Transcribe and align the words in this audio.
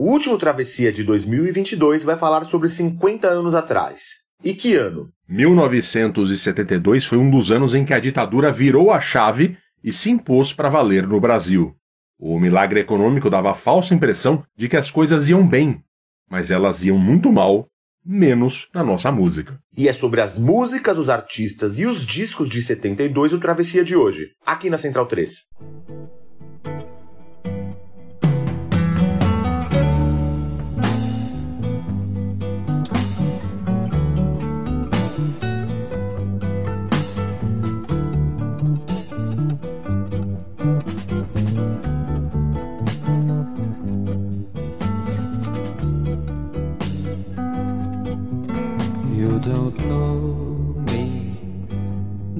O 0.00 0.12
último 0.12 0.38
Travessia 0.38 0.92
de 0.92 1.02
2022 1.02 2.04
vai 2.04 2.16
falar 2.16 2.44
sobre 2.44 2.68
50 2.68 3.26
anos 3.26 3.52
atrás. 3.52 4.18
E 4.44 4.54
que 4.54 4.76
ano? 4.76 5.10
1972 5.28 7.04
foi 7.04 7.18
um 7.18 7.28
dos 7.28 7.50
anos 7.50 7.74
em 7.74 7.84
que 7.84 7.92
a 7.92 7.98
ditadura 7.98 8.52
virou 8.52 8.92
a 8.92 9.00
chave 9.00 9.58
e 9.82 9.92
se 9.92 10.08
impôs 10.08 10.52
para 10.52 10.68
valer 10.68 11.04
no 11.04 11.20
Brasil. 11.20 11.74
O 12.16 12.38
milagre 12.38 12.78
econômico 12.78 13.28
dava 13.28 13.50
a 13.50 13.54
falsa 13.54 13.92
impressão 13.92 14.44
de 14.56 14.68
que 14.68 14.76
as 14.76 14.88
coisas 14.88 15.28
iam 15.28 15.44
bem, 15.44 15.82
mas 16.30 16.48
elas 16.48 16.84
iam 16.84 16.96
muito 16.96 17.32
mal, 17.32 17.66
menos 18.06 18.68
na 18.72 18.84
nossa 18.84 19.10
música. 19.10 19.58
E 19.76 19.88
é 19.88 19.92
sobre 19.92 20.20
as 20.20 20.38
músicas, 20.38 20.96
os 20.96 21.10
artistas 21.10 21.80
e 21.80 21.86
os 21.86 22.06
discos 22.06 22.48
de 22.48 22.62
72 22.62 23.32
o 23.32 23.40
Travessia 23.40 23.82
de 23.82 23.96
hoje, 23.96 24.30
aqui 24.46 24.70
na 24.70 24.78
Central 24.78 25.06
3. 25.06 25.28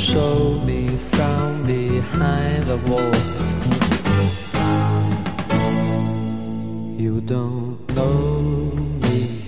Show 0.00 0.58
me 0.64 0.88
from 1.12 1.62
behind 1.66 2.64
the 2.64 2.78
wall. 2.88 3.12
You 6.98 7.20
don't 7.20 7.78
know 7.94 8.40
me, 9.04 9.44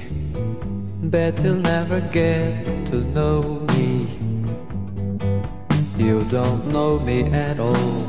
bet 1.04 1.42
you'll 1.42 1.54
never 1.54 2.00
get 2.12 2.86
to 2.88 2.96
know 2.96 3.64
me. 3.72 4.06
You 5.96 6.20
don't 6.30 6.66
know 6.66 6.98
me 6.98 7.22
at 7.32 7.58
all. 7.58 8.02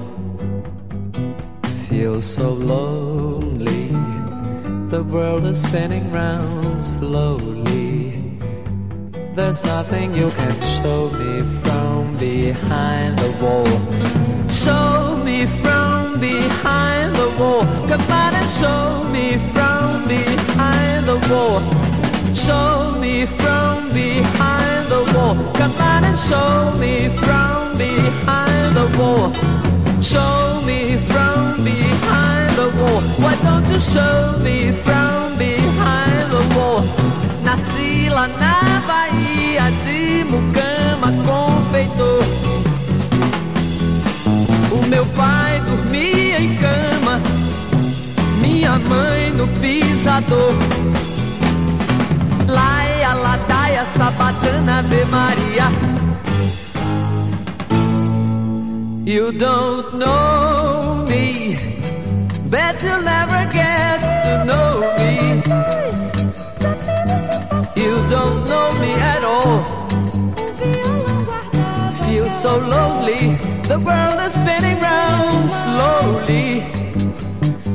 Feel 1.87 2.21
so 2.21 2.51
lonely. 2.51 3.87
The 4.89 5.01
world 5.01 5.45
is 5.45 5.61
spinning 5.61 6.11
round 6.11 6.83
slowly. 6.83 7.92
There's 9.35 9.63
nothing 9.63 10.13
you 10.13 10.29
can 10.29 10.53
show 10.61 11.09
me 11.09 11.41
from 11.63 12.15
behind 12.17 13.17
the 13.17 13.31
wall. 13.41 13.65
Show 14.47 15.23
me 15.25 15.47
from 15.61 16.19
behind 16.19 17.15
the 17.15 17.29
wall. 17.39 17.63
Come 17.89 18.01
on 18.21 18.33
and 18.35 18.49
show 18.61 19.03
me 19.11 19.37
from 19.53 20.07
behind 20.07 21.05
the 21.07 21.17
wall. 21.31 21.59
Show 22.35 22.99
me 23.01 23.25
from 23.25 23.91
behind 23.91 24.85
the 24.93 25.01
wall. 25.15 25.35
Come 25.55 25.75
on 25.81 26.03
and 26.03 26.19
show 26.29 26.71
me 26.79 27.09
from 27.17 27.75
behind 27.77 28.75
the 28.77 28.87
wall. 28.99 29.33
Show 30.03 30.61
me 30.67 30.97
from 31.09 31.63
behind 31.63 32.49
the 32.55 32.69
wall. 32.77 33.01
Why 33.23 33.35
don't 33.41 33.65
you 33.73 33.79
show 33.79 34.37
me 34.43 34.71
from 34.85 35.37
behind 35.39 36.31
the 36.31 36.43
wall? 36.55 36.81
Nasci 37.43 38.07
lá 38.09 38.25
na 38.27 38.53
Bahia 38.87 39.22
de 39.61 40.23
Mucama, 40.23 41.11
confeitor. 41.27 42.23
O 44.71 44.87
meu 44.87 45.05
pai 45.05 45.61
dormia 45.61 46.39
em 46.39 46.55
cama, 46.55 47.21
minha 48.41 48.79
mãe 48.79 49.31
no 49.33 49.47
pisador. 49.59 50.53
Laia, 52.47 53.13
ladaia, 53.13 53.85
sabatana, 53.85 54.79
Ave 54.79 55.05
Maria. 55.05 55.71
You 59.05 59.33
don't 59.33 59.99
know 59.99 61.05
me, 61.07 61.57
bet 62.49 62.81
you'll 62.81 63.01
never 63.03 63.45
get 63.51 63.99
to 64.01 64.45
know 64.45 64.79
me. 64.97 65.62
You 67.75 67.93
don't 68.07 68.45
know 68.45 68.69
me 68.79 68.91
at 68.93 69.23
all. 69.23 69.63
Feel 72.03 72.29
so 72.43 72.57
lonely, 72.75 73.35
the 73.71 73.79
world 73.87 74.19
is 74.25 74.33
spinning 74.33 74.79
round 74.79 75.49
slowly. 75.61 76.47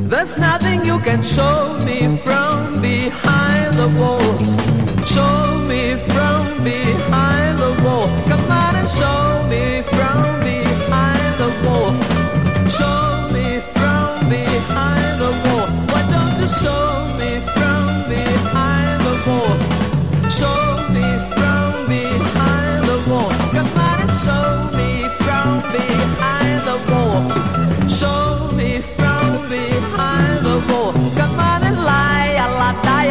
There's 0.08 0.38
nothing 0.38 0.84
you 0.86 0.98
can 1.00 1.22
show 1.22 1.78
me 1.84 2.16
from 2.18 2.80
behind 2.80 3.74
the 3.74 3.88
wall. 3.98 4.30
Show 5.14 5.58
me 5.66 5.82
from 6.12 6.62
behind 6.62 7.58
the 7.58 7.72
wall. 7.82 8.06
Come 8.28 8.50
on 8.50 8.76
and 8.76 8.88
show 8.88 9.46
me 9.50 9.82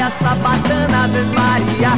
ladaia, 0.08 0.12
sabatana, 0.12 1.04
Ave 1.04 1.24
Maria. 1.36 1.92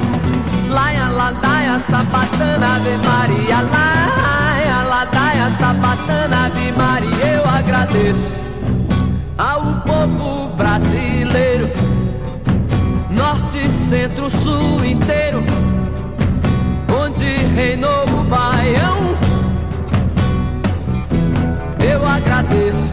Laia, 0.69 1.09
ladaia, 1.09 1.79
sabatana, 1.79 2.75
Ave 2.75 2.97
Maria. 3.05 3.61
Laia, 3.61 4.83
ladaia, 4.83 5.49
sabatana, 5.57 6.45
Ave 6.45 6.71
Maria. 6.71 7.25
Eu 7.25 7.49
agradeço 7.49 8.31
ao 9.37 9.81
povo 9.81 10.49
brasileiro 10.55 11.69
norte, 13.11 13.67
centro, 13.89 14.29
sul 14.39 14.85
inteiro, 14.85 15.43
onde 17.01 17.25
reinou 17.55 18.03
o 18.03 18.23
baião. 18.23 19.17
Eu 21.79 22.07
agradeço 22.07 22.88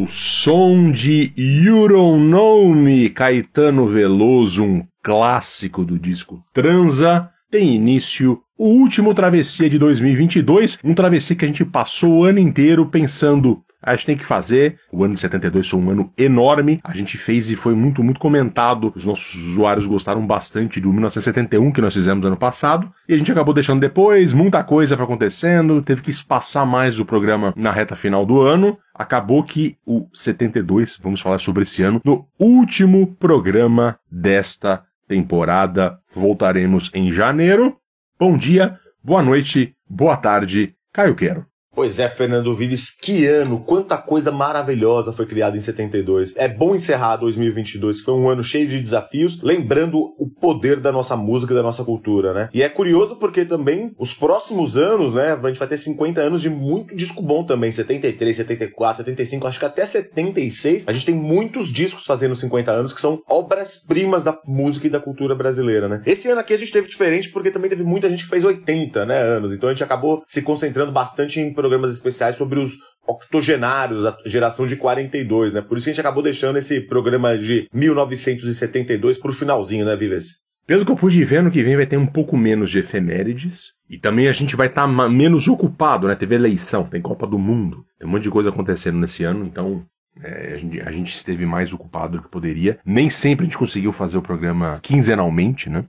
Ao 0.00 0.08
som 0.08 0.90
de 0.90 1.30
You 1.36 1.86
Don't 1.86 2.24
Know 2.24 2.74
Me, 2.74 3.10
Caetano 3.10 3.86
Veloso, 3.86 4.64
um 4.64 4.82
clássico 5.02 5.84
do 5.84 5.98
disco 5.98 6.42
Transa, 6.54 7.30
tem 7.50 7.74
início 7.74 8.40
o 8.56 8.64
último 8.64 9.12
Travessia 9.12 9.68
de 9.68 9.78
2022, 9.78 10.78
um 10.82 10.94
travessia 10.94 11.36
que 11.36 11.44
a 11.44 11.48
gente 11.48 11.66
passou 11.66 12.20
o 12.20 12.24
ano 12.24 12.38
inteiro 12.38 12.86
pensando 12.86 13.62
a 13.82 13.92
gente 13.94 14.06
tem 14.06 14.16
que 14.16 14.24
fazer. 14.24 14.78
O 14.92 15.04
ano 15.04 15.14
de 15.14 15.20
72 15.20 15.68
foi 15.68 15.80
um 15.80 15.90
ano 15.90 16.12
enorme. 16.16 16.80
A 16.84 16.94
gente 16.94 17.16
fez 17.16 17.50
e 17.50 17.56
foi 17.56 17.74
muito, 17.74 18.02
muito 18.02 18.20
comentado. 18.20 18.92
Os 18.94 19.04
nossos 19.04 19.34
usuários 19.34 19.86
gostaram 19.86 20.26
bastante 20.26 20.80
do 20.80 20.92
1971 20.92 21.72
que 21.72 21.80
nós 21.80 21.94
fizemos 21.94 22.24
ano 22.24 22.36
passado. 22.36 22.92
E 23.08 23.14
a 23.14 23.16
gente 23.16 23.32
acabou 23.32 23.54
deixando 23.54 23.80
depois, 23.80 24.32
muita 24.32 24.62
coisa 24.62 24.96
para 24.96 25.04
acontecendo. 25.04 25.82
Teve 25.82 26.02
que 26.02 26.10
espaçar 26.10 26.66
mais 26.66 26.98
o 26.98 27.04
programa 27.04 27.54
na 27.56 27.70
reta 27.70 27.96
final 27.96 28.26
do 28.26 28.40
ano. 28.40 28.78
Acabou 28.94 29.42
que 29.42 29.76
o 29.86 30.06
72, 30.12 30.98
vamos 31.02 31.20
falar 31.20 31.38
sobre 31.38 31.62
esse 31.62 31.82
ano, 31.82 32.00
no 32.04 32.26
último 32.38 33.06
programa 33.16 33.98
desta 34.10 34.84
temporada. 35.08 35.98
Voltaremos 36.14 36.90
em 36.92 37.10
janeiro. 37.10 37.76
Bom 38.18 38.36
dia, 38.36 38.78
boa 39.02 39.22
noite, 39.22 39.74
boa 39.88 40.16
tarde. 40.16 40.74
Caio 40.92 41.14
Quero. 41.14 41.49
Pois 41.72 42.00
é, 42.00 42.08
Fernando 42.08 42.52
Vives, 42.52 42.90
que 42.90 43.26
ano, 43.28 43.60
quanta 43.60 43.96
coisa 43.96 44.32
maravilhosa 44.32 45.12
foi 45.12 45.24
criada 45.24 45.56
em 45.56 45.60
72. 45.60 46.34
É 46.36 46.48
bom 46.48 46.74
encerrar 46.74 47.16
2022, 47.16 48.00
que 48.00 48.04
foi 48.04 48.14
um 48.14 48.28
ano 48.28 48.42
cheio 48.42 48.66
de 48.66 48.80
desafios, 48.80 49.40
lembrando 49.40 50.12
o 50.18 50.28
poder 50.28 50.80
da 50.80 50.90
nossa 50.90 51.16
música, 51.16 51.54
da 51.54 51.62
nossa 51.62 51.84
cultura, 51.84 52.34
né? 52.34 52.48
E 52.52 52.60
é 52.60 52.68
curioso 52.68 53.14
porque 53.16 53.44
também 53.44 53.94
os 53.96 54.12
próximos 54.12 54.76
anos, 54.76 55.14
né, 55.14 55.32
a 55.32 55.46
gente 55.46 55.60
vai 55.60 55.68
ter 55.68 55.76
50 55.76 56.20
anos 56.20 56.42
de 56.42 56.50
muito 56.50 56.94
disco 56.96 57.22
bom 57.22 57.44
também, 57.44 57.70
73, 57.70 58.36
74, 58.36 59.04
75, 59.04 59.46
acho 59.46 59.58
que 59.60 59.64
até 59.64 59.86
76, 59.86 60.88
a 60.88 60.92
gente 60.92 61.06
tem 61.06 61.14
muitos 61.14 61.72
discos 61.72 62.04
fazendo 62.04 62.34
50 62.34 62.72
anos 62.72 62.92
que 62.92 63.00
são 63.00 63.22
obras-primas 63.28 64.24
da 64.24 64.36
música 64.44 64.88
e 64.88 64.90
da 64.90 64.98
cultura 64.98 65.36
brasileira, 65.36 65.88
né? 65.88 66.02
Esse 66.04 66.28
ano 66.28 66.40
aqui 66.40 66.52
a 66.52 66.58
gente 66.58 66.72
teve 66.72 66.88
diferente 66.88 67.28
porque 67.30 67.52
também 67.52 67.70
teve 67.70 67.84
muita 67.84 68.10
gente 68.10 68.24
que 68.24 68.30
fez 68.30 68.44
80, 68.44 69.06
né, 69.06 69.22
anos, 69.22 69.52
então 69.52 69.68
a 69.68 69.72
gente 69.72 69.84
acabou 69.84 70.24
se 70.26 70.42
concentrando 70.42 70.90
bastante 70.90 71.38
em 71.38 71.59
programas 71.60 71.92
especiais 71.92 72.36
sobre 72.36 72.58
os 72.58 72.78
octogenários, 73.06 74.06
a 74.06 74.16
geração 74.24 74.66
de 74.66 74.76
42, 74.76 75.52
né? 75.52 75.60
Por 75.60 75.76
isso 75.76 75.84
que 75.84 75.90
a 75.90 75.92
gente 75.92 76.00
acabou 76.00 76.22
deixando 76.22 76.56
esse 76.56 76.80
programa 76.80 77.36
de 77.36 77.68
1972 77.72 79.18
pro 79.18 79.32
finalzinho, 79.32 79.84
né, 79.84 79.94
Vives? 79.94 80.40
Pelo 80.66 80.86
que 80.86 80.92
eu 80.92 80.96
pude 80.96 81.22
ver, 81.24 81.42
no 81.42 81.50
que 81.50 81.62
vem 81.62 81.76
vai 81.76 81.86
ter 81.86 81.96
um 81.96 82.06
pouco 82.06 82.36
menos 82.36 82.70
de 82.70 82.78
efemérides. 82.78 83.72
E 83.88 83.98
também 83.98 84.28
a 84.28 84.32
gente 84.32 84.54
vai 84.56 84.68
estar 84.68 84.86
tá 84.86 85.08
menos 85.08 85.48
ocupado, 85.48 86.06
né? 86.06 86.14
Teve 86.14 86.36
eleição, 86.36 86.84
tem 86.84 87.02
Copa 87.02 87.26
do 87.26 87.38
Mundo. 87.38 87.84
Tem 87.98 88.08
um 88.08 88.10
monte 88.10 88.22
de 88.22 88.30
coisa 88.30 88.48
acontecendo 88.50 88.98
nesse 88.98 89.24
ano, 89.24 89.44
então 89.44 89.84
é, 90.22 90.52
a, 90.54 90.56
gente, 90.56 90.80
a 90.80 90.90
gente 90.90 91.14
esteve 91.14 91.44
mais 91.44 91.72
ocupado 91.72 92.16
do 92.16 92.22
que 92.22 92.30
poderia. 92.30 92.78
Nem 92.84 93.10
sempre 93.10 93.44
a 93.44 93.48
gente 93.48 93.58
conseguiu 93.58 93.92
fazer 93.92 94.16
o 94.16 94.22
programa 94.22 94.78
quinzenalmente, 94.80 95.68
né? 95.68 95.84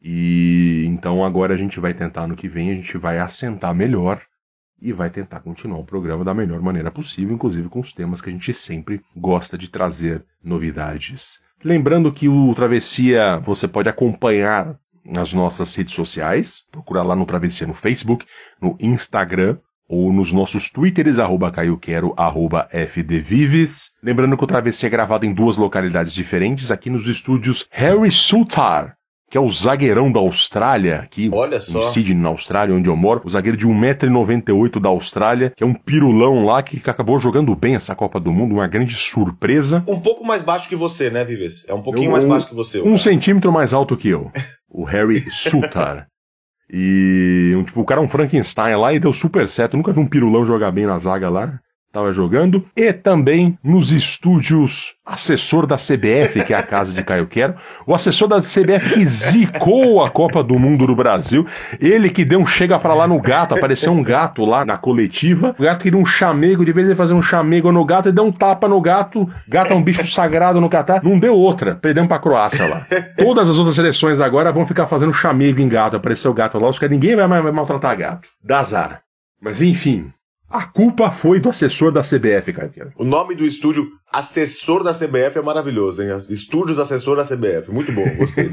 E 0.00 0.84
então 0.86 1.24
agora 1.24 1.54
a 1.54 1.56
gente 1.56 1.80
vai 1.80 1.92
tentar 1.92 2.26
no 2.28 2.36
que 2.36 2.48
vem, 2.48 2.70
a 2.70 2.74
gente 2.74 2.96
vai 2.96 3.18
assentar 3.18 3.74
melhor 3.74 4.20
e 4.80 4.92
vai 4.92 5.10
tentar 5.10 5.40
continuar 5.40 5.80
o 5.80 5.84
programa 5.84 6.24
da 6.24 6.34
melhor 6.34 6.60
maneira 6.60 6.90
possível, 6.90 7.34
inclusive 7.34 7.68
com 7.68 7.80
os 7.80 7.92
temas 7.92 8.20
que 8.20 8.30
a 8.30 8.32
gente 8.32 8.52
sempre 8.54 9.00
gosta 9.16 9.58
de 9.58 9.68
trazer 9.68 10.24
novidades. 10.42 11.40
Lembrando 11.64 12.12
que 12.12 12.28
o 12.28 12.54
Travessia 12.54 13.38
você 13.38 13.66
pode 13.66 13.88
acompanhar 13.88 14.78
nas 15.04 15.32
nossas 15.32 15.74
redes 15.74 15.94
sociais, 15.94 16.62
procura 16.70 17.02
lá 17.02 17.16
no 17.16 17.26
Travessia 17.26 17.66
no 17.66 17.74
Facebook, 17.74 18.24
no 18.60 18.76
Instagram 18.78 19.58
ou 19.88 20.12
nos 20.12 20.30
nossos 20.32 20.70
twitters, 20.70 21.18
arroba 21.18 21.50
caioquero, 21.50 22.12
arroba 22.16 22.68
fdvives. 22.70 23.90
Lembrando 24.02 24.36
que 24.36 24.44
o 24.44 24.46
Travessia 24.46 24.86
é 24.86 24.90
gravado 24.90 25.24
em 25.24 25.32
duas 25.32 25.56
localidades 25.56 26.12
diferentes, 26.12 26.70
aqui 26.70 26.90
nos 26.90 27.08
estúdios 27.08 27.66
Harry 27.70 28.12
Sultar, 28.12 28.97
que 29.30 29.36
é 29.36 29.40
o 29.40 29.50
zagueirão 29.50 30.10
da 30.10 30.20
Austrália, 30.20 31.00
aqui 31.00 31.30
Olha 31.32 31.60
só. 31.60 31.86
em 31.86 31.90
Sydney, 31.90 32.18
na 32.18 32.30
Austrália, 32.30 32.74
onde 32.74 32.88
eu 32.88 32.96
moro, 32.96 33.20
o 33.24 33.30
zagueiro 33.30 33.56
de 33.56 33.66
1,98m 33.66 34.80
da 34.80 34.88
Austrália, 34.88 35.52
que 35.54 35.62
é 35.62 35.66
um 35.66 35.74
pirulão 35.74 36.44
lá 36.44 36.62
que 36.62 36.78
acabou 36.88 37.18
jogando 37.18 37.54
bem 37.54 37.74
essa 37.74 37.94
Copa 37.94 38.18
do 38.18 38.32
Mundo, 38.32 38.54
uma 38.54 38.66
grande 38.66 38.94
surpresa. 38.96 39.84
Um 39.86 40.00
pouco 40.00 40.24
mais 40.24 40.40
baixo 40.40 40.68
que 40.68 40.76
você, 40.76 41.10
né, 41.10 41.24
Vives? 41.24 41.68
É 41.68 41.74
um 41.74 41.82
pouquinho 41.82 42.10
mais 42.10 42.24
baixo 42.24 42.48
que 42.48 42.54
você. 42.54 42.80
Um 42.80 42.96
centímetro 42.96 43.52
mais 43.52 43.72
alto 43.72 43.96
que 43.96 44.08
eu. 44.08 44.30
O 44.68 44.84
Harry 44.84 45.20
Sutar. 45.30 46.06
E 46.70 47.54
um, 47.56 47.64
tipo, 47.64 47.80
o 47.80 47.84
cara 47.84 48.00
é 48.00 48.04
um 48.04 48.08
Frankenstein 48.08 48.76
lá 48.76 48.92
e 48.92 49.00
deu 49.00 49.12
super 49.12 49.48
certo. 49.48 49.74
Eu 49.74 49.78
nunca 49.78 49.92
vi 49.92 50.00
um 50.00 50.06
pirulão 50.06 50.44
jogar 50.44 50.70
bem 50.70 50.86
na 50.86 50.98
zaga 50.98 51.28
lá 51.28 51.58
estava 51.88 52.12
jogando, 52.12 52.64
e 52.76 52.92
também 52.92 53.58
nos 53.64 53.92
estúdios 53.92 54.94
assessor 55.06 55.66
da 55.66 55.76
CBF, 55.76 56.44
que 56.44 56.52
é 56.52 56.56
a 56.56 56.62
casa 56.62 56.92
de 56.92 57.02
Caio 57.02 57.26
Quero, 57.26 57.54
o 57.86 57.94
assessor 57.94 58.28
da 58.28 58.40
CBF 58.40 58.94
que 58.94 59.06
zicou 59.06 60.04
a 60.04 60.10
Copa 60.10 60.42
do 60.42 60.58
Mundo 60.58 60.86
no 60.86 60.94
Brasil, 60.94 61.46
ele 61.80 62.10
que 62.10 62.26
deu 62.26 62.40
um 62.40 62.46
chega 62.46 62.78
para 62.78 62.92
lá 62.92 63.08
no 63.08 63.18
gato, 63.20 63.54
apareceu 63.54 63.90
um 63.90 64.02
gato 64.02 64.44
lá 64.44 64.66
na 64.66 64.76
coletiva, 64.76 65.56
o 65.58 65.62
gato 65.62 65.82
queria 65.82 65.98
um 65.98 66.04
chamego, 66.04 66.64
de 66.64 66.72
vez 66.72 66.86
ele 66.86 66.94
fazer 66.94 67.14
um 67.14 67.22
chamego 67.22 67.72
no 67.72 67.84
gato, 67.84 68.10
e 68.10 68.12
deu 68.12 68.24
um 68.24 68.32
tapa 68.32 68.68
no 68.68 68.80
gato, 68.80 69.28
gato 69.48 69.72
é 69.72 69.76
um 69.76 69.82
bicho 69.82 70.06
sagrado 70.06 70.60
no 70.60 70.68
Catar, 70.68 71.02
não 71.02 71.18
deu 71.18 71.34
outra, 71.34 71.74
perdemos 71.74 72.08
pra 72.08 72.18
Croácia 72.18 72.66
lá. 72.66 72.82
Todas 73.16 73.48
as 73.48 73.56
outras 73.56 73.74
seleções 73.74 74.20
agora 74.20 74.52
vão 74.52 74.66
ficar 74.66 74.86
fazendo 74.86 75.12
chamego 75.12 75.60
em 75.60 75.68
gato, 75.68 75.96
apareceu 75.96 76.30
o 76.30 76.34
gato 76.34 76.58
lá, 76.58 76.68
os 76.68 76.78
caras, 76.78 76.92
ninguém 76.92 77.16
vai 77.16 77.26
mais 77.26 77.42
maltratar 77.54 77.96
gato. 77.96 78.28
Dá 78.44 78.60
azar. 78.60 79.00
Mas 79.40 79.62
enfim, 79.62 80.12
a 80.50 80.64
culpa 80.64 81.10
foi 81.10 81.38
do 81.38 81.50
assessor 81.50 81.92
da 81.92 82.00
CBF, 82.00 82.52
Caio 82.54 82.92
O 82.96 83.04
nome 83.04 83.34
do 83.34 83.44
estúdio 83.44 83.86
Assessor 84.10 84.82
da 84.82 84.94
CBF 84.94 85.38
é 85.38 85.42
maravilhoso, 85.42 86.02
hein? 86.02 86.08
Estúdios 86.30 86.78
Assessor 86.78 87.16
da 87.16 87.24
CBF. 87.24 87.70
Muito 87.70 87.92
bom, 87.92 88.04
gostei. 88.16 88.50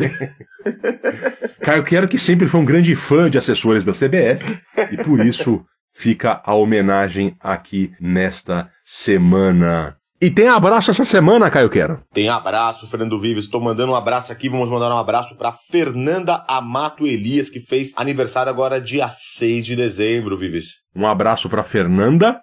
Caio 1.62 1.84
Quero 1.86 2.08
que 2.08 2.18
sempre 2.18 2.48
foi 2.48 2.60
um 2.60 2.66
grande 2.66 2.94
fã 2.96 3.30
de 3.30 3.38
assessores 3.38 3.86
da 3.86 3.94
CBF 3.94 4.60
e 4.92 5.04
por 5.04 5.26
isso 5.26 5.64
fica 5.94 6.42
a 6.44 6.54
homenagem 6.54 7.38
aqui 7.40 7.94
nesta 8.00 8.70
semana. 8.84 9.98
E 10.22 10.32
tem 10.32 10.48
abraço 10.48 10.92
essa 10.92 11.04
semana, 11.04 11.52
Caio 11.52 11.70
Quero. 11.70 12.02
Tem 12.14 12.30
abraço, 12.30 12.88
Fernando 12.88 13.20
Vives. 13.20 13.46
Estou 13.46 13.60
mandando 13.60 13.92
um 13.92 13.96
abraço 13.96 14.32
aqui. 14.32 14.48
Vamos 14.48 14.70
mandar 14.70 14.94
um 14.94 14.98
abraço 14.98 15.36
para 15.36 15.52
Fernanda 15.52 16.46
Amato 16.48 17.06
Elias, 17.06 17.50
que 17.50 17.60
fez 17.60 17.92
aniversário 17.98 18.50
agora 18.50 18.80
dia 18.80 19.10
6 19.10 19.66
de 19.66 19.76
dezembro, 19.76 20.38
Vives. 20.38 20.86
Um 20.96 21.06
abraço 21.06 21.50
para 21.50 21.64
Fernanda. 21.64 22.42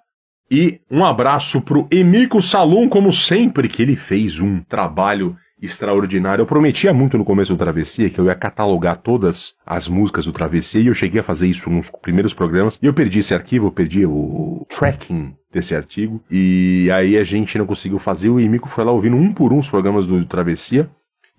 E 0.50 0.80
um 0.90 1.02
abraço 1.02 1.62
pro 1.62 1.88
Emico 1.90 2.42
Salum, 2.42 2.86
como 2.86 3.10
sempre, 3.10 3.70
que 3.70 3.80
ele 3.80 3.96
fez 3.96 4.38
um 4.38 4.60
trabalho 4.62 5.34
extraordinário. 5.62 6.42
Eu 6.42 6.46
prometia 6.46 6.92
muito 6.92 7.16
no 7.16 7.24
começo 7.24 7.52
do 7.54 7.58
Travessia 7.58 8.10
que 8.10 8.18
eu 8.18 8.26
ia 8.26 8.34
catalogar 8.34 8.96
todas 8.96 9.54
as 9.64 9.86
músicas 9.86 10.24
do 10.24 10.32
Travessia 10.32 10.80
e 10.80 10.88
eu 10.88 10.94
cheguei 10.94 11.20
a 11.20 11.24
fazer 11.24 11.46
isso 11.46 11.70
nos 11.70 11.88
primeiros 12.02 12.34
programas 12.34 12.78
e 12.82 12.86
eu 12.86 12.92
perdi 12.92 13.20
esse 13.20 13.32
arquivo, 13.32 13.68
eu 13.68 13.72
perdi 13.72 14.04
o 14.04 14.66
tracking 14.68 15.34
desse 15.52 15.74
artigo 15.74 16.20
e 16.30 16.90
aí 16.92 17.16
a 17.16 17.24
gente 17.24 17.56
não 17.56 17.66
conseguiu 17.66 17.98
fazer. 17.98 18.28
O 18.28 18.40
Imico 18.40 18.68
foi 18.68 18.84
lá 18.84 18.90
ouvindo 18.90 19.16
um 19.16 19.32
por 19.32 19.52
um 19.52 19.58
os 19.58 19.68
programas 19.68 20.06
do 20.06 20.24
Travessia 20.24 20.90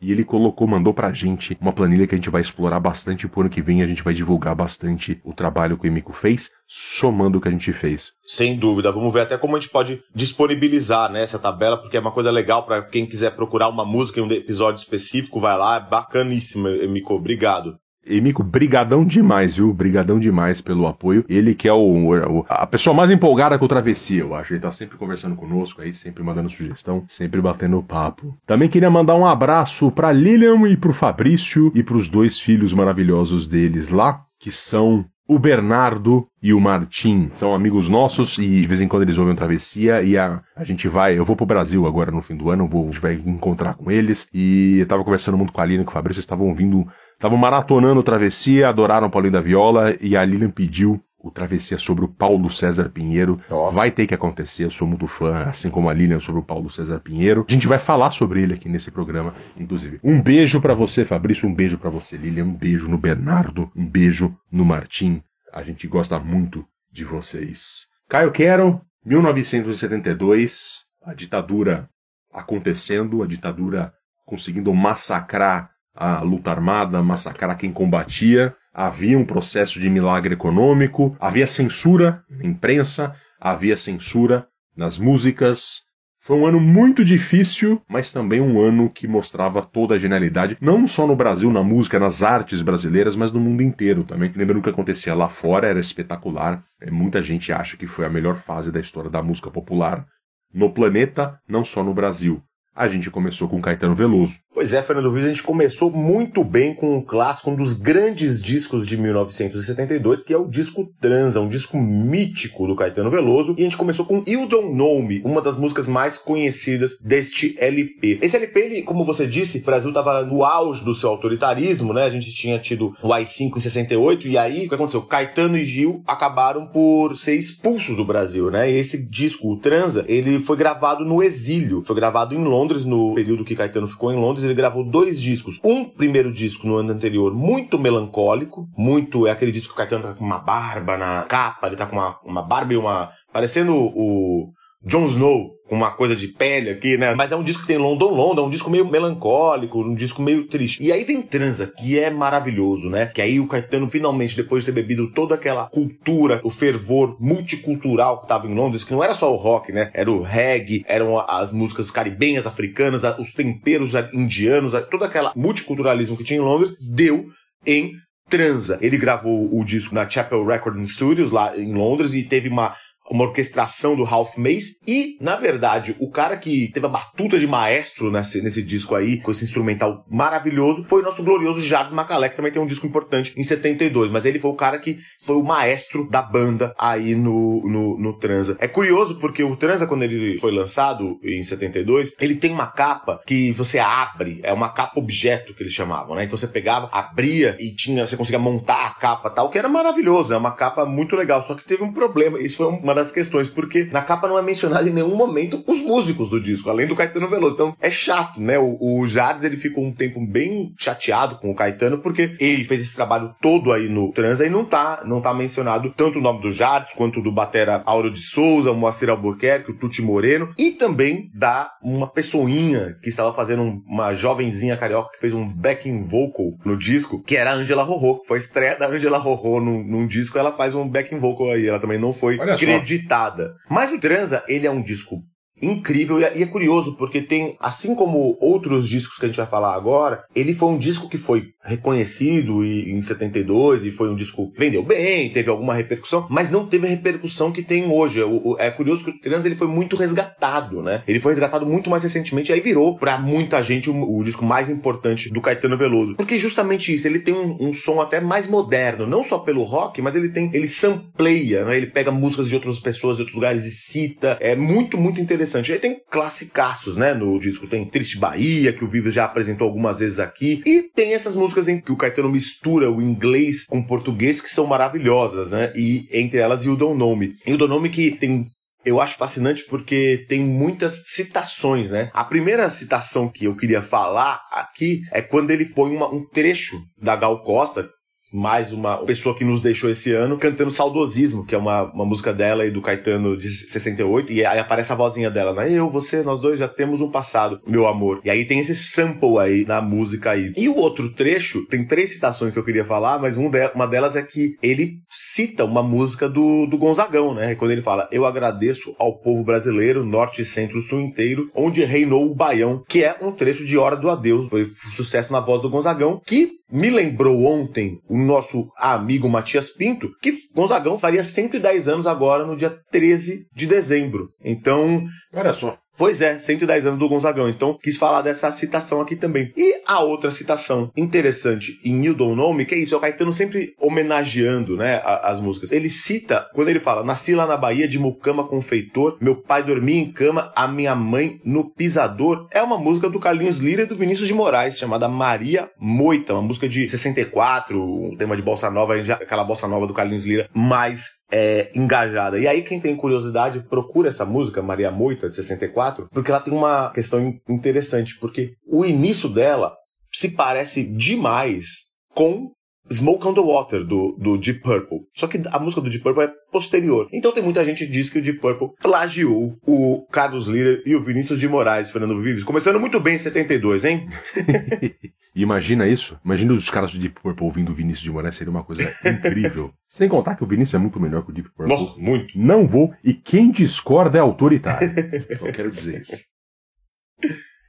e 0.03 0.11
ele 0.11 0.25
colocou, 0.25 0.67
mandou 0.67 0.93
pra 0.93 1.13
gente 1.13 1.57
uma 1.61 1.71
planilha 1.71 2.05
que 2.05 2.13
a 2.13 2.17
gente 2.17 2.29
vai 2.29 2.41
explorar 2.41 2.79
bastante 2.79 3.27
por 3.27 3.41
ano 3.41 3.49
que 3.49 3.61
vem 3.61 3.81
a 3.81 3.87
gente 3.87 4.03
vai 4.03 4.13
divulgar 4.13 4.53
bastante 4.53 5.19
o 5.23 5.33
trabalho 5.33 5.77
que 5.77 5.87
o 5.87 5.89
Emico 5.89 6.11
fez, 6.11 6.51
somando 6.67 7.37
o 7.37 7.41
que 7.41 7.47
a 7.47 7.51
gente 7.51 7.71
fez. 7.71 8.11
Sem 8.25 8.57
dúvida, 8.57 8.91
vamos 8.91 9.13
ver 9.13 9.21
até 9.21 9.37
como 9.37 9.55
a 9.55 9.59
gente 9.59 9.71
pode 9.71 10.01
disponibilizar 10.13 11.11
né, 11.11 11.23
essa 11.23 11.39
tabela, 11.39 11.77
porque 11.77 11.97
é 11.97 11.99
uma 11.99 12.11
coisa 12.11 12.31
legal 12.31 12.65
para 12.65 12.81
quem 12.83 13.05
quiser 13.05 13.31
procurar 13.31 13.69
uma 13.69 13.85
música 13.85 14.19
em 14.19 14.23
um 14.23 14.31
episódio 14.31 14.79
específico, 14.79 15.39
vai 15.39 15.57
lá, 15.57 15.77
é 15.77 15.89
bacaníssimo, 15.89 16.67
Emico, 16.67 17.13
obrigado. 17.13 17.77
Emico, 18.05 18.43
brigadão 18.43 19.05
demais, 19.05 19.55
viu? 19.55 19.73
Brigadão 19.73 20.19
demais 20.19 20.61
pelo 20.61 20.87
apoio. 20.87 21.23
Ele 21.29 21.55
que 21.55 21.67
é 21.67 21.73
o, 21.73 22.09
o, 22.09 22.45
a 22.49 22.67
pessoa 22.67 22.93
mais 22.93 23.09
empolgada 23.09 23.57
com 23.57 23.65
o 23.65 23.67
Travessia, 23.67 24.21
eu 24.21 24.35
acho. 24.35 24.53
Ele 24.53 24.59
tá 24.59 24.71
sempre 24.71 24.97
conversando 24.97 25.35
conosco 25.35 25.81
aí, 25.81 25.93
sempre 25.93 26.23
mandando 26.23 26.49
sugestão, 26.49 27.03
sempre 27.07 27.41
batendo 27.41 27.81
papo. 27.81 28.37
Também 28.45 28.69
queria 28.69 28.89
mandar 28.89 29.15
um 29.15 29.25
abraço 29.25 29.89
pra 29.91 30.11
Lilian 30.11 30.67
e 30.67 30.75
pro 30.75 30.93
Fabrício 30.93 31.71
e 31.73 31.81
pros 31.81 32.09
dois 32.09 32.39
filhos 32.39 32.73
maravilhosos 32.73 33.47
deles 33.47 33.89
lá, 33.89 34.21
que 34.39 34.51
são 34.51 35.05
o 35.27 35.39
Bernardo 35.39 36.25
e 36.41 36.53
o 36.53 36.59
Martim 36.59 37.31
são 37.33 37.55
amigos 37.55 37.87
nossos 37.87 38.37
e 38.37 38.61
de 38.61 38.67
vez 38.67 38.81
em 38.81 38.87
quando 38.87 39.03
eles 39.03 39.17
ouvem 39.17 39.35
Travessia 39.35 40.01
e 40.01 40.17
a, 40.17 40.41
a 40.55 40.63
gente 40.65 40.87
vai, 40.87 41.17
eu 41.17 41.23
vou 41.23 41.35
pro 41.35 41.45
Brasil 41.45 41.87
agora 41.87 42.11
no 42.11 42.21
fim 42.21 42.35
do 42.35 42.49
ano, 42.49 42.67
vou, 42.67 42.83
a 42.83 42.85
gente 42.87 42.99
vai 42.99 43.13
encontrar 43.13 43.75
com 43.75 43.89
eles 43.89 44.27
e 44.33 44.79
eu 44.79 44.85
tava 44.85 45.03
conversando 45.03 45.37
muito 45.37 45.53
com 45.53 45.61
a 45.61 45.65
Lilian 45.65 45.83
e 45.83 45.85
com 45.85 45.91
o 45.91 45.93
Fabrício, 45.93 46.19
estavam 46.19 46.47
ouvindo 46.49 46.85
Estavam 47.23 47.37
maratonando 47.37 48.03
Travessia, 48.03 48.67
adoraram 48.67 49.09
Paulinho 49.09 49.31
da 49.31 49.39
Viola 49.39 49.95
e 50.01 50.17
a 50.17 50.25
Lilian 50.25 50.51
pediu 50.51 51.01
o 51.17 51.31
Travessia 51.31 51.77
sobre 51.77 52.03
o 52.03 52.07
Paulo 52.09 52.49
César 52.49 52.89
Pinheiro. 52.89 53.39
Oh. 53.49 53.71
Vai 53.71 53.91
ter 53.91 54.05
que 54.05 54.13
acontecer, 54.13 54.65
eu 54.65 54.71
sou 54.71 54.85
muito 54.85 55.07
fã, 55.07 55.45
assim 55.45 55.69
como 55.69 55.89
a 55.89 55.93
Lilian 55.93 56.19
sobre 56.19 56.41
o 56.41 56.43
Paulo 56.43 56.69
César 56.69 56.99
Pinheiro. 56.99 57.45
A 57.47 57.51
gente 57.53 57.65
vai 57.65 57.79
falar 57.79 58.11
sobre 58.11 58.41
ele 58.41 58.53
aqui 58.53 58.67
nesse 58.67 58.91
programa, 58.91 59.33
inclusive. 59.57 60.01
Um 60.03 60.21
beijo 60.21 60.59
para 60.59 60.73
você, 60.73 61.05
Fabrício, 61.05 61.47
um 61.47 61.55
beijo 61.55 61.77
para 61.77 61.89
você, 61.89 62.17
Lilian, 62.17 62.43
um 62.43 62.53
beijo 62.53 62.89
no 62.89 62.97
Bernardo, 62.97 63.71
um 63.73 63.87
beijo 63.87 64.35
no 64.51 64.65
Martim. 64.65 65.23
A 65.53 65.63
gente 65.63 65.87
gosta 65.87 66.19
muito 66.19 66.67
de 66.91 67.05
vocês. 67.05 67.87
Caio 68.09 68.33
Quero, 68.33 68.81
1972, 69.05 70.83
a 71.01 71.13
ditadura 71.13 71.89
acontecendo, 72.33 73.23
a 73.23 73.25
ditadura 73.25 73.93
conseguindo 74.25 74.73
massacrar 74.73 75.72
a 75.93 76.21
luta 76.21 76.51
armada, 76.51 77.01
massacrar 77.01 77.57
quem 77.57 77.71
combatia, 77.71 78.55
havia 78.73 79.17
um 79.17 79.25
processo 79.25 79.79
de 79.79 79.89
milagre 79.89 80.33
econômico, 80.33 81.15
havia 81.19 81.45
censura 81.45 82.23
na 82.29 82.45
imprensa, 82.45 83.13
havia 83.39 83.77
censura 83.77 84.47
nas 84.75 84.97
músicas. 84.97 85.83
Foi 86.19 86.37
um 86.37 86.47
ano 86.47 86.59
muito 86.59 87.03
difícil, 87.03 87.81
mas 87.87 88.09
também 88.09 88.39
um 88.39 88.61
ano 88.61 88.89
que 88.89 89.07
mostrava 89.07 89.61
toda 89.61 89.95
a 89.95 89.97
genialidade, 89.97 90.57
não 90.61 90.87
só 90.87 91.05
no 91.05 91.17
Brasil, 91.17 91.51
na 91.51 91.61
música, 91.61 91.99
nas 91.99 92.23
artes 92.23 92.61
brasileiras, 92.61 93.13
mas 93.13 93.29
no 93.29 93.41
mundo 93.41 93.61
inteiro 93.61 94.05
também. 94.05 94.31
Lembrando 94.33 94.59
o 94.59 94.63
que 94.63 94.69
acontecia 94.69 95.13
lá 95.13 95.27
fora, 95.27 95.67
era 95.67 95.81
espetacular. 95.81 96.63
É, 96.79 96.89
muita 96.89 97.21
gente 97.21 97.51
acha 97.51 97.75
que 97.75 97.85
foi 97.85 98.05
a 98.05 98.09
melhor 98.09 98.37
fase 98.37 98.71
da 98.71 98.79
história 98.79 99.09
da 99.09 99.21
música 99.21 99.51
popular 99.51 100.07
no 100.53 100.71
planeta, 100.71 101.37
não 101.47 101.65
só 101.65 101.83
no 101.83 101.93
Brasil. 101.93 102.41
A 102.75 102.87
gente 102.87 103.11
começou 103.11 103.47
com 103.47 103.61
Caetano 103.61 103.93
Veloso. 103.93 104.39
Pois 104.51 104.73
é, 104.73 104.81
Fernando 104.81 105.11
Vives, 105.11 105.25
a 105.25 105.29
gente 105.29 105.43
começou 105.43 105.91
muito 105.91 106.43
bem 106.43 106.73
com 106.73 106.97
um 106.97 107.01
clássico, 107.01 107.51
um 107.51 107.55
dos 107.55 107.73
grandes 107.73 108.41
discos 108.41 108.87
de 108.87 108.97
1972, 108.97 110.23
que 110.23 110.33
é 110.33 110.37
o 110.37 110.47
disco 110.47 110.91
Transa, 110.99 111.39
um 111.39 111.47
disco 111.47 111.77
mítico 111.77 112.65
do 112.65 112.75
Caetano 112.75 113.11
Veloso. 113.11 113.53
E 113.59 113.61
a 113.61 113.63
gente 113.63 113.77
começou 113.77 114.05
com 114.05 114.23
You 114.25 114.47
Don't 114.47 114.73
Know 114.73 115.03
Me, 115.03 115.21
uma 115.23 115.39
das 115.39 115.55
músicas 115.55 115.85
mais 115.85 116.17
conhecidas 116.17 116.97
deste 116.99 117.55
LP. 117.59 118.17
Esse 118.23 118.37
LP, 118.37 118.59
ele, 118.59 118.81
como 118.81 119.05
você 119.05 119.27
disse, 119.27 119.59
o 119.59 119.65
Brasil 119.65 119.89
estava 119.89 120.23
no 120.25 120.43
auge 120.43 120.83
do 120.83 120.95
seu 120.95 121.09
autoritarismo, 121.09 121.93
né? 121.93 122.05
A 122.05 122.09
gente 122.09 122.31
tinha 122.31 122.57
tido 122.57 122.95
o 123.03 123.13
AI-5 123.13 123.57
em 123.57 123.59
68, 123.59 124.27
e 124.27 124.37
aí 124.37 124.65
o 124.65 124.69
que 124.69 124.75
aconteceu? 124.75 125.03
Caetano 125.03 125.57
e 125.57 125.65
Gil 125.65 126.01
acabaram 126.07 126.65
por 126.65 127.15
ser 127.17 127.35
expulsos 127.35 127.97
do 127.97 128.05
Brasil, 128.05 128.49
né? 128.49 128.71
E 128.71 128.75
esse 128.79 129.07
disco, 129.07 129.51
o 129.51 129.57
Transa, 129.57 130.05
ele 130.07 130.39
foi 130.39 130.57
gravado 130.57 131.05
no 131.05 131.21
exílio, 131.21 131.83
foi 131.85 131.95
gravado 131.95 132.33
em 132.33 132.43
Londres 132.43 132.62
Londres, 132.63 132.85
no 132.85 133.13
período 133.13 133.43
que 133.43 133.57
Caetano 133.57 133.87
ficou 133.87 134.11
em 134.11 134.15
Londres, 134.15 134.45
ele 134.45 134.53
gravou 134.53 134.85
dois 134.85 135.21
discos. 135.21 135.59
Um 135.63 135.83
primeiro 135.83 136.31
disco 136.31 136.65
no 136.65 136.77
ano 136.77 136.93
anterior, 136.93 137.33
muito 137.33 137.77
melancólico, 137.77 138.69
muito. 138.77 139.27
É 139.27 139.31
aquele 139.31 139.51
disco 139.51 139.69
que 139.69 139.73
o 139.73 139.77
Caetano 139.77 140.03
tá 140.03 140.13
com 140.13 140.23
uma 140.23 140.39
barba 140.39 140.97
na 140.97 141.23
capa, 141.23 141.67
ele 141.67 141.75
tá 141.75 141.85
com 141.85 141.97
uma, 141.97 142.17
uma 142.23 142.41
barba 142.41 142.73
e 142.73 142.77
uma. 142.77 143.11
parecendo 143.33 143.73
o 143.75 144.53
Jon 144.85 145.07
Snow, 145.07 145.51
com 145.69 145.75
uma 145.75 145.91
coisa 145.91 146.13
de 146.13 146.27
pele 146.27 146.69
aqui, 146.69 146.97
né? 146.97 147.15
Mas 147.15 147.31
é 147.31 147.35
um 147.35 147.43
disco 147.43 147.61
que 147.61 147.67
tem 147.67 147.77
London 147.77 148.13
London, 148.13 148.43
é 148.43 148.45
um 148.47 148.49
disco 148.49 148.69
meio 148.69 148.85
melancólico, 148.85 149.81
um 149.81 149.95
disco 149.95 150.21
meio 150.21 150.45
triste. 150.47 150.83
E 150.83 150.91
aí 150.91 151.05
vem 151.05 151.21
Transa, 151.21 151.71
que 151.77 151.97
é 151.97 152.09
maravilhoso, 152.09 152.89
né? 152.89 153.05
Que 153.05 153.21
aí 153.21 153.39
o 153.39 153.47
Caetano 153.47 153.89
finalmente, 153.89 154.35
depois 154.35 154.63
de 154.63 154.71
ter 154.71 154.81
bebido 154.81 155.09
toda 155.11 155.35
aquela 155.35 155.69
cultura, 155.69 156.41
o 156.43 156.49
fervor 156.49 157.15
multicultural 157.19 158.21
que 158.21 158.27
tava 158.27 158.45
em 158.45 158.53
Londres, 158.53 158.83
que 158.83 158.91
não 158.91 159.03
era 159.03 159.13
só 159.13 159.33
o 159.33 159.37
rock, 159.37 159.71
né? 159.71 159.89
Era 159.93 160.11
o 160.11 160.21
reggae, 160.21 160.83
eram 160.85 161.17
as 161.17 161.53
músicas 161.53 161.89
caribenhas, 161.89 162.45
africanas, 162.45 163.03
os 163.17 163.31
temperos 163.31 163.93
indianos, 164.13 164.73
toda 164.91 165.05
aquela 165.05 165.31
multiculturalismo 165.33 166.17
que 166.17 166.25
tinha 166.25 166.39
em 166.39 166.43
Londres, 166.43 166.73
deu 166.91 167.25
em 167.65 167.93
Transa. 168.29 168.79
Ele 168.81 168.97
gravou 168.97 169.49
o 169.53 169.63
disco 169.63 169.95
na 169.95 170.09
Chapel 170.09 170.45
Recording 170.45 170.85
Studios, 170.85 171.31
lá 171.31 171.57
em 171.57 171.73
Londres, 171.73 172.13
e 172.13 172.23
teve 172.23 172.49
uma 172.49 172.75
uma 173.09 173.25
orquestração 173.25 173.95
do 173.95 174.03
Ralph 174.03 174.37
Mace 174.37 174.79
e, 174.87 175.17
na 175.19 175.35
verdade, 175.35 175.95
o 175.99 176.09
cara 176.09 176.37
que 176.37 176.71
teve 176.73 176.85
a 176.85 176.89
batuta 176.89 177.37
de 177.37 177.47
maestro 177.47 178.11
nesse, 178.11 178.41
nesse 178.41 178.61
disco 178.61 178.95
aí, 178.95 179.19
com 179.19 179.31
esse 179.31 179.43
instrumental 179.43 180.05
maravilhoso, 180.09 180.83
foi 180.85 181.01
o 181.01 181.03
nosso 181.03 181.23
glorioso 181.23 181.59
Jardim 181.61 181.93
Macalé, 181.93 182.29
que 182.29 182.35
também 182.35 182.51
tem 182.51 182.61
um 182.61 182.65
disco 182.65 182.87
importante 182.87 183.33
em 183.35 183.43
72, 183.43 184.11
mas 184.11 184.25
ele 184.25 184.39
foi 184.39 184.51
o 184.51 184.55
cara 184.55 184.79
que 184.79 184.99
foi 185.23 185.35
o 185.35 185.43
maestro 185.43 186.07
da 186.09 186.21
banda 186.21 186.73
aí 186.77 187.15
no, 187.15 187.61
no, 187.67 187.97
no 187.99 188.17
Transa. 188.17 188.57
É 188.59 188.67
curioso 188.67 189.19
porque 189.19 189.43
o 189.43 189.55
Transa, 189.55 189.87
quando 189.87 190.03
ele 190.03 190.37
foi 190.39 190.51
lançado 190.51 191.19
em 191.23 191.43
72, 191.43 192.13
ele 192.19 192.35
tem 192.35 192.51
uma 192.51 192.67
capa 192.67 193.21
que 193.25 193.51
você 193.51 193.79
abre, 193.79 194.39
é 194.43 194.53
uma 194.53 194.69
capa 194.69 194.99
objeto 194.99 195.53
que 195.53 195.63
eles 195.63 195.73
chamavam, 195.73 196.15
né? 196.15 196.23
Então 196.23 196.37
você 196.37 196.47
pegava, 196.47 196.89
abria 196.91 197.55
e 197.59 197.75
tinha, 197.75 198.05
você 198.05 198.15
conseguia 198.15 198.39
montar 198.39 198.87
a 198.87 198.91
capa 198.91 199.29
tal, 199.29 199.49
que 199.49 199.57
era 199.57 199.67
maravilhoso, 199.67 200.33
é 200.33 200.37
uma 200.37 200.51
capa 200.51 200.85
muito 200.85 201.15
legal, 201.15 201.41
só 201.41 201.55
que 201.55 201.65
teve 201.65 201.83
um 201.83 201.91
problema, 201.91 202.39
isso 202.39 202.57
foi 202.57 202.67
uma 202.67 202.92
das 202.93 203.03
das 203.03 203.11
questões, 203.11 203.49
porque 203.49 203.89
na 203.91 204.01
capa 204.01 204.27
não 204.27 204.39
é 204.39 204.41
mencionado 204.41 204.87
em 204.87 204.93
nenhum 204.93 205.15
momento 205.15 205.61
os 205.67 205.79
músicos 205.79 206.29
do 206.29 206.39
disco, 206.39 206.69
além 206.69 206.87
do 206.87 206.95
Caetano 206.95 207.27
Veloso. 207.27 207.53
Então 207.53 207.75
é 207.79 207.91
chato, 207.91 208.39
né? 208.39 208.57
O, 208.57 208.77
o 208.79 209.03
ele 209.43 209.57
ficou 209.57 209.83
um 209.83 209.91
tempo 209.91 210.25
bem 210.25 210.73
chateado 210.77 211.37
com 211.37 211.51
o 211.51 211.55
Caetano, 211.55 211.99
porque 211.99 212.35
ele 212.39 212.63
fez 212.63 212.81
esse 212.81 212.95
trabalho 212.95 213.35
todo 213.41 213.71
aí 213.73 213.89
no 213.89 214.11
Transa 214.13 214.45
e 214.45 214.49
não 214.49 214.65
tá, 214.65 215.01
não 215.05 215.21
tá 215.21 215.33
mencionado 215.33 215.93
tanto 215.95 216.19
o 216.19 216.21
nome 216.21 216.41
do 216.41 216.51
Jardes 216.51 216.93
quanto 216.93 217.21
do 217.21 217.31
batera 217.31 217.83
Auro 217.85 218.09
de 218.09 218.19
Souza, 218.19 218.71
o 218.71 218.75
Moacir 218.75 219.09
Albuquerque, 219.09 219.71
o 219.71 219.77
Tuti 219.77 220.01
Moreno 220.01 220.53
e 220.57 220.71
também 220.71 221.29
da 221.33 221.71
uma 221.83 222.07
pessoinha 222.07 222.95
que 223.01 223.09
estava 223.09 223.33
fazendo 223.33 223.83
uma 223.85 224.13
jovenzinha 224.15 224.77
carioca 224.77 225.11
que 225.13 225.19
fez 225.19 225.33
um 225.33 225.47
backing 225.47 226.05
vocal 226.05 226.53
no 226.63 226.77
disco, 226.77 227.21
que 227.23 227.35
era 227.35 227.51
a 227.51 227.55
Angela 227.55 227.83
Rorô. 227.83 228.21
Foi 228.25 228.37
a 228.37 228.41
estreia 228.41 228.77
da 228.77 228.87
Angela 228.87 229.17
Rorô 229.17 229.59
num, 229.59 229.83
num 229.83 230.07
disco, 230.07 230.37
ela 230.37 230.51
faz 230.51 230.73
um 230.73 230.87
backing 230.87 231.19
vocal 231.19 231.51
aí. 231.51 231.67
Ela 231.67 231.79
também 231.79 231.99
não 231.99 232.13
foi 232.13 232.39
acreditada 232.39 232.82
ditada. 232.83 233.55
Mas 233.69 233.91
o 233.91 233.99
Transa, 233.99 234.43
ele 234.47 234.67
é 234.67 234.71
um 234.71 234.83
disco 234.83 235.23
incrível 235.65 236.19
e 236.19 236.23
é 236.23 236.45
curioso 236.45 236.95
porque 236.95 237.21
tem, 237.21 237.55
assim 237.59 237.95
como 237.95 238.37
outros 238.39 238.87
discos 238.87 239.17
que 239.17 239.25
a 239.25 239.27
gente 239.27 239.37
vai 239.37 239.47
falar 239.47 239.75
agora, 239.75 240.23
ele 240.35 240.53
foi 240.53 240.69
um 240.69 240.77
disco 240.77 241.09
que 241.09 241.17
foi 241.17 241.53
reconhecido 241.63 242.63
em 242.63 243.01
72 243.01 243.85
e 243.85 243.91
foi 243.91 244.09
um 244.09 244.15
disco 244.15 244.51
que 244.51 244.59
vendeu 244.59 244.83
bem, 244.83 245.31
teve 245.31 245.49
alguma 245.49 245.73
repercussão, 245.73 246.27
mas 246.29 246.51
não 246.51 246.67
teve 246.67 246.85
a 246.85 246.89
repercussão 246.89 247.51
que 247.51 247.63
tem 247.63 247.85
hoje. 247.85 248.21
É 248.59 248.69
curioso 248.69 249.03
que 249.03 249.11
o 249.11 249.19
Trans 249.19 249.45
ele 249.45 249.55
foi 249.55 249.67
muito 249.67 249.95
resgatado, 249.95 250.81
né? 250.81 251.03
Ele 251.07 251.19
foi 251.19 251.31
resgatado 251.31 251.65
muito 251.65 251.89
mais 251.89 252.03
recentemente 252.03 252.51
e 252.51 252.53
aí 252.53 252.59
virou 252.59 252.97
para 252.97 253.17
muita 253.17 253.61
gente 253.61 253.89
o, 253.89 254.17
o, 254.17 254.23
disco 254.23 254.43
mais 254.43 254.69
importante 254.69 255.29
do 255.29 255.41
Caetano 255.41 255.77
Veloso. 255.77 256.15
Porque 256.15 256.37
justamente 256.37 256.93
isso, 256.93 257.07
ele 257.07 257.19
tem 257.19 257.33
um, 257.33 257.69
um, 257.69 257.73
som 257.73 258.01
até 258.01 258.19
mais 258.19 258.47
moderno, 258.47 259.07
não 259.07 259.23
só 259.23 259.39
pelo 259.39 259.63
rock, 259.63 260.01
mas 260.01 260.15
ele 260.15 260.29
tem, 260.29 260.49
ele 260.53 260.67
sampleia, 260.67 261.65
né? 261.65 261.77
Ele 261.77 261.87
pega 261.87 262.11
músicas 262.11 262.49
de 262.49 262.55
outras 262.55 262.79
pessoas, 262.79 263.17
de 263.17 263.23
outros 263.23 263.35
lugares 263.35 263.65
e 263.65 263.71
cita. 263.71 264.37
É 264.41 264.55
muito, 264.55 264.97
muito 264.97 265.21
interessante. 265.21 265.52
Ele 265.59 265.79
tem 265.79 266.01
classicaços, 266.11 266.97
né? 266.97 267.13
No 267.13 267.39
disco 267.39 267.67
tem 267.67 267.85
Triste 267.85 268.17
Bahia, 268.17 268.73
que 268.73 268.83
o 268.83 268.87
Vivo 268.87 269.09
já 269.09 269.25
apresentou 269.25 269.67
algumas 269.67 269.99
vezes 269.99 270.19
aqui, 270.19 270.61
e 270.65 270.83
tem 270.93 271.13
essas 271.13 271.35
músicas 271.35 271.53
músicas 271.53 271.67
em 271.67 271.79
que 271.79 271.91
o 271.91 271.97
Caetano 271.97 272.29
mistura 272.29 272.91
o 272.91 273.01
inglês 273.01 273.65
com 273.65 273.79
o 273.79 273.87
português 273.87 274.41
que 274.41 274.49
são 274.49 274.65
maravilhosas, 274.65 275.51
né? 275.51 275.71
E 275.75 276.05
entre 276.11 276.39
elas 276.39 276.65
You 276.65 276.75
Don't 276.75 276.97
Know 276.97 277.15
Me. 277.15 277.33
You 277.45 277.57
Don't 277.57 277.69
Know 277.69 277.81
Me 277.81 277.89
que 277.89 278.11
tem 278.11 278.47
eu 278.85 278.99
acho 278.99 279.17
fascinante 279.17 279.63
porque 279.69 280.25
tem 280.27 280.41
muitas 280.41 281.03
citações, 281.05 281.89
né? 281.89 282.09
A 282.13 282.25
primeira 282.25 282.69
citação 282.69 283.29
que 283.29 283.45
eu 283.45 283.55
queria 283.55 283.81
falar 283.81 284.41
aqui 284.51 285.01
é 285.11 285.21
quando 285.21 285.51
ele 285.51 285.65
põe 285.65 285.95
uma, 285.95 286.13
um 286.13 286.27
trecho 286.27 286.77
da 287.01 287.15
Gal 287.15 287.41
Costa, 287.43 287.89
mais 288.33 288.73
uma 288.73 288.97
pessoa 288.97 289.35
que 289.35 289.45
nos 289.45 289.61
deixou 289.61 289.89
esse 289.89 290.11
ano, 290.11 290.39
cantando 290.39 290.71
Saudosismo, 290.71 291.45
que 291.45 291.53
é 291.53 291.57
uma, 291.57 291.83
uma 291.93 292.05
música 292.05 292.33
dela 292.33 292.65
e 292.65 292.71
do 292.71 292.81
Caetano 292.81 293.37
de 293.37 293.49
68, 293.49 294.33
e 294.33 294.43
aí 294.43 294.57
aparece 294.57 294.91
a 294.91 294.95
vozinha 294.95 295.29
dela, 295.29 295.53
né? 295.53 295.71
Eu, 295.71 295.87
você, 295.87 296.23
nós 296.23 296.39
dois 296.39 296.57
já 296.57 296.67
temos 296.67 296.99
um 296.99 297.11
passado, 297.11 297.59
meu 297.67 297.87
amor. 297.87 298.21
E 298.25 298.29
aí 298.31 298.45
tem 298.45 298.57
esse 298.57 298.73
sample 298.73 299.37
aí 299.37 299.65
na 299.65 299.81
música 299.81 300.31
aí. 300.31 300.51
E 300.57 300.67
o 300.67 300.75
outro 300.75 301.09
trecho, 301.09 301.65
tem 301.67 301.85
três 301.85 302.11
citações 302.13 302.51
que 302.51 302.57
eu 302.57 302.65
queria 302.65 302.83
falar, 302.83 303.19
mas 303.19 303.37
um 303.37 303.49
de, 303.49 303.67
uma 303.75 303.85
delas 303.85 304.15
é 304.15 304.23
que 304.23 304.55
ele 304.63 304.93
cita 305.09 305.63
uma 305.63 305.83
música 305.83 306.27
do, 306.27 306.65
do 306.65 306.77
Gonzagão, 306.77 307.35
né? 307.35 307.53
Quando 307.53 307.71
ele 307.71 307.81
fala, 307.81 308.09
eu 308.11 308.25
agradeço 308.25 308.95
ao 308.97 309.19
povo 309.19 309.43
brasileiro, 309.43 310.03
norte, 310.03 310.43
centro, 310.43 310.81
sul 310.81 311.01
inteiro, 311.01 311.51
onde 311.53 311.85
reinou 311.85 312.25
o 312.25 312.35
Baião, 312.35 312.83
que 312.89 313.03
é 313.03 313.15
um 313.21 313.31
trecho 313.31 313.63
de 313.63 313.77
Hora 313.77 313.95
do 313.95 314.09
Adeus, 314.09 314.47
foi 314.47 314.65
sucesso 314.65 315.31
na 315.31 315.39
voz 315.39 315.61
do 315.61 315.69
Gonzagão, 315.69 316.19
que 316.25 316.62
me 316.73 316.89
lembrou 316.89 317.45
ontem 317.45 317.99
o 318.09 318.17
nosso 318.17 318.67
amigo 318.77 319.29
Matias 319.29 319.69
Pinto, 319.69 320.09
que 320.19 320.31
Gonzagão 320.55 320.97
faria 320.97 321.23
110 321.23 321.87
anos 321.87 322.07
agora 322.07 322.47
no 322.47 322.55
dia 322.55 322.75
13 322.91 323.47
de 323.53 323.67
dezembro. 323.67 324.29
Então. 324.43 325.05
Olha 325.31 325.53
só. 325.53 325.77
Pois 325.97 326.21
é, 326.21 326.39
110 326.39 326.87
anos 326.87 326.99
do 326.99 327.07
Gonzagão. 327.07 327.47
Então, 327.47 327.77
quis 327.81 327.97
falar 327.97 328.21
dessa 328.21 328.51
citação 328.51 329.01
aqui 329.01 329.15
também. 329.15 329.51
E 329.55 329.81
a 329.85 330.01
outra 330.01 330.31
citação 330.31 330.91
interessante 330.97 331.79
em 331.85 332.05
You 332.05 332.15
Don't 332.15 332.35
Know 332.35 332.53
Me, 332.53 332.65
que 332.65 332.73
é 332.73 332.77
isso, 332.79 332.95
é 332.95 332.97
o 332.97 333.01
Caetano 333.01 333.31
sempre 333.31 333.75
homenageando, 333.79 334.75
né, 334.75 335.01
as 335.03 335.39
músicas. 335.39 335.71
Ele 335.71 335.89
cita, 335.89 336.47
quando 336.53 336.69
ele 336.69 336.79
fala, 336.79 337.03
nasci 337.03 337.35
lá 337.35 337.45
na 337.45 337.57
Bahia 337.57 337.87
de 337.87 337.99
Mucama 337.99 338.43
Confeitor, 338.47 339.17
meu 339.21 339.35
pai 339.35 339.63
dormia 339.63 340.01
em 340.01 340.11
cama, 340.11 340.51
a 340.55 340.67
minha 340.67 340.95
mãe 340.95 341.39
no 341.45 341.69
pisador. 341.69 342.47
É 342.51 342.61
uma 342.61 342.77
música 342.77 343.09
do 343.09 343.19
Carlinhos 343.19 343.59
Lira 343.59 343.83
e 343.83 343.85
do 343.85 343.95
Vinícius 343.95 344.27
de 344.27 344.33
Moraes, 344.33 344.77
chamada 344.77 345.07
Maria 345.07 345.69
Moita, 345.79 346.33
uma 346.33 346.41
música 346.41 346.67
de 346.67 346.89
64, 346.89 347.79
um 347.79 348.15
tema 348.17 348.35
de 348.35 348.41
bossa 348.41 348.69
nova, 348.71 348.95
aquela 348.95 349.43
bossa 349.43 349.67
nova 349.67 349.85
do 349.85 349.93
Carlinhos 349.93 350.25
Lira, 350.25 350.49
mais 350.53 351.22
é, 351.35 351.71
engajada. 351.73 352.37
E 352.37 352.47
aí, 352.47 352.61
quem 352.61 352.79
tem 352.79 352.95
curiosidade, 352.95 353.59
procura 353.61 354.09
essa 354.09 354.23
música, 354.23 354.61
Maria 354.61 354.91
Moita, 354.91 355.27
de 355.27 355.35
64, 355.35 356.07
porque 356.11 356.29
ela 356.29 356.39
tem 356.39 356.53
uma 356.53 356.91
questão 356.91 357.39
interessante, 357.49 358.19
porque 358.19 358.53
o 358.67 358.85
início 358.85 359.27
dela 359.27 359.75
se 360.11 360.29
parece 360.29 360.83
demais 360.83 361.65
com 362.13 362.51
Smoke 362.91 363.27
on 363.27 363.33
the 363.33 363.41
Water, 363.41 363.83
do, 363.83 364.15
do 364.19 364.37
Deep 364.37 364.59
Purple. 364.59 365.01
Só 365.13 365.27
que 365.27 365.41
a 365.51 365.59
música 365.59 365.81
do 365.81 365.89
Deep 365.89 366.03
Purple 366.03 366.23
é 366.23 366.33
posterior. 366.51 367.07
Então 367.11 367.31
tem 367.31 367.43
muita 367.43 367.63
gente 367.63 367.85
que 367.85 367.91
diz 367.91 368.09
que 368.09 368.19
o 368.19 368.21
Deep 368.21 368.39
Purple 368.39 368.69
plagiou 368.81 369.57
o 369.65 370.05
Carlos 370.11 370.47
Lira 370.47 370.81
e 370.85 370.95
o 370.95 370.99
Vinícius 370.99 371.39
de 371.39 371.47
Moraes, 371.47 371.91
Fernando 371.91 372.21
Vives. 372.21 372.43
Começando 372.43 372.79
muito 372.79 372.99
bem 372.99 373.15
em 373.15 373.19
72, 373.19 373.85
hein? 373.85 374.09
Imagina 375.35 375.87
isso. 375.87 376.19
Imagina 376.23 376.53
os 376.53 376.69
caras 376.69 376.91
do 376.91 376.99
Deep 376.99 377.19
Purple 377.21 377.45
ouvindo 377.45 377.71
o 377.71 377.75
Vinícius 377.75 378.03
de 378.03 378.11
Moraes, 378.11 378.35
seria 378.35 378.51
uma 378.51 378.63
coisa 378.63 378.83
incrível. 379.03 379.73
Sem 379.89 380.07
contar 380.07 380.35
que 380.35 380.43
o 380.43 380.47
Vinícius 380.47 380.75
é 380.75 380.77
muito 380.77 380.99
melhor 380.99 381.23
que 381.23 381.31
o 381.31 381.33
Deep 381.33 381.49
Purple. 381.49 381.75
Nossa, 381.75 381.99
muito. 381.99 382.37
Não 382.37 382.67
vou, 382.67 382.93
e 383.03 383.13
quem 383.13 383.49
discorda 383.49 384.17
é 384.17 384.21
autoritário. 384.21 384.87
Só 385.39 385.51
quero 385.51 385.71
dizer 385.71 386.03
isso. 386.03 386.23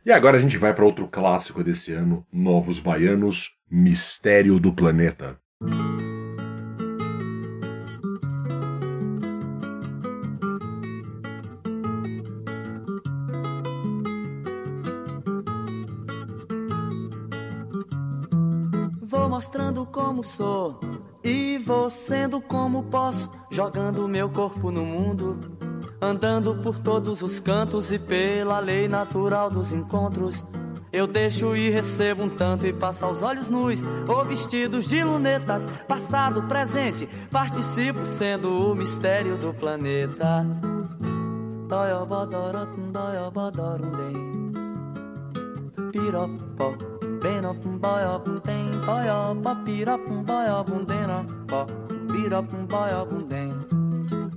E 0.06 0.12
agora 0.12 0.36
a 0.36 0.40
gente 0.40 0.58
vai 0.58 0.74
para 0.74 0.84
outro 0.84 1.08
clássico 1.08 1.64
desse 1.64 1.90
ano, 1.94 2.26
Novos 2.30 2.78
Baianos, 2.78 3.52
Mistério 3.70 4.60
do 4.60 4.70
Planeta. 4.70 5.40
Vou 19.00 19.28
mostrando 19.30 19.86
como 19.86 20.22
sou 20.22 20.80
e 21.24 21.56
vou 21.64 21.88
sendo 21.88 22.42
como 22.42 22.82
posso, 22.90 23.30
jogando 23.50 24.06
meu 24.06 24.28
corpo 24.28 24.70
no 24.70 24.84
mundo, 24.84 25.56
andando 26.04 26.54
por 26.56 26.78
todos 26.78 27.22
os 27.22 27.40
cantos 27.40 27.90
e 27.90 27.98
pela 27.98 28.58
lei 28.58 28.86
natural 28.86 29.50
dos 29.50 29.72
encontros. 29.72 30.44
Eu 30.92 31.06
deixo 31.06 31.56
e 31.56 31.70
recebo 31.70 32.22
um 32.22 32.28
tanto 32.28 32.66
e 32.66 32.72
passo 32.72 33.04
aos 33.04 33.22
olhos 33.22 33.48
nus 33.48 33.80
ou 34.06 34.24
vestidos 34.24 34.88
de 34.88 35.02
lunetas, 35.02 35.66
passado, 35.88 36.44
presente, 36.44 37.08
participo 37.32 38.04
sendo 38.04 38.70
o 38.70 38.74
mistério 38.74 39.36
do 39.36 39.52
planeta. 39.52 40.46
Tem. 53.28 53.53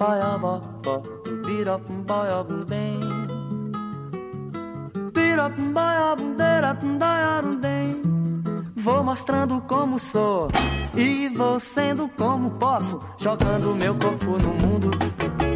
Paiabó, 0.00 0.62
birapum 1.44 2.02
baiabum 2.04 2.64
bem. 2.64 3.00
Birapum 5.12 5.72
baiabum 5.74 6.36
deratum 6.36 6.96
daiarum 6.96 7.56
bem. 7.56 8.02
Vou 8.76 9.04
mostrando 9.04 9.60
como 9.68 9.98
sou 9.98 10.48
e 10.96 11.28
vou 11.36 11.60
sendo 11.60 12.08
como 12.16 12.52
posso, 12.52 12.98
jogando 13.18 13.74
meu 13.74 13.94
corpo 13.94 14.38
no 14.38 14.54
mundo, 14.54 14.90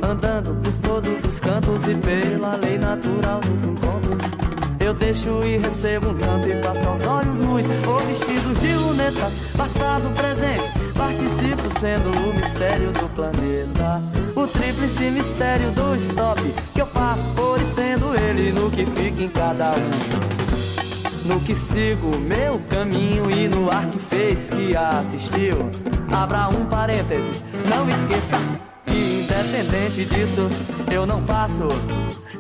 andando 0.07 0.55
por 0.61 0.73
todos 0.83 1.25
os 1.25 1.40
cantos 1.40 1.88
e 1.88 1.95
pela 1.95 2.57
lei 2.57 2.77
natural 2.77 3.40
dos 3.40 3.64
encontros. 3.64 4.23
Eu 4.79 4.92
deixo 4.92 5.40
e 5.42 5.57
recebo 5.57 6.11
um 6.11 6.19
tanto 6.19 6.49
e 6.49 6.61
passo 6.61 6.87
aos 6.87 7.07
olhos 7.07 7.38
nus 7.38 7.87
ou 7.87 7.99
vestidos 8.01 8.61
de 8.61 8.75
lunetas, 8.75 9.33
passado, 9.57 10.14
presente, 10.14 10.92
participo 10.95 11.81
sendo 11.81 12.11
o 12.29 12.35
mistério 12.35 12.92
do 12.92 13.09
planeta. 13.14 14.24
O 14.45 14.47
tríplice 14.47 15.11
mistério 15.11 15.71
do 15.71 15.95
stop 15.95 16.39
que 16.75 16.83
eu 16.83 16.87
passo 16.89 17.25
por 17.35 17.59
e 17.59 17.65
sendo 17.65 18.15
ele 18.15 18.53
no 18.53 18.71
que 18.71 18.85
fica 18.85 19.23
em 19.23 19.29
cada 19.29 19.71
um. 19.71 21.27
No 21.27 21.41
que 21.41 21.55
sigo 21.55 22.15
meu 22.19 22.59
caminho 22.69 23.31
e 23.31 23.49
no 23.49 23.71
ar 23.71 23.87
que 23.87 23.99
fez 23.99 24.51
que 24.51 24.77
assistiu. 24.77 25.57
Abra 26.13 26.49
um 26.49 26.67
parênteses, 26.67 27.43
não 27.71 27.89
esqueça 27.89 28.37
que 28.85 29.23
independente 29.23 30.05
disso, 30.05 30.51
eu 30.93 31.07
não 31.07 31.25
passo 31.25 31.67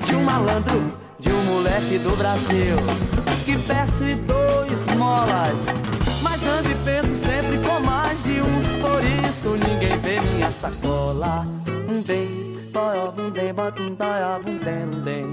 de 0.04 0.14
um 0.14 0.24
malandro 0.24 0.92
de 1.18 1.30
um 1.30 1.42
moleque 1.44 1.96
do 2.00 2.14
Brasil 2.18 2.76
que 3.46 3.56
peço 3.66 4.04
e 4.04 4.14
dou 4.14 4.66
esmolas, 4.70 5.58
mas 6.20 6.42
ando 6.46 6.70
e 6.70 6.74
penso 6.84 7.14
sempre 7.14 7.66
com 7.66 7.80
mais 7.80 8.22
de 8.22 8.42
um. 8.42 8.80
Por 8.82 9.02
isso 9.02 9.50
ninguém 9.52 9.98
vê 10.00 10.20
minha 10.20 10.50
sacola. 10.50 11.46
Um 11.94 12.02
bem, 12.02 12.26
boy, 12.72 13.24
um 13.24 13.30
bem, 13.30 13.54
bota 13.54 13.80
um 13.80 13.94
daia, 13.94 14.38
um 14.38 14.58
bem, 14.58 14.84
um 14.84 15.00
bem. 15.04 15.26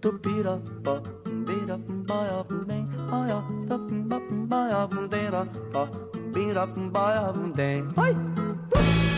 Tupira, 0.00 0.58
pó, 0.82 1.02
bira, 1.44 1.76
boy, 1.76 2.46
um 2.50 2.64
bem, 2.64 2.86
boy, 2.86 3.28
tupira, 3.68 4.18
boy, 4.48 4.72
um 4.90 5.08
bem, 5.08 5.30
pó, 5.70 5.86
bira, 6.32 6.66
boy, 6.66 7.12
um 7.36 7.52
bem. 7.52 7.84
Oi! 7.98 9.11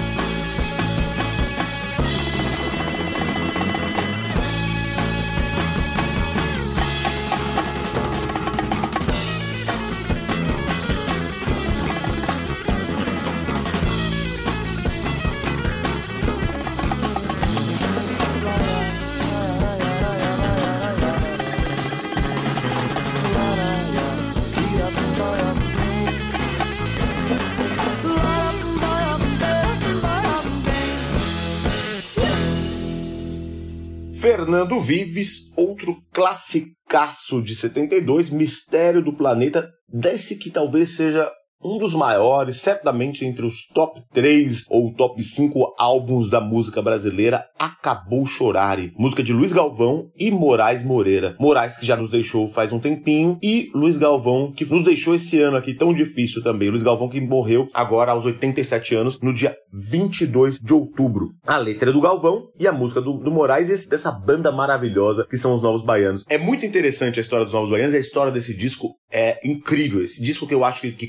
Fernando 34.24 34.80
Vives, 34.80 35.52
outro 35.54 35.98
classicaço 36.10 37.42
de 37.42 37.54
72, 37.54 38.30
Mistério 38.30 39.04
do 39.04 39.14
Planeta, 39.14 39.70
desse 39.87 40.38
que 40.38 40.50
talvez 40.50 40.96
seja 40.96 41.30
um 41.64 41.79
dos 41.79 41.94
maiores, 41.94 42.59
certamente 42.59 43.24
entre 43.24 43.46
os 43.46 43.66
top 43.72 44.03
3 44.12 44.64
ou 44.68 44.92
top 44.92 45.22
5 45.22 45.74
álbuns 45.79 46.29
da 46.29 46.40
música 46.40 46.83
brasileira, 46.83 47.44
Acabou 47.59 48.27
Chorare, 48.27 48.92
música 48.98 49.22
de 49.22 49.33
Luiz 49.33 49.53
Galvão 49.53 50.11
e 50.18 50.31
Moraes 50.31 50.85
Moreira. 50.85 51.35
Moraes 51.40 51.77
que 51.77 51.87
já 51.87 51.96
nos 51.96 52.11
deixou 52.11 52.48
faz 52.48 52.72
um 52.72 52.79
tempinho 52.79 53.38
e 53.42 53.70
Luiz 53.74 53.96
Galvão 53.96 54.53
que 54.53 54.64
nos 54.70 54.85
deixou 54.85 55.14
esse 55.14 55.40
ano 55.40 55.57
aqui 55.57 55.72
tão 55.72 55.94
difícil 55.94 56.42
também. 56.42 56.68
Luiz 56.68 56.83
Galvão 56.83 57.09
que 57.09 57.20
morreu 57.20 57.68
agora 57.72 58.12
aos 58.12 58.27
87 58.27 58.94
anos, 58.94 59.18
no 59.20 59.33
dia 59.33 59.57
22 59.72 60.59
de 60.59 60.74
outubro. 60.74 61.31
A 61.46 61.57
letra 61.57 61.90
é 61.90 61.92
do 61.92 62.00
Galvão 62.00 62.48
e 62.59 62.66
a 62.66 62.72
música 62.72 63.00
do, 63.00 63.14
do 63.14 63.31
Moraes 63.31 63.70
e 63.70 63.88
dessa 63.88 64.12
banda 64.12 64.53
maravilhosa 64.53 65.27
que 65.29 65.38
são 65.38 65.55
os 65.55 65.62
Novos 65.62 65.83
Baianos. 65.83 66.24
É 66.29 66.37
muito 66.37 66.66
interessante 66.66 67.18
a 67.18 67.22
história 67.22 67.44
dos 67.44 67.55
Novos 67.55 67.70
Baianos 67.70 67.94
e 67.94 67.96
a 67.96 68.00
história 68.00 68.33
desse 68.33 68.55
disco 68.55 68.90
é 69.11 69.38
incrível. 69.44 70.03
Esse 70.03 70.22
disco 70.22 70.46
que 70.46 70.55
eu 70.55 70.64
acho 70.64 70.83
que, 70.83 70.92
que 70.92 71.07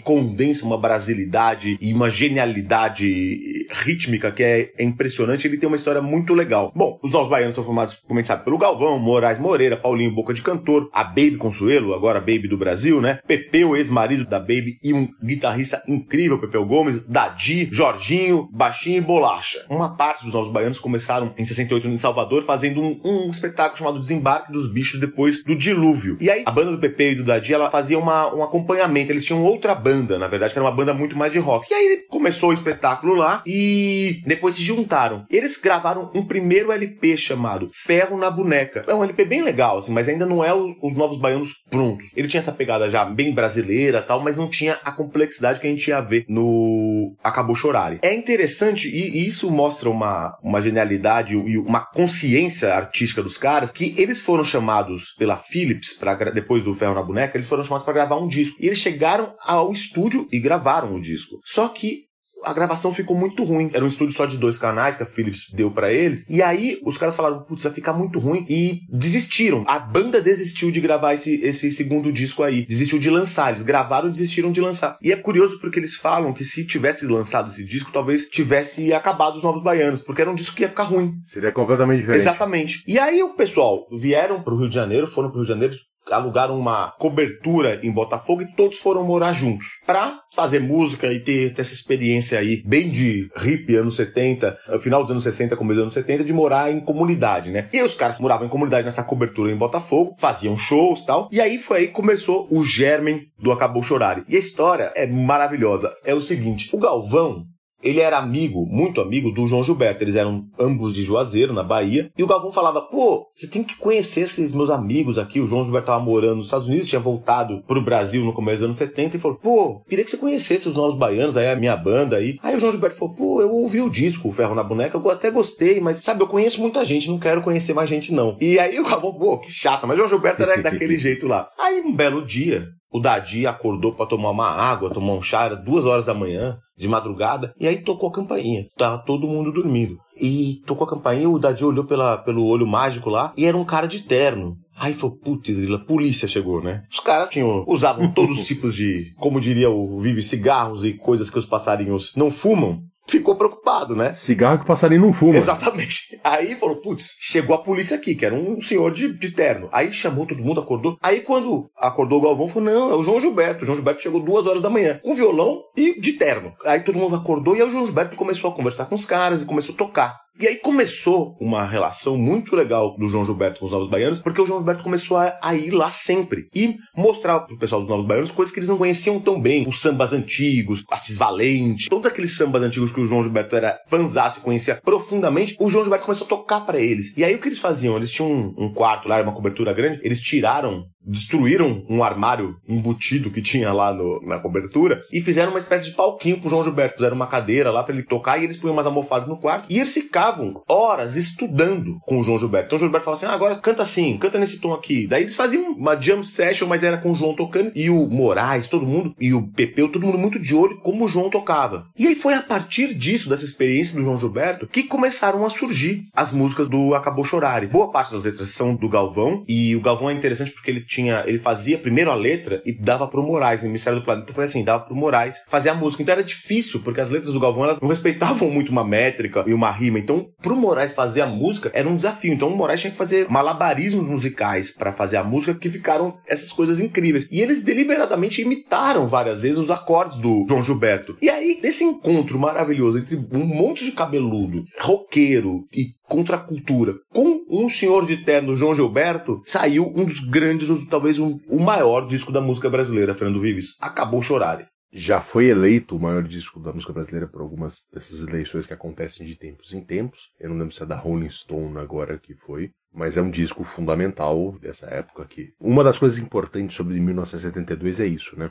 uma 0.64 0.78
brasilidade 0.78 1.78
e 1.80 1.94
uma 1.94 2.10
genialidade 2.10 3.68
rítmica 3.72 4.32
que 4.32 4.44
é, 4.44 4.72
é, 4.78 4.84
impressionante. 4.84 5.48
Ele 5.48 5.58
tem 5.58 5.68
uma 5.68 5.76
história 5.76 6.02
muito 6.02 6.34
legal. 6.34 6.72
Bom, 6.76 7.00
os 7.02 7.12
Novos 7.12 7.30
Baianos 7.30 7.56
são 7.56 7.64
formados, 7.64 7.96
como 8.08 8.20
a 8.20 8.22
gente 8.22 8.28
sabe, 8.28 8.44
pelo 8.44 8.58
Galvão, 8.58 9.00
Moraes 9.00 9.40
Moreira, 9.40 9.78
Paulinho 9.78 10.14
Boca 10.14 10.34
de 10.34 10.42
Cantor, 10.42 10.90
a 10.94 11.04
Baby 11.04 11.38
Consuelo, 11.38 11.94
agora 11.94 12.20
Baby 12.20 12.48
do 12.48 12.58
Brasil, 12.58 13.02
né? 13.02 13.20
Pepeu, 13.28 13.76
ex-marido 13.76 14.26
da 14.26 14.40
Baby 14.40 14.80
e 14.84 14.94
um 14.94 15.08
guitarrista 15.24 15.82
incrível, 15.88 16.40
Pepeu 16.40 16.66
Gomes, 16.66 17.02
Dadi, 17.08 17.70
Jorginho, 17.72 18.50
Baixinho 18.52 18.98
e 18.98 19.02
Bolacha. 19.02 19.66
Uma 19.70 19.96
parte 19.96 20.24
dos 20.24 20.34
Novos 20.34 20.52
Baianos 20.52 20.80
começaram 20.80 21.34
em 21.38 21.44
68 21.44 21.88
em 21.88 21.98
Salvador 21.98 22.44
fazendo 22.44 22.82
um, 22.82 23.00
um 23.04 23.30
espetáculo 23.30 23.78
chamado 23.78 24.00
Desembarque 24.00 24.52
dos 24.52 24.72
Bichos 24.72 25.00
depois 25.00 25.44
do 25.44 25.56
Dilúvio. 25.56 26.18
E 26.20 26.30
aí 26.30 26.44
a 26.46 26.52
banda 26.52 26.72
do 26.72 26.78
Pepeu 26.78 27.12
e 27.12 27.16
do 27.16 27.24
Dadi, 27.24 27.54
ela 27.54 27.70
fazia 27.70 27.98
uma, 27.98 28.34
um 28.34 28.44
acompanhamento. 28.44 29.12
Eles 29.12 29.26
tinham 29.26 29.44
outra 29.44 29.74
banda, 29.74 30.18
na 30.18 30.28
verdade, 30.28 30.35
que 30.38 30.60
era 30.60 30.66
uma 30.66 30.76
banda 30.76 30.94
muito 30.94 31.18
mais 31.18 31.32
de 31.32 31.40
rock. 31.40 31.72
E 31.72 31.74
aí 31.74 32.06
começou 32.10 32.50
o 32.50 32.54
espetáculo 32.54 33.14
lá 33.14 33.44
e 33.46 34.22
depois 34.26 34.56
se 34.56 34.64
juntaram. 34.64 35.26
Eles 35.30 35.58
gravaram 35.58 36.12
um 36.14 36.24
primeiro 36.24 36.72
LP 36.72 37.18
chamado 37.18 37.70
Ferro 37.74 38.18
na 38.18 38.30
Boneca. 38.30 38.84
É 38.88 38.94
um 38.94 39.04
LP 39.04 39.26
bem 39.26 39.42
legal, 39.42 39.78
assim, 39.78 39.92
mas 39.92 40.08
ainda 40.10 40.26
não 40.26 40.44
é 40.44 40.54
o, 40.54 40.76
os 40.82 40.96
Novos 40.96 41.18
Baianos 41.18 41.54
prontos. 41.70 42.10
Ele 42.16 42.28
tinha 42.28 42.40
essa 42.40 42.52
pegada 42.52 42.90
já 42.90 43.06
bem 43.06 43.34
brasileira 43.34 44.02
tal, 44.02 44.22
mas 44.22 44.38
não 44.38 44.50
tinha 44.50 44.80
a 44.84 44.92
complexidade 44.92 45.60
que 45.60 45.68
a 45.68 45.70
gente 45.70 45.88
ia 45.88 46.02
ver 46.02 46.26
no 46.28 46.95
Acabou 47.24 47.56
Chorare. 47.56 48.00
É 48.04 48.14
interessante 48.14 48.88
e, 48.88 49.26
isso 49.26 49.52
mostra 49.52 49.90
uma, 49.90 50.38
uma 50.42 50.62
genialidade 50.62 51.34
e 51.34 51.58
uma 51.58 51.82
consciência 51.82 52.74
artística 52.74 53.22
dos 53.22 53.38
caras 53.38 53.72
que 53.72 53.94
eles 53.98 54.22
foram 54.22 54.44
chamados 54.44 55.14
pela 55.18 55.38
Philips 55.38 55.94
para 55.94 56.32
depois 56.32 56.64
do 56.64 56.74
Ferro 56.74 56.96
na 56.96 57.04
Boneca, 57.04 57.38
eles 57.38 57.48
foram 57.48 57.64
chamados 57.64 57.86
para 57.86 57.94
gravar 57.94 58.18
um 58.18 58.28
disco. 58.28 58.58
E 58.60 58.68
eles 58.68 58.80
chegaram 58.80 59.36
ao 59.42 59.72
estúdio 59.72 60.28
e 60.32 60.40
gravaram 60.40 60.96
o 60.96 61.02
disco. 61.02 61.40
Só 61.44 61.68
que 61.68 62.05
a 62.46 62.54
gravação 62.54 62.94
ficou 62.94 63.18
muito 63.18 63.44
ruim. 63.44 63.70
Era 63.74 63.84
um 63.84 63.88
estúdio 63.88 64.16
só 64.16 64.26
de 64.26 64.38
dois 64.38 64.58
canais 64.58 64.98
que 64.98 65.04
a 65.04 65.06
Philips 65.06 65.52
deu 65.54 65.72
para 65.72 65.92
eles. 65.92 66.26
E 66.30 66.42
aí 66.42 66.80
os 66.84 66.98
caras 66.98 67.16
falaram, 67.16 67.44
putz, 67.44 67.64
vai 67.64 67.74
ficar 67.74 67.94
muito 67.94 68.20
ruim. 68.20 68.46
E 68.50 68.82
desistiram. 68.90 69.64
A 69.68 69.80
banda 69.80 70.22
desistiu 70.22 70.72
de 70.72 70.80
gravar 70.80 71.14
esse, 71.14 71.42
esse 71.42 71.72
segundo 71.72 72.12
disco 72.12 72.44
aí. 72.44 72.66
Desistiu 72.66 73.00
de 73.00 73.10
lançar. 73.10 73.50
Eles 73.50 73.64
gravaram 73.64 74.08
e 74.08 74.12
desistiram 74.12 74.52
de 74.52 74.62
lançar. 74.62 74.98
E 75.02 75.12
é 75.12 75.16
curioso 75.16 75.60
porque 75.60 75.80
eles 75.80 75.96
falam 75.96 76.34
que 76.34 76.44
se 76.44 76.66
tivesse 76.66 77.06
lançado 77.06 77.52
esse 77.52 77.64
disco, 77.64 77.92
talvez 77.92 78.28
tivesse 78.28 78.94
acabado 78.94 79.38
os 79.38 79.44
Novos 79.44 79.64
Baianos. 79.64 80.02
Porque 80.02 80.22
era 80.22 80.32
um 80.32 80.36
disco 80.36 80.56
que 80.56 80.64
ia 80.64 80.70
ficar 80.70 80.84
ruim. 80.84 81.14
Seria 81.26 81.52
completamente 81.52 82.00
diferente. 82.00 82.22
Exatamente. 82.22 82.84
E 82.88 83.00
aí 83.00 83.22
o 83.24 83.36
pessoal 83.36 83.88
vieram 83.92 84.42
pro 84.42 84.58
Rio 84.58 84.70
de 84.70 84.76
Janeiro, 84.76 85.08
foram 85.08 85.30
pro 85.30 85.40
Rio 85.40 85.46
de 85.46 85.54
Janeiro, 85.54 85.76
alugaram 86.12 86.58
uma 86.60 86.92
cobertura 86.98 87.80
em 87.84 87.92
Botafogo 87.92 88.42
e 88.42 88.52
todos 88.54 88.78
foram 88.78 89.04
morar 89.04 89.34
juntos 89.34 89.68
para 89.86 90.20
fazer 90.34 90.60
música 90.60 91.12
e 91.12 91.20
ter, 91.20 91.54
ter, 91.54 91.62
essa 91.62 91.74
experiência 91.74 92.40
aí 92.40 92.62
bem 92.66 92.90
de 92.90 93.30
hippie 93.36 93.76
anos 93.76 93.96
70, 93.96 94.58
final 94.80 95.02
dos 95.02 95.12
anos 95.12 95.24
60, 95.24 95.56
começo 95.56 95.76
dos 95.76 95.84
anos 95.84 95.94
70 95.94 96.24
de 96.24 96.34
morar 96.34 96.72
em 96.72 96.80
comunidade, 96.80 97.52
né? 97.52 97.68
E 97.74 97.82
os 97.82 97.96
caras 97.96 98.20
moravam 98.20 98.46
em 98.46 98.50
comunidade 98.50 98.86
nessa 98.86 99.04
cobertura 99.04 99.52
em 99.52 99.58
Botafogo, 99.58 100.16
faziam 100.20 100.58
shows, 100.58 101.04
tal. 101.04 101.30
E 101.32 101.42
aí 101.42 101.58
foi 101.58 101.80
aí 101.80 101.88
que 101.88 101.94
começou 101.94 102.48
o 102.52 102.64
germen 102.64 103.22
do 103.40 103.52
Acabou 103.52 103.84
Chorare. 103.84 104.24
E 104.28 104.36
a 104.36 104.40
história 104.40 104.92
é 104.96 105.08
maravilhosa. 105.08 105.94
É 106.04 106.14
o 106.14 106.22
seguinte, 106.22 106.70
o 106.74 106.78
Galvão 106.78 107.46
ele 107.84 108.00
era 108.00 108.18
amigo, 108.18 108.66
muito 108.66 109.02
amigo 109.02 109.32
do 109.32 109.48
João 109.48 109.64
Gilberto. 109.64 110.04
Eles 110.04 110.16
eram 110.16 110.46
ambos 110.60 110.94
de 110.94 111.04
Juazeiro, 111.04 111.54
na 111.54 111.64
Bahia. 111.64 112.12
E 112.18 112.24
o 112.24 112.28
Galvão 112.28 112.52
falava: 112.52 112.82
pô, 112.82 113.28
você 113.36 113.48
tem 113.48 113.64
que 113.64 113.78
conhecer 113.78 114.22
esses 114.22 114.52
meus 114.52 114.70
amigos 114.70 115.18
aqui. 115.18 115.40
O 115.40 115.48
João 115.48 115.64
Gilberto 115.64 115.92
estava 115.92 116.04
morando 116.04 116.38
nos 116.38 116.48
Estados 116.48 116.68
Unidos, 116.68 116.88
tinha 116.88 117.00
voltado 117.00 117.62
pro 117.68 117.82
Brasil 117.82 118.24
no 118.26 118.34
começo 118.34 118.58
dos 118.58 118.64
anos 118.64 118.76
70 118.78 119.18
e 119.18 119.20
falou: 119.20 119.38
pô, 119.38 119.82
queria 119.88 120.04
que 120.04 120.12
você 120.12 120.18
conhecesse 120.18 120.68
os 120.68 120.76
novos 120.76 120.98
baianos, 120.98 121.38
aí 121.38 121.48
a 121.48 121.56
minha 121.56 121.76
banda 121.76 122.18
aí. 122.18 122.38
Aí 122.42 122.56
o 122.56 122.60
João 122.60 122.72
Gilberto 122.72 122.98
falou: 122.98 123.14
pô, 123.14 123.42
eu 123.42 123.52
ouvi 123.52 123.82
o 123.82 123.90
disco, 123.90 124.30
o 124.30 124.34
Ferro 124.34 124.56
na 124.56 124.64
Boneca, 124.64 124.98
eu 124.98 125.12
até 125.12 125.30
gostei, 125.30 125.80
mas 125.80 125.98
sabe, 125.98 126.22
eu 126.24 126.28
conheço 126.28 126.62
muita 126.62 126.84
gente, 126.84 127.10
não 127.10 127.20
quero 127.20 127.42
conhecer 127.42 127.74
mais 127.74 127.90
gente 127.90 128.14
não. 128.14 128.38
E 128.42 128.58
aí 128.60 128.80
o 128.80 128.84
Galvão, 128.88 129.14
pô, 129.14 129.38
que 129.38 129.52
chato, 129.52 129.86
mas 129.86 129.96
o 129.96 129.98
João 130.00 130.10
Gilberto 130.10 130.42
era 130.42 130.62
daquele 130.62 130.98
jeito 130.98 131.28
lá. 131.28 131.48
Aí 131.60 131.82
um 131.82 131.94
belo 131.96 132.26
dia, 132.26 132.68
o 132.96 133.00
Dadi 133.00 133.46
acordou 133.46 133.92
para 133.92 134.06
tomar 134.06 134.30
uma 134.30 134.48
água, 134.48 134.90
tomar 134.90 135.16
um 135.16 135.22
chá, 135.22 135.44
era 135.44 135.56
duas 135.58 135.84
horas 135.84 136.06
da 136.06 136.14
manhã, 136.14 136.58
de 136.78 136.88
madrugada, 136.88 137.54
e 137.60 137.68
aí 137.68 137.82
tocou 137.82 138.08
a 138.08 138.14
campainha. 138.14 138.68
Tava 138.78 139.00
todo 139.00 139.28
mundo 139.28 139.52
dormindo. 139.52 139.98
E 140.16 140.62
tocou 140.66 140.88
a 140.88 140.90
campainha, 140.90 141.30
o 141.30 141.38
Dadi 141.38 141.66
olhou 141.66 141.84
pela, 141.84 142.18
pelo 142.20 142.46
olho 142.46 142.66
mágico 142.66 143.10
lá, 143.10 143.34
e 143.36 143.46
era 143.46 143.58
um 143.58 143.66
cara 143.66 143.86
de 143.86 144.00
terno. 144.00 144.56
Aí 144.78 144.94
falou, 144.94 145.18
putz, 145.18 145.58
a 145.70 145.78
polícia 145.80 146.26
chegou, 146.26 146.64
né? 146.64 146.84
Os 146.90 147.02
caras 147.02 147.30
tinham, 147.30 147.66
usavam 147.68 148.10
todos 148.14 148.40
os 148.40 148.48
tipos 148.48 148.74
de, 148.74 149.14
como 149.18 149.42
diria 149.42 149.70
o 149.70 150.00
Vive, 150.00 150.24
cigarros 150.24 150.86
e 150.86 150.94
coisas 150.94 151.30
que 151.30 151.38
os 151.38 151.46
passarinhos 151.46 152.14
não 152.16 152.32
fumam 152.32 152.80
ficou 153.08 153.36
preocupado, 153.36 153.96
né? 153.96 154.12
Cigarro 154.12 154.60
que 154.60 154.66
passarinho 154.66 155.02
não 155.02 155.14
fuma. 155.14 155.36
Exatamente. 155.36 156.20
Aí 156.24 156.56
falou, 156.56 156.78
putz, 156.78 157.16
chegou 157.20 157.56
a 157.56 157.62
polícia 157.62 157.98
aqui, 157.98 158.16
que 158.16 158.26
era 158.26 158.36
um 158.36 158.62
senhor 158.62 158.92
de, 158.92 159.18
de 159.18 159.32
terno. 159.32 159.70
Aí 159.72 159.92
chamou 159.92 160.26
todo 160.26 160.42
mundo, 160.42 160.60
acordou. 160.60 160.98
Aí 161.02 161.22
quando 161.22 161.70
acordou 161.78 162.20
o 162.20 162.22
Galvão, 162.22 162.48
falou, 162.48 162.70
não, 162.70 162.92
é 162.92 162.96
o 162.96 163.04
João 163.04 163.22
Gilberto. 163.22 163.64
O 163.64 163.66
João 163.66 163.76
Gilberto 163.76 164.02
chegou 164.02 164.22
duas 164.22 164.46
horas 164.46 164.62
da 164.62 164.70
manhã, 164.70 165.00
com 165.04 165.14
violão 165.14 165.62
e 165.76 166.00
de 166.00 166.14
terno. 166.14 166.54
Aí 166.66 166.82
todo 166.82 166.98
mundo 166.98 167.16
acordou 167.16 167.56
e 167.56 167.62
aí 167.62 167.68
o 167.68 167.72
João 167.72 167.86
Gilberto 167.86 168.16
começou 168.16 168.52
a 168.52 168.54
conversar 168.54 168.86
com 168.86 168.96
os 168.96 169.06
caras 169.06 169.42
e 169.42 169.46
começou 169.46 169.76
a 169.76 169.78
tocar. 169.78 170.25
E 170.38 170.46
aí 170.46 170.58
começou 170.58 171.38
uma 171.40 171.66
relação 171.66 172.18
muito 172.18 172.58
legal 172.58 172.98
do 172.98 173.08
João 173.08 173.24
Gilberto 173.24 173.62
com 173.62 173.68
os 173.68 173.72
Novos 173.72 173.90
Baianos, 173.90 174.20
porque 174.20 174.42
o 174.42 174.46
João 174.46 174.60
Gilberto 174.60 174.84
começou 174.84 175.16
a, 175.16 175.40
a 175.42 175.56
ir 175.56 175.72
lá 175.72 175.92
sempre 175.92 176.50
e 176.54 176.76
mostrar 176.94 177.40
pro 177.40 177.58
pessoal 177.58 177.80
dos 177.80 177.90
Novos 177.90 178.06
Baianos 178.06 178.32
coisas 178.32 178.54
que 178.54 178.60
eles 178.60 178.68
não 178.68 178.78
conheciam 178.78 179.18
tão 179.18 179.40
bem. 179.40 179.66
Os 179.66 179.80
sambas 179.80 180.12
antigos, 180.12 180.84
Assis 180.92 181.16
Valente, 181.16 181.90
todos 181.90 182.12
aqueles 182.12 182.36
sambas 182.36 182.62
antigos 182.62 182.92
que 182.92 183.00
o 183.00 183.08
João 183.08 183.24
Gilberto 183.24 183.56
era 183.56 183.80
fanzaço 183.88 184.40
e 184.40 184.42
conhecia 184.42 184.76
profundamente, 184.76 185.56
o 185.58 185.70
João 185.70 185.86
Gilberto 185.86 186.06
começou 186.06 186.26
a 186.26 186.30
tocar 186.30 186.62
para 186.66 186.82
eles. 186.82 187.14
E 187.16 187.24
aí 187.24 187.34
o 187.34 187.40
que 187.40 187.48
eles 187.48 187.60
faziam? 187.60 187.96
Eles 187.96 188.12
tinham 188.12 188.30
um, 188.30 188.66
um 188.66 188.74
quarto 188.74 189.08
lá, 189.08 189.22
uma 189.22 189.34
cobertura 189.34 189.72
grande, 189.72 190.02
eles 190.04 190.20
tiraram 190.20 190.84
destruíram 191.06 191.86
um 191.88 192.04
armário 192.04 192.58
embutido 192.68 193.30
que 193.30 193.42
tinha 193.42 193.72
lá 193.72 193.94
no, 193.94 194.22
na 194.26 194.40
cobertura 194.40 195.02
e 195.14 195.22
fizeram 195.22 195.52
uma 195.52 195.60
espécie 195.60 195.90
de 195.90 195.96
palquinho 195.96 196.40
pro 196.40 196.50
João 196.50 196.64
Gilberto. 196.64 196.96
Fizeram 196.96 197.16
uma 197.16 197.28
cadeira 197.28 197.72
lá 197.72 197.84
para 197.84 197.94
ele 197.94 198.04
tocar 198.04 198.40
e 198.40 198.44
eles 198.44 198.58
punham 198.58 198.74
umas 198.74 198.86
almofadas 198.86 199.28
no 199.28 199.38
quarto. 199.38 199.68
E 199.70 199.80
eles 199.80 199.94
ficavam 200.26 200.64
horas 200.68 201.16
estudando 201.16 202.00
com 202.02 202.20
o 202.20 202.24
João 202.24 202.40
Gilberto. 202.40 202.68
Então 202.68 202.78
o 202.78 202.80
João 202.80 202.90
Gilberto 202.90 203.06
falava 203.06 203.24
assim: 203.24 203.32
ah, 203.32 203.36
agora 203.36 203.56
canta 203.56 203.84
assim, 203.84 204.18
canta 204.18 204.40
nesse 204.40 204.60
tom 204.60 204.74
aqui. 204.74 205.06
Daí 205.06 205.24
eles 205.24 205.36
faziam 205.36 205.74
uma 205.74 206.00
jam 206.00 206.24
session, 206.24 206.68
mas 206.68 206.84
era 206.84 206.98
com 206.98 207.12
o 207.12 207.16
João 207.16 207.36
tocando 207.36 207.72
e 207.76 207.90
o 207.90 208.08
Moraes, 208.08 208.68
todo 208.68 208.86
mundo, 208.86 209.16
e 209.20 209.34
o 209.34 209.48
Pepeu, 209.48 209.90
todo 209.90 210.06
mundo 210.06 210.18
muito 210.18 210.40
de 210.40 210.56
olho 210.56 210.80
como 210.82 211.06
o 211.06 211.08
João 211.08 211.30
tocava. 211.30 211.88
E 211.98 212.08
aí 212.08 212.16
foi 212.16 212.34
a 212.34 212.42
partir 212.42 212.94
disso, 212.94 213.30
dessa 213.30 213.46
experiência 213.46 213.96
do 213.96 214.04
João 214.04 214.18
Gilberto, 214.18 214.68
que 214.68 214.84
começaram 214.84 215.46
a 215.46 215.50
surgir 215.50 216.06
as 216.14 216.32
músicas 216.32 216.68
do 216.68 216.96
Acabou 216.96 217.24
Chorare. 217.24 217.68
Boa 217.68 217.92
parte 217.92 218.14
das 218.14 218.24
letras 218.24 218.50
são 218.50 218.76
do 218.76 218.90
Galvão 218.90 219.44
e 219.48 219.76
o 219.76 219.82
Galvão 219.82 220.10
é 220.10 220.14
interessante 220.14 220.52
porque 220.52 220.72
ele 220.72 220.82
tinha, 220.82 221.24
ele 221.28 221.40
fazia 221.40 221.78
primeiro 221.78 222.10
a 222.10 222.16
letra 222.16 222.62
e 222.66 222.72
dava 222.72 223.08
pro 223.08 223.22
Moraes. 223.22 223.62
No 223.62 223.68
Ministério 223.68 224.00
do 224.00 224.06
Planeta 224.06 224.34
foi 224.34 224.46
assim, 224.46 224.64
dava 224.64 224.86
pro 224.86 224.96
Moraes 224.96 225.42
fazer 225.48 225.70
a 225.70 225.76
música. 225.76 226.02
Então 226.02 226.14
era 226.14 226.24
difícil, 226.24 226.80
porque 226.80 227.02
as 227.02 227.10
letras 227.10 227.34
do 227.34 227.40
Galvão 227.40 227.66
elas 227.66 227.80
não 227.80 227.90
respeitavam 227.90 228.50
muito 228.50 228.72
uma 228.72 228.84
métrica 228.84 229.44
e 229.46 229.54
uma 229.54 229.72
rima. 229.72 230.00
Então, 230.00 230.15
pro 230.42 230.56
Moraes 230.56 230.94
fazer 230.94 231.22
a 231.22 231.28
música 231.28 231.72
era 231.74 231.88
um 231.88 231.96
desafio. 231.96 232.34
Então 232.34 232.50
o 232.50 232.56
Moraes 232.56 232.82
tinha 232.82 232.92
que 232.92 232.98
fazer 232.98 233.30
malabarismos 233.30 234.08
musicais 234.08 234.72
para 234.72 234.94
fazer 234.94 235.18
a 235.18 235.24
música, 235.24 235.56
que 235.56 235.70
ficaram 235.70 236.18
essas 236.28 236.52
coisas 236.52 236.80
incríveis. 236.80 237.28
E 237.32 237.42
eles 237.42 237.64
deliberadamente 237.64 238.42
imitaram 238.42 239.08
várias 239.08 239.42
vezes 239.42 239.58
os 239.58 239.72
acordes 239.72 240.18
do 240.18 240.46
João 240.48 240.64
Gilberto. 240.64 241.18
E 241.22 241.30
aí, 241.30 241.60
nesse 241.62 241.84
encontro 241.84 242.38
maravilhoso 242.40 243.00
entre 243.00 243.16
um 243.16 243.46
monte 243.46 243.86
de 243.86 243.92
cabeludo, 243.92 244.64
roqueiro 244.80 245.66
e 245.74 245.88
contra 246.08 246.38
a 246.38 246.40
cultura. 246.40 246.94
Com 247.12 247.44
um 247.50 247.70
senhor 247.70 248.06
de 248.06 248.24
terno, 248.24 248.56
João 248.56 248.76
Gilberto, 248.76 249.42
saiu 249.46 249.92
um 249.96 250.06
dos 250.06 250.20
grandes, 250.20 250.70
talvez 250.88 251.20
um, 251.20 251.40
o 251.50 251.60
maior 251.60 252.08
disco 252.08 252.32
da 252.32 252.42
música 252.42 252.70
brasileira, 252.70 253.16
Fernando 253.16 253.42
Vives. 253.42 253.76
Acabou 253.82 254.22
chorar. 254.22 254.66
Já 254.92 255.20
foi 255.20 255.48
eleito 255.48 255.96
o 255.96 256.00
maior 256.00 256.24
disco 256.24 256.60
da 256.60 256.72
música 256.72 256.94
brasileira 256.94 257.28
por 257.28 257.42
algumas 257.42 257.86
dessas 257.92 258.22
eleições 258.22 258.66
que 258.66 258.74
acontecem 258.74 259.26
de 259.26 259.36
tempos 259.36 259.74
em 259.74 259.82
tempos. 259.82 260.32
Eu 260.40 260.50
não 260.50 260.58
lembro 260.58 260.74
se 260.74 260.84
é 260.84 260.86
da 260.86 260.96
Rolling 260.96 261.30
Stone 261.30 261.78
agora 261.78 262.18
que 262.18 262.34
foi, 262.34 262.72
mas 262.94 263.18
é 263.18 263.22
um 263.22 263.30
disco 263.30 263.64
fundamental 263.64 264.58
dessa 264.60 264.88
época 264.88 265.24
aqui. 265.24 265.54
Uma 265.60 265.84
das 265.84 266.00
coisas 266.00 266.18
importantes 266.18 266.78
sobre 266.78 267.00
1972 267.00 268.00
é 268.00 268.06
isso, 268.06 268.40
né? 268.40 268.50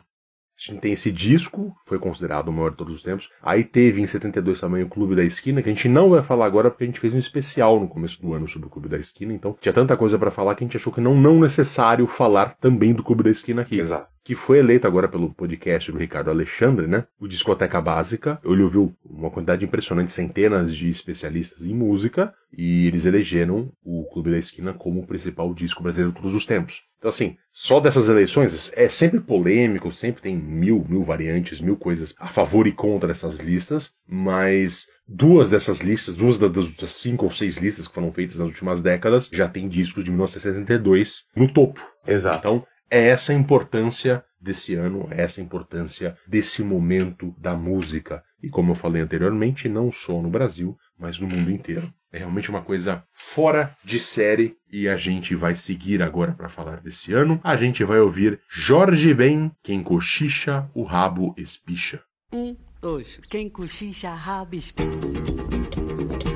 A 0.56 0.72
gente 0.72 0.80
tem 0.80 0.92
esse 0.92 1.10
disco, 1.10 1.74
foi 1.84 1.98
considerado 1.98 2.48
o 2.48 2.52
maior 2.52 2.70
de 2.70 2.76
todos 2.76 2.94
os 2.94 3.02
tempos. 3.02 3.28
Aí 3.42 3.64
teve 3.64 4.00
em 4.00 4.06
72 4.06 4.60
também 4.60 4.84
o 4.84 4.88
Clube 4.88 5.16
da 5.16 5.24
Esquina, 5.24 5.60
que 5.60 5.68
a 5.68 5.74
gente 5.74 5.88
não 5.88 6.10
vai 6.10 6.22
falar 6.22 6.46
agora 6.46 6.70
porque 6.70 6.84
a 6.84 6.86
gente 6.86 7.00
fez 7.00 7.12
um 7.12 7.18
especial 7.18 7.80
no 7.80 7.88
começo 7.88 8.22
do 8.22 8.32
ano 8.32 8.46
sobre 8.46 8.68
o 8.68 8.70
Clube 8.70 8.88
da 8.88 8.96
Esquina. 8.96 9.32
Então 9.32 9.56
tinha 9.60 9.72
tanta 9.72 9.96
coisa 9.96 10.16
para 10.16 10.30
falar 10.30 10.54
que 10.54 10.62
a 10.62 10.66
gente 10.66 10.76
achou 10.76 10.92
que 10.92 11.00
não 11.00 11.16
não 11.16 11.40
necessário 11.40 12.06
falar 12.06 12.56
também 12.60 12.94
do 12.94 13.02
Clube 13.02 13.24
da 13.24 13.30
Esquina 13.30 13.62
aqui. 13.62 13.80
Exato 13.80 14.13
que 14.24 14.34
foi 14.34 14.58
eleito 14.58 14.86
agora 14.86 15.06
pelo 15.06 15.34
podcast 15.34 15.92
do 15.92 15.98
Ricardo 15.98 16.30
Alexandre, 16.30 16.86
né? 16.86 17.06
O 17.20 17.28
Discoteca 17.28 17.78
Básica. 17.78 18.40
Ele 18.42 18.62
ouviu 18.62 18.96
uma 19.04 19.30
quantidade 19.30 19.64
impressionante, 19.64 20.12
centenas 20.12 20.74
de 20.74 20.88
especialistas 20.88 21.64
em 21.66 21.74
música, 21.74 22.34
e 22.56 22.86
eles 22.86 23.04
elegeram 23.04 23.70
o 23.84 24.04
Clube 24.04 24.30
da 24.30 24.38
Esquina 24.38 24.72
como 24.72 25.00
o 25.00 25.06
principal 25.06 25.52
disco 25.52 25.82
brasileiro 25.82 26.12
de 26.12 26.20
todos 26.20 26.34
os 26.34 26.46
tempos. 26.46 26.82
Então, 26.98 27.10
assim, 27.10 27.36
só 27.52 27.80
dessas 27.80 28.08
eleições 28.08 28.72
é 28.74 28.88
sempre 28.88 29.20
polêmico, 29.20 29.92
sempre 29.92 30.22
tem 30.22 30.34
mil, 30.34 30.86
mil 30.88 31.04
variantes, 31.04 31.60
mil 31.60 31.76
coisas 31.76 32.14
a 32.18 32.28
favor 32.28 32.66
e 32.66 32.72
contra 32.72 33.10
essas 33.10 33.34
listas, 33.38 33.92
mas 34.08 34.86
duas 35.06 35.50
dessas 35.50 35.80
listas, 35.80 36.16
duas 36.16 36.38
das 36.38 36.92
cinco 36.92 37.26
ou 37.26 37.30
seis 37.30 37.58
listas 37.58 37.86
que 37.86 37.92
foram 37.92 38.10
feitas 38.10 38.38
nas 38.38 38.48
últimas 38.48 38.80
décadas, 38.80 39.28
já 39.30 39.46
tem 39.46 39.68
discos 39.68 40.02
de 40.02 40.10
1972 40.10 41.24
no 41.36 41.52
topo. 41.52 41.78
Exato. 42.06 42.38
Então, 42.38 42.66
é 42.94 43.08
essa 43.08 43.32
a 43.32 43.34
importância 43.34 44.24
desse 44.40 44.76
ano, 44.76 45.08
é 45.10 45.22
essa 45.22 45.40
a 45.40 45.44
importância 45.44 46.16
desse 46.28 46.62
momento 46.62 47.34
da 47.36 47.56
música. 47.56 48.22
E 48.40 48.48
como 48.48 48.70
eu 48.70 48.76
falei 48.76 49.02
anteriormente, 49.02 49.68
não 49.68 49.90
só 49.90 50.22
no 50.22 50.30
Brasil, 50.30 50.78
mas 50.96 51.18
no 51.18 51.26
mundo 51.26 51.50
inteiro. 51.50 51.92
É 52.12 52.18
realmente 52.18 52.48
uma 52.50 52.62
coisa 52.62 53.02
fora 53.12 53.76
de 53.82 53.98
série 53.98 54.56
e 54.70 54.88
a 54.88 54.96
gente 54.96 55.34
vai 55.34 55.56
seguir 55.56 56.00
agora 56.02 56.30
para 56.30 56.48
falar 56.48 56.80
desse 56.80 57.12
ano. 57.12 57.40
A 57.42 57.56
gente 57.56 57.82
vai 57.82 57.98
ouvir 57.98 58.38
Jorge 58.48 59.12
Ben, 59.12 59.50
quem 59.60 59.82
cochicha, 59.82 60.70
o 60.72 60.84
rabo 60.84 61.34
espicha. 61.36 62.00
Um, 62.32 62.54
dois, 62.80 63.20
quem 63.28 63.48
cochicha, 63.48 64.14
rabo 64.14 64.54
espicha. 64.54 66.33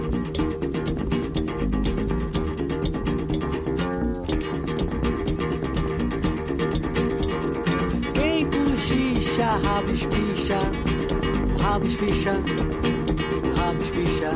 Rabo 9.63 9.91
espicha, 9.93 10.59
rabo 11.63 11.87
espicha, 11.87 12.33
rabo 13.57 13.83
espicha. 13.83 14.31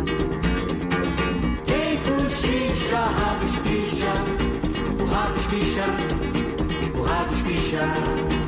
Quem 1.65 1.99
cochicha, 2.05 3.01
rabo 3.19 3.45
espicha, 3.45 4.13
o 5.01 5.05
rabo 5.13 5.37
espicha, 5.41 5.87
o 6.99 7.03
rabo 7.03 7.33
espicha. 7.35 8.41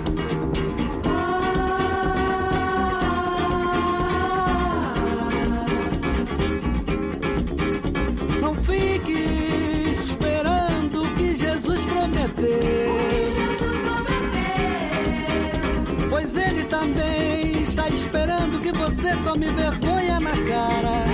Você 19.05 19.17
tome 19.23 19.47
vergonha 19.51 20.19
na 20.19 20.31
cara. 20.31 21.05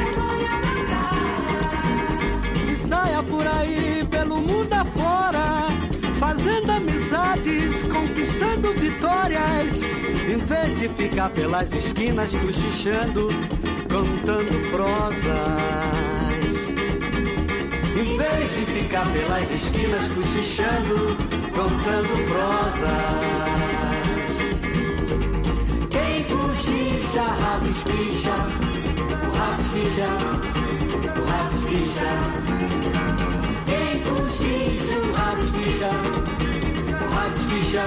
E 2.71 2.77
saia 2.77 3.21
por 3.25 3.45
aí 3.45 4.07
pelo 4.09 4.37
mundo 4.37 4.73
afora, 4.73 5.67
fazendo 6.21 6.71
amizades, 6.71 7.83
conquistando 7.89 8.73
vitórias. 8.75 9.83
Em 10.29 10.39
vez 10.39 10.79
de 10.79 10.89
ficar 10.89 11.31
pelas 11.31 11.73
esquinas 11.73 12.33
cochichando, 12.37 13.27
cantando 13.89 14.71
prosas. 14.71 15.51
Em 17.97 18.17
vez 18.17 18.55
de 18.55 18.67
ficar 18.67 19.13
pelas 19.13 19.51
esquinas 19.51 20.07
cochichando, 20.09 21.17
contando 21.53 22.29
prosas. 22.29 23.90
Cochicha, 26.71 27.23
rabo 27.23 27.69
espicha, 27.69 28.31
o 28.31 29.31
rabo 29.37 29.61
espicha, 29.63 30.07
o 31.17 31.23
rabo 31.27 31.53
espicha. 31.57 32.11
Quem 33.67 34.01
cochicha, 34.05 34.97
o 34.97 35.11
rabo 35.13 35.43
espicha, 35.43 35.91
o 36.95 37.07
rabo 37.13 37.37
espicha, 37.41 37.85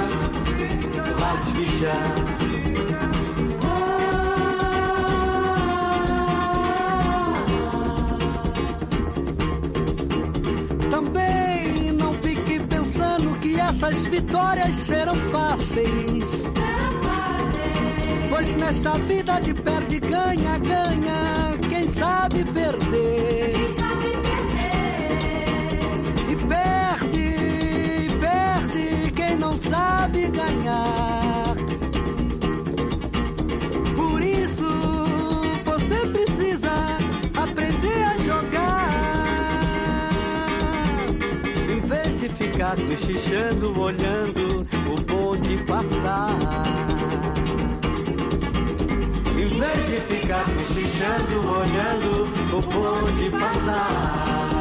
o 1.00 1.13
rabo 1.22 1.43
espicha. 1.48 1.96
Também 10.91 11.93
não 11.93 12.13
fique 12.15 12.60
pensando 12.67 13.39
que 13.39 13.58
essas 13.58 14.06
vitórias 14.08 14.76
serão 14.76 15.15
fáceis. 15.32 16.52
Pois 18.36 18.56
nesta 18.56 18.93
vida 18.93 19.39
de 19.39 19.54
perde, 19.54 20.00
ganha, 20.00 20.58
ganha, 20.58 21.56
quem 21.69 21.84
sabe 21.84 22.43
perder. 22.43 23.54
E 26.28 26.36
perde, 26.48 28.10
perde 28.19 29.12
quem 29.12 29.38
não 29.38 29.52
sabe 29.54 30.32
ganhar. 30.32 31.56
Por 33.96 34.24
isso 34.24 34.65
você 35.63 36.08
precisa 36.08 36.74
aprender 37.38 38.04
a 38.04 38.17
jogar. 38.17 38.89
Em 41.72 41.80
vez 41.88 42.19
de 42.19 42.30
ficar 42.30 42.76
cochichando, 42.78 43.80
olhando 43.80 44.67
o 44.91 45.02
bonde 45.02 45.56
passar. 45.67 46.84
Vez 49.63 49.86
de 49.89 49.99
ficar 50.02 50.43
cochichando, 50.43 51.49
olhando 51.49 52.23
o 52.52 52.62
bonde 52.62 53.30
passar. 53.30 54.53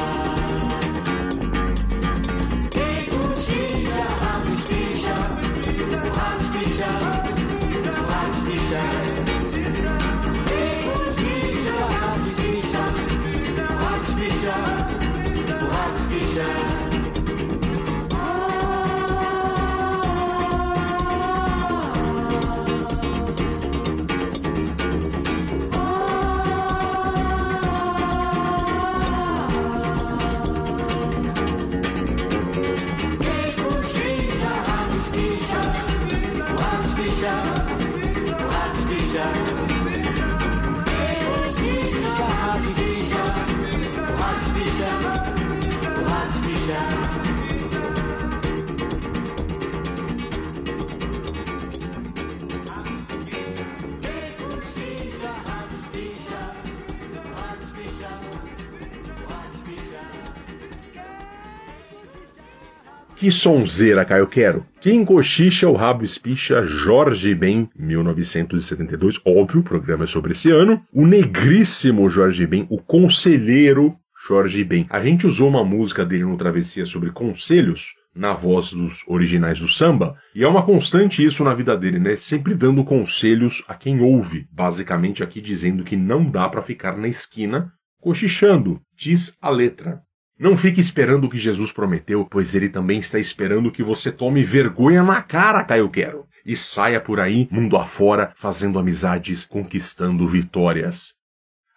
Que 63.23 63.31
sonzeira, 63.31 64.05
Caio 64.05 64.27
Quero. 64.27 64.67
Quem 64.81 65.05
cochicha 65.05 65.69
o 65.69 65.77
rabo 65.77 66.03
espicha 66.03 66.65
Jorge 66.65 67.33
Ben, 67.37 67.71
1972. 67.79 69.21
Óbvio, 69.25 69.61
o 69.61 69.63
programa 69.63 70.03
é 70.03 70.07
sobre 70.09 70.33
esse 70.33 70.51
ano. 70.51 70.83
O 70.93 71.07
negríssimo 71.07 72.11
Jorge 72.11 72.45
Ben, 72.49 72.67
o 72.69 72.79
conselheiro 72.79 73.95
Jorge 74.27 74.65
Ben. 74.65 74.89
A 74.91 75.01
gente 75.01 75.25
usou 75.25 75.49
uma 75.49 75.63
música 75.63 76.05
dele 76.05 76.25
no 76.25 76.37
Travessia 76.37 76.85
sobre 76.85 77.13
conselhos, 77.13 77.95
na 78.13 78.33
voz 78.33 78.73
dos 78.73 79.05
originais 79.07 79.61
do 79.61 79.69
samba, 79.69 80.17
e 80.35 80.43
é 80.43 80.49
uma 80.49 80.65
constante 80.65 81.25
isso 81.25 81.45
na 81.45 81.55
vida 81.55 81.77
dele, 81.77 82.01
né? 82.01 82.17
Sempre 82.17 82.57
dando 82.57 82.83
conselhos 82.83 83.63
a 83.69 83.75
quem 83.75 84.01
ouve. 84.01 84.49
Basicamente 84.51 85.23
aqui 85.23 85.41
dizendo 85.41 85.85
que 85.85 85.95
não 85.95 86.29
dá 86.29 86.49
para 86.49 86.61
ficar 86.61 86.99
na 86.99 87.07
esquina 87.07 87.73
cochichando, 88.01 88.81
diz 88.97 89.33
a 89.41 89.49
letra. 89.49 90.03
Não 90.43 90.57
fique 90.57 90.81
esperando 90.81 91.27
o 91.27 91.31
que 91.31 91.39
Jesus 91.39 91.71
prometeu, 91.71 92.27
pois 92.29 92.53
ele 92.53 92.69
também 92.69 92.99
está 92.99 93.17
esperando 93.17 93.71
que 93.71 93.81
você 93.81 94.11
tome 94.11 94.43
vergonha 94.43 95.01
na 95.01 95.23
cara, 95.23 95.63
Caio 95.63 95.89
Quero, 95.89 96.27
e 96.45 96.57
saia 96.57 97.01
por 97.01 97.21
aí, 97.21 97.47
mundo 97.49 97.77
afora, 97.77 98.33
fazendo 98.35 98.77
amizades, 98.77 99.47
conquistando 99.47 100.27
vitórias. 100.27 101.15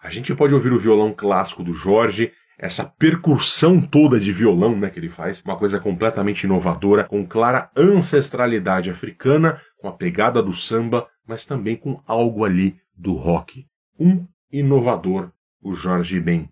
A 0.02 0.10
gente 0.10 0.34
pode 0.34 0.52
ouvir 0.56 0.74
o 0.74 0.80
violão 0.80 1.14
clássico 1.14 1.64
do 1.64 1.74
Jorge, 1.74 2.32
essa 2.58 2.84
percussão 2.84 3.80
toda 3.80 4.20
de 4.20 4.32
violão 4.32 4.76
né, 4.76 4.90
que 4.90 4.98
ele 4.98 5.10
faz, 5.10 5.44
uma 5.44 5.58
coisa 5.58 5.80
completamente 5.80 6.46
inovadora, 6.46 7.04
com 7.04 7.24
clara 7.24 7.70
ancestralidade 7.78 8.90
africana, 8.90 9.62
com 9.78 9.88
a 9.88 9.94
pegada 9.94 10.42
do 10.42 10.56
samba, 10.56 11.08
mas 11.28 11.46
também 11.46 11.76
com 11.76 12.02
algo 12.08 12.44
ali 12.44 12.76
do 12.98 13.14
rock. 13.14 13.68
Um 14.00 14.26
inovador, 14.52 15.30
o 15.62 15.76
Jorge 15.76 16.20
Ben. 16.20 16.50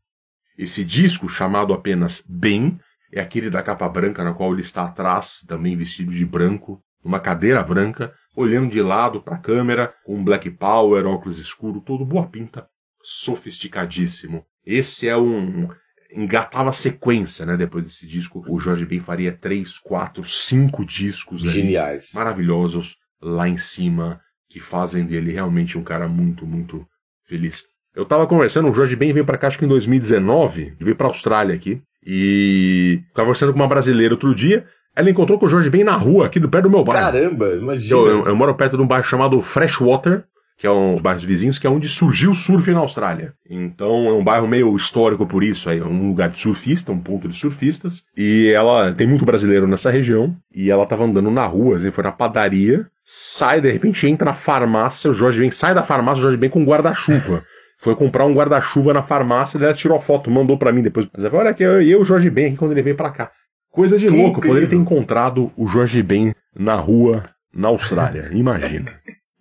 Esse 0.58 0.84
disco, 0.84 1.28
chamado 1.28 1.74
apenas 1.74 2.24
Ben, 2.28 2.80
é 3.12 3.22
aquele 3.22 3.50
da 3.50 3.62
capa 3.62 3.88
branca 3.88 4.24
na 4.24 4.34
qual 4.34 4.52
ele 4.54 4.62
está 4.62 4.86
atrás, 4.86 5.44
também 5.48 5.78
vestido 5.78 6.12
de 6.12 6.26
branco, 6.26 6.82
numa 7.04 7.20
cadeira 7.20 7.62
branca, 7.64 8.14
olhando 8.36 8.72
de 8.72 8.82
lado 8.82 9.22
para 9.22 9.36
a 9.36 9.40
câmera, 9.40 9.94
com 10.06 10.16
um 10.16 10.24
black 10.24 10.50
power, 10.52 11.06
óculos 11.06 11.38
escuro, 11.38 11.82
todo 11.82 12.06
boa 12.06 12.28
pinta, 12.28 12.68
sofisticadíssimo. 13.02 14.46
Esse 14.66 15.08
é 15.08 15.18
um 15.18 15.68
engatava 16.16 16.72
sequência, 16.72 17.46
né? 17.46 17.58
Depois 17.58 17.84
desse 17.84 18.08
disco, 18.08 18.44
o 18.48 18.60
Jorge 18.60 18.86
Ben 18.86 19.00
faria 19.00 19.36
três, 19.36 19.80
quatro, 19.80 20.24
cinco 20.24 20.86
discos 20.86 21.44
aí, 21.44 21.50
Geniais. 21.50 22.12
maravilhosos 22.14 22.98
lá 23.22 23.50
em 23.50 23.58
cima 23.58 24.22
que 24.48 24.60
fazem 24.60 25.06
dele 25.06 25.32
realmente 25.32 25.78
um 25.78 25.84
cara 25.84 26.08
muito, 26.08 26.46
muito 26.46 26.88
feliz. 27.26 27.64
Eu 27.96 28.06
tava 28.06 28.26
conversando, 28.26 28.70
o 28.70 28.74
Jorge 28.74 28.96
Ben 28.96 29.14
veio 29.14 29.26
pra 29.26 29.38
cá 29.38 29.48
acho 29.48 29.60
que 29.60 29.66
em 29.66 29.68
2019, 29.68 30.74
veio 30.80 30.96
pra 30.96 31.08
Austrália 31.08 31.56
aqui, 31.56 31.82
e 32.06 33.02
tava 33.14 33.28
conversando 33.28 33.54
com 33.54 33.60
uma 33.60 33.68
brasileira 33.68 34.14
outro 34.14 34.34
dia, 34.34 34.66
ela 34.96 35.10
encontrou 35.10 35.40
com 35.40 35.46
o 35.46 35.50
Jorge 35.50 35.70
Ben 35.70 35.84
na 35.84 35.96
rua, 35.96 36.26
aqui 36.26 36.40
do 36.40 36.50
perto 36.50 36.64
do 36.64 36.70
meu 36.70 36.84
bairro. 36.84 37.12
Caramba, 37.12 37.56
imagina. 37.56 37.96
Eu, 37.96 38.08
eu, 38.08 38.26
eu 38.26 38.36
moro 38.36 38.54
perto 38.56 38.78
de 38.78 38.84
um 38.84 38.88
bairro 38.88 39.06
chamado 39.06 39.42
Freshwater, 39.42 40.24
que 40.58 40.68
é 40.68 40.72
um 40.72 40.94
dos 40.94 41.02
bairros 41.02 41.24
vizinhos, 41.24 41.58
que 41.58 41.66
é 41.66 41.70
onde 41.70 41.90
surgiu 41.90 42.32
o 42.32 42.36
surf 42.36 42.70
na 42.72 42.80
Austrália. 42.80 43.34
Então 43.50 44.08
é 44.08 44.14
um 44.14 44.24
bairro 44.24 44.48
meio 44.48 44.76
histórico 44.76 45.26
por 45.26 45.44
isso, 45.44 45.70
é 45.70 45.84
um 45.84 46.10
lugar 46.10 46.30
de 46.30 46.40
surfista, 46.40 46.92
um 46.92 47.00
ponto 47.00 47.28
de 47.28 47.38
surfistas. 47.38 48.04
E 48.16 48.52
ela 48.56 48.94
tem 48.94 49.08
muito 49.08 49.26
brasileiro 49.26 49.68
nessa 49.68 49.92
região, 49.92 50.36
e 50.54 50.70
ela 50.70 50.86
tava 50.86 51.06
andando 51.06 51.32
na 51.32 51.46
rua, 51.46 51.78
assim, 51.78 51.92
foi 51.92 52.04
na 52.04 52.12
padaria, 52.12 52.88
sai, 53.04 53.62
de 53.62 53.72
repente 53.72 54.08
entra 54.08 54.26
na 54.26 54.34
farmácia, 54.34 55.10
o 55.10 55.14
Jorge 55.14 55.40
Ben 55.40 55.52
sai 55.52 55.74
da 55.74 55.84
farmácia, 55.84 56.20
o 56.20 56.24
Jorge 56.24 56.38
Ben 56.38 56.50
com 56.50 56.62
um 56.62 56.66
guarda-chuva. 56.66 57.44
Foi 57.84 57.98
comprar 57.98 58.26
um 58.26 58.34
guarda-chuva 58.34 58.94
na 58.94 59.02
farmácia, 59.02 59.58
ela 59.58 59.74
tirou 59.74 59.98
a 59.98 60.00
foto, 60.00 60.32
mandou 60.32 60.58
para 60.58 60.72
mim 60.72 60.82
depois. 60.82 61.06
Mas 61.14 61.26
olha 61.34 61.54
que 61.54 61.62
eu 61.62 61.82
e 61.82 61.94
o 61.94 62.06
Jorge 62.06 62.30
Ben 62.30 62.48
aqui 62.48 62.56
quando 62.56 62.72
ele 62.72 62.82
veio 62.82 62.96
para 62.96 63.10
cá. 63.12 63.32
Coisa 63.70 64.00
de 64.00 64.08
Que 64.08 64.12
louco, 64.16 64.38
incrível. 64.38 64.50
poderia 64.52 64.70
ter 64.70 64.76
encontrado 64.78 65.52
o 65.58 65.68
Jorge 65.68 66.02
Ben 66.02 66.34
na 66.58 66.76
rua 66.76 67.30
na 67.54 67.68
Austrália, 67.68 68.30
imagina. 68.32 68.90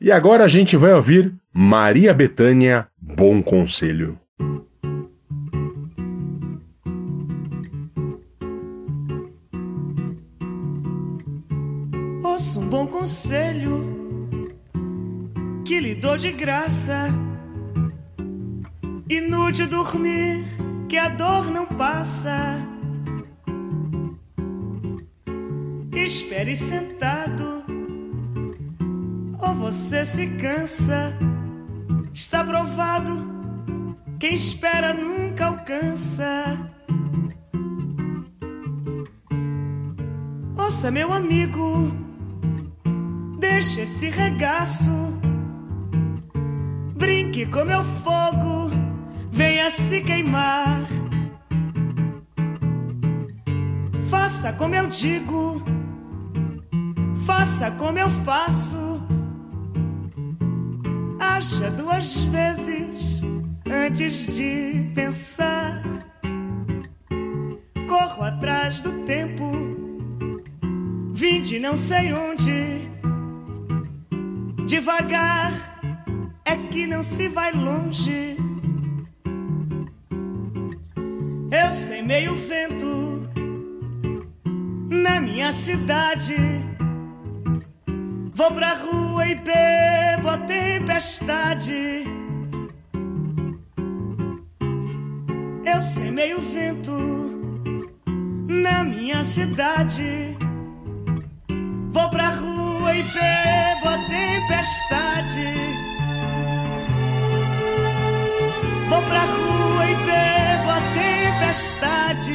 E 0.01 0.11
agora 0.11 0.43
a 0.43 0.49
gente 0.49 0.77
vai 0.77 0.93
ouvir 0.93 1.33
Maria 1.55 2.13
Bethânia, 2.13 2.89
Bom 3.01 3.41
Conselho. 3.41 4.19
Ouça 12.25 12.59
um 12.59 12.69
bom 12.69 12.87
conselho 12.87 13.87
que 15.65 15.79
lhe 15.79 15.95
dou 15.95 16.17
de 16.17 16.33
graça. 16.33 17.07
Inútil 19.09 19.67
dormir, 19.69 20.45
que 20.88 20.97
a 20.97 21.09
dor 21.09 21.51
não 21.51 21.67
passa. 21.67 22.57
Espere 25.95 26.57
sentado, 26.57 27.65
ou 29.38 29.55
você 29.55 30.05
se 30.05 30.27
cansa. 30.37 31.17
Está 32.12 32.45
provado, 32.45 33.12
quem 34.19 34.35
espera 34.35 34.93
nunca 34.95 35.47
alcança. 35.47 36.71
Ouça, 40.57 40.91
meu 40.91 41.12
amigo, 41.12 41.93
deixe 43.38 43.83
esse 43.83 44.09
regaço. 44.11 44.91
Brinque 46.97 47.47
com 47.47 47.65
meu 47.65 47.83
fogo, 47.83 48.52
venha 49.43 49.71
se 49.73 50.01
queimar. 50.03 50.87
Faça 54.09 54.53
como 54.53 54.75
eu 54.75 54.87
digo, 54.87 55.61
faça 57.27 57.73
como 57.73 57.99
eu 57.99 58.09
faço. 58.09 59.03
Acha 61.19 61.71
duas 61.73 62.23
vezes 62.37 63.21
antes 63.69 64.15
de 64.37 64.91
pensar. 64.95 65.83
Corro 67.89 68.23
atrás 68.23 68.81
do 68.81 68.93
tempo 69.05 69.51
Vim 71.13 71.43
de 71.43 71.59
não 71.59 71.77
sei 71.77 72.13
onde. 72.13 72.89
Devagar 74.67 75.53
é 76.45 76.57
que 76.57 76.87
não 76.87 77.03
se 77.03 77.29
vai 77.29 77.53
longe. 77.53 78.52
Eu 81.53 81.75
sei 81.75 82.01
meio 82.01 82.35
vento 82.35 83.29
na 84.88 85.21
minha 85.21 85.53
cidade. 85.53 86.35
Vou 88.35 88.51
pra 88.53 88.73
rua 88.73 89.27
e 89.27 89.35
bebo 89.35 90.31
a 90.31 90.38
tempestade. 90.38 92.05
Eu 95.67 95.83
sei 95.83 96.11
meio 96.11 96.41
vento 96.41 96.97
na 98.49 98.83
minha 98.83 99.23
cidade. 99.23 100.35
Vou 101.91 102.09
pra 102.09 102.29
rua 102.31 102.95
e 102.95 103.03
bebo 103.03 103.88
a 103.88 103.99
tempestade. 104.09 105.47
Vou 108.88 109.03
pra 109.03 109.21
rua 109.21 109.91
e 109.91 109.95
bebo 109.97 110.52
a 110.73 110.81
tempestade. 110.95 112.33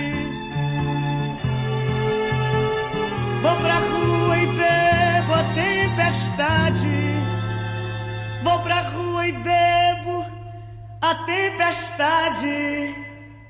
Vou 3.41 3.56
pra 3.58 3.80
rua 3.80 4.38
e 4.38 4.45
bebo 4.47 5.34
a 5.34 5.43
tempestade. 5.56 6.88
Vou 8.43 8.60
pra 8.60 8.82
rua 8.82 9.28
e 9.28 9.32
bebo 9.32 10.26
a 11.02 11.15
tempestade. 11.26 12.95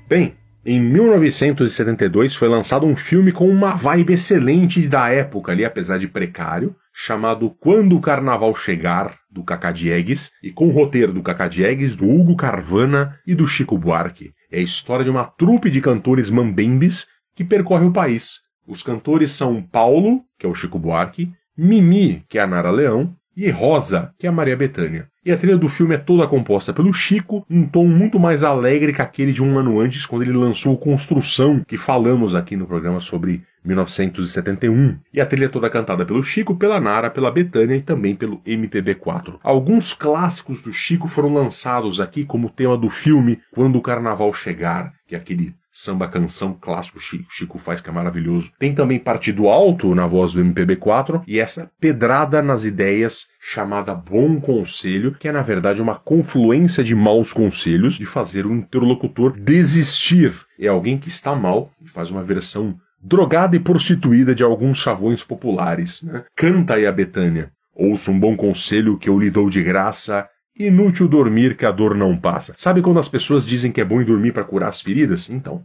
Bem, 0.08 0.34
em 0.64 0.80
1972 0.80 2.34
foi 2.34 2.48
lançado 2.48 2.86
um 2.86 2.96
filme 2.96 3.30
com 3.30 3.48
uma 3.48 3.74
vibe 3.74 4.14
excelente 4.14 4.88
da 4.88 5.10
época 5.10 5.52
ali, 5.52 5.64
apesar 5.64 5.98
de 5.98 6.08
precário, 6.08 6.74
chamado 6.92 7.50
Quando 7.60 7.96
o 7.96 8.00
Carnaval 8.00 8.54
Chegar, 8.54 9.18
do 9.30 9.44
Cacá 9.44 9.70
Diegues, 9.70 10.32
e 10.42 10.50
com 10.50 10.68
o 10.68 10.72
roteiro 10.72 11.12
do 11.12 11.22
Cacá 11.22 11.46
Diegues, 11.46 11.94
do 11.94 12.08
Hugo 12.08 12.36
Carvana 12.36 13.18
e 13.26 13.34
do 13.34 13.46
Chico 13.46 13.76
Buarque. 13.76 14.32
É 14.50 14.58
a 14.58 14.62
história 14.62 15.04
de 15.04 15.10
uma 15.10 15.24
trupe 15.24 15.70
de 15.70 15.80
cantores 15.80 16.30
mambembes 16.30 17.06
que 17.34 17.44
percorre 17.44 17.84
o 17.84 17.92
país. 17.92 18.40
Os 18.66 18.82
cantores 18.82 19.32
são 19.32 19.62
Paulo, 19.62 20.22
que 20.38 20.46
é 20.46 20.48
o 20.48 20.54
Chico 20.54 20.78
Buarque, 20.78 21.30
Mimi, 21.56 22.24
que 22.28 22.38
é 22.38 22.42
a 22.42 22.46
Nara 22.46 22.70
Leão, 22.70 23.14
e 23.38 23.50
Rosa, 23.50 24.12
que 24.18 24.26
é 24.26 24.28
a 24.28 24.32
Maria 24.32 24.56
Bethânia. 24.56 25.06
E 25.24 25.30
a 25.30 25.36
trilha 25.36 25.56
do 25.56 25.68
filme 25.68 25.94
é 25.94 25.98
toda 25.98 26.26
composta 26.26 26.72
pelo 26.72 26.92
Chico, 26.92 27.46
um 27.48 27.64
tom 27.64 27.86
muito 27.86 28.18
mais 28.18 28.42
alegre 28.42 28.92
que 28.92 29.00
aquele 29.00 29.30
de 29.30 29.40
um 29.40 29.56
ano 29.56 29.78
antes, 29.78 30.04
quando 30.04 30.22
ele 30.22 30.32
lançou 30.32 30.76
Construção, 30.76 31.62
que 31.64 31.76
falamos 31.76 32.34
aqui 32.34 32.56
no 32.56 32.66
programa 32.66 32.98
sobre 32.98 33.44
1971. 33.64 34.98
E 35.14 35.20
a 35.20 35.26
trilha 35.26 35.44
é 35.44 35.48
toda 35.48 35.70
cantada 35.70 36.04
pelo 36.04 36.22
Chico, 36.22 36.56
pela 36.56 36.80
Nara, 36.80 37.10
pela 37.10 37.30
Bethânia 37.30 37.76
e 37.76 37.82
também 37.82 38.16
pelo 38.16 38.40
MPB4. 38.40 39.38
Alguns 39.40 39.94
clássicos 39.94 40.60
do 40.60 40.72
Chico 40.72 41.06
foram 41.06 41.32
lançados 41.32 42.00
aqui 42.00 42.24
como 42.24 42.50
tema 42.50 42.76
do 42.76 42.90
filme 42.90 43.38
Quando 43.52 43.76
o 43.76 43.82
Carnaval 43.82 44.32
Chegar, 44.32 44.92
que 45.06 45.14
é 45.14 45.18
aquele 45.18 45.54
samba 45.78 46.08
canção 46.08 46.58
clássico 46.60 46.98
Chico, 46.98 47.30
Chico 47.30 47.56
faz 47.56 47.80
que 47.80 47.88
é 47.88 47.92
maravilhoso. 47.92 48.50
Tem 48.58 48.74
também 48.74 48.98
Partido 48.98 49.48
Alto 49.48 49.94
na 49.94 50.08
voz 50.08 50.32
do 50.32 50.44
MPB4 50.44 51.22
e 51.24 51.38
essa 51.38 51.70
pedrada 51.80 52.42
nas 52.42 52.64
ideias 52.64 53.28
chamada 53.40 53.94
Bom 53.94 54.40
Conselho, 54.40 55.14
que 55.14 55.28
é 55.28 55.32
na 55.32 55.40
verdade 55.40 55.80
uma 55.80 55.94
confluência 55.94 56.82
de 56.82 56.96
maus 56.96 57.32
conselhos 57.32 57.94
de 57.94 58.04
fazer 58.04 58.44
o 58.44 58.52
interlocutor 58.52 59.38
desistir. 59.38 60.34
É 60.58 60.66
alguém 60.66 60.98
que 60.98 61.08
está 61.08 61.32
mal 61.36 61.70
e 61.80 61.88
faz 61.88 62.10
uma 62.10 62.24
versão 62.24 62.76
drogada 63.00 63.54
e 63.54 63.60
prostituída 63.60 64.34
de 64.34 64.42
alguns 64.42 64.78
chavões 64.78 65.22
populares. 65.22 66.02
Né? 66.02 66.24
Canta 66.34 66.74
aí 66.74 66.86
a 66.86 66.92
Betânia. 66.92 67.52
Ouça 67.72 68.10
um 68.10 68.18
bom 68.18 68.36
conselho 68.36 68.98
que 68.98 69.08
eu 69.08 69.16
lhe 69.16 69.30
dou 69.30 69.48
de 69.48 69.62
graça 69.62 70.28
Inútil 70.58 71.06
dormir 71.06 71.56
que 71.56 71.64
a 71.64 71.70
dor 71.70 71.94
não 71.94 72.16
passa. 72.16 72.52
Sabe 72.56 72.82
quando 72.82 72.98
as 72.98 73.08
pessoas 73.08 73.46
dizem 73.46 73.70
que 73.70 73.80
é 73.80 73.84
bom 73.84 74.02
dormir 74.02 74.32
para 74.32 74.42
curar 74.42 74.70
as 74.70 74.80
feridas? 74.80 75.30
Então, 75.30 75.64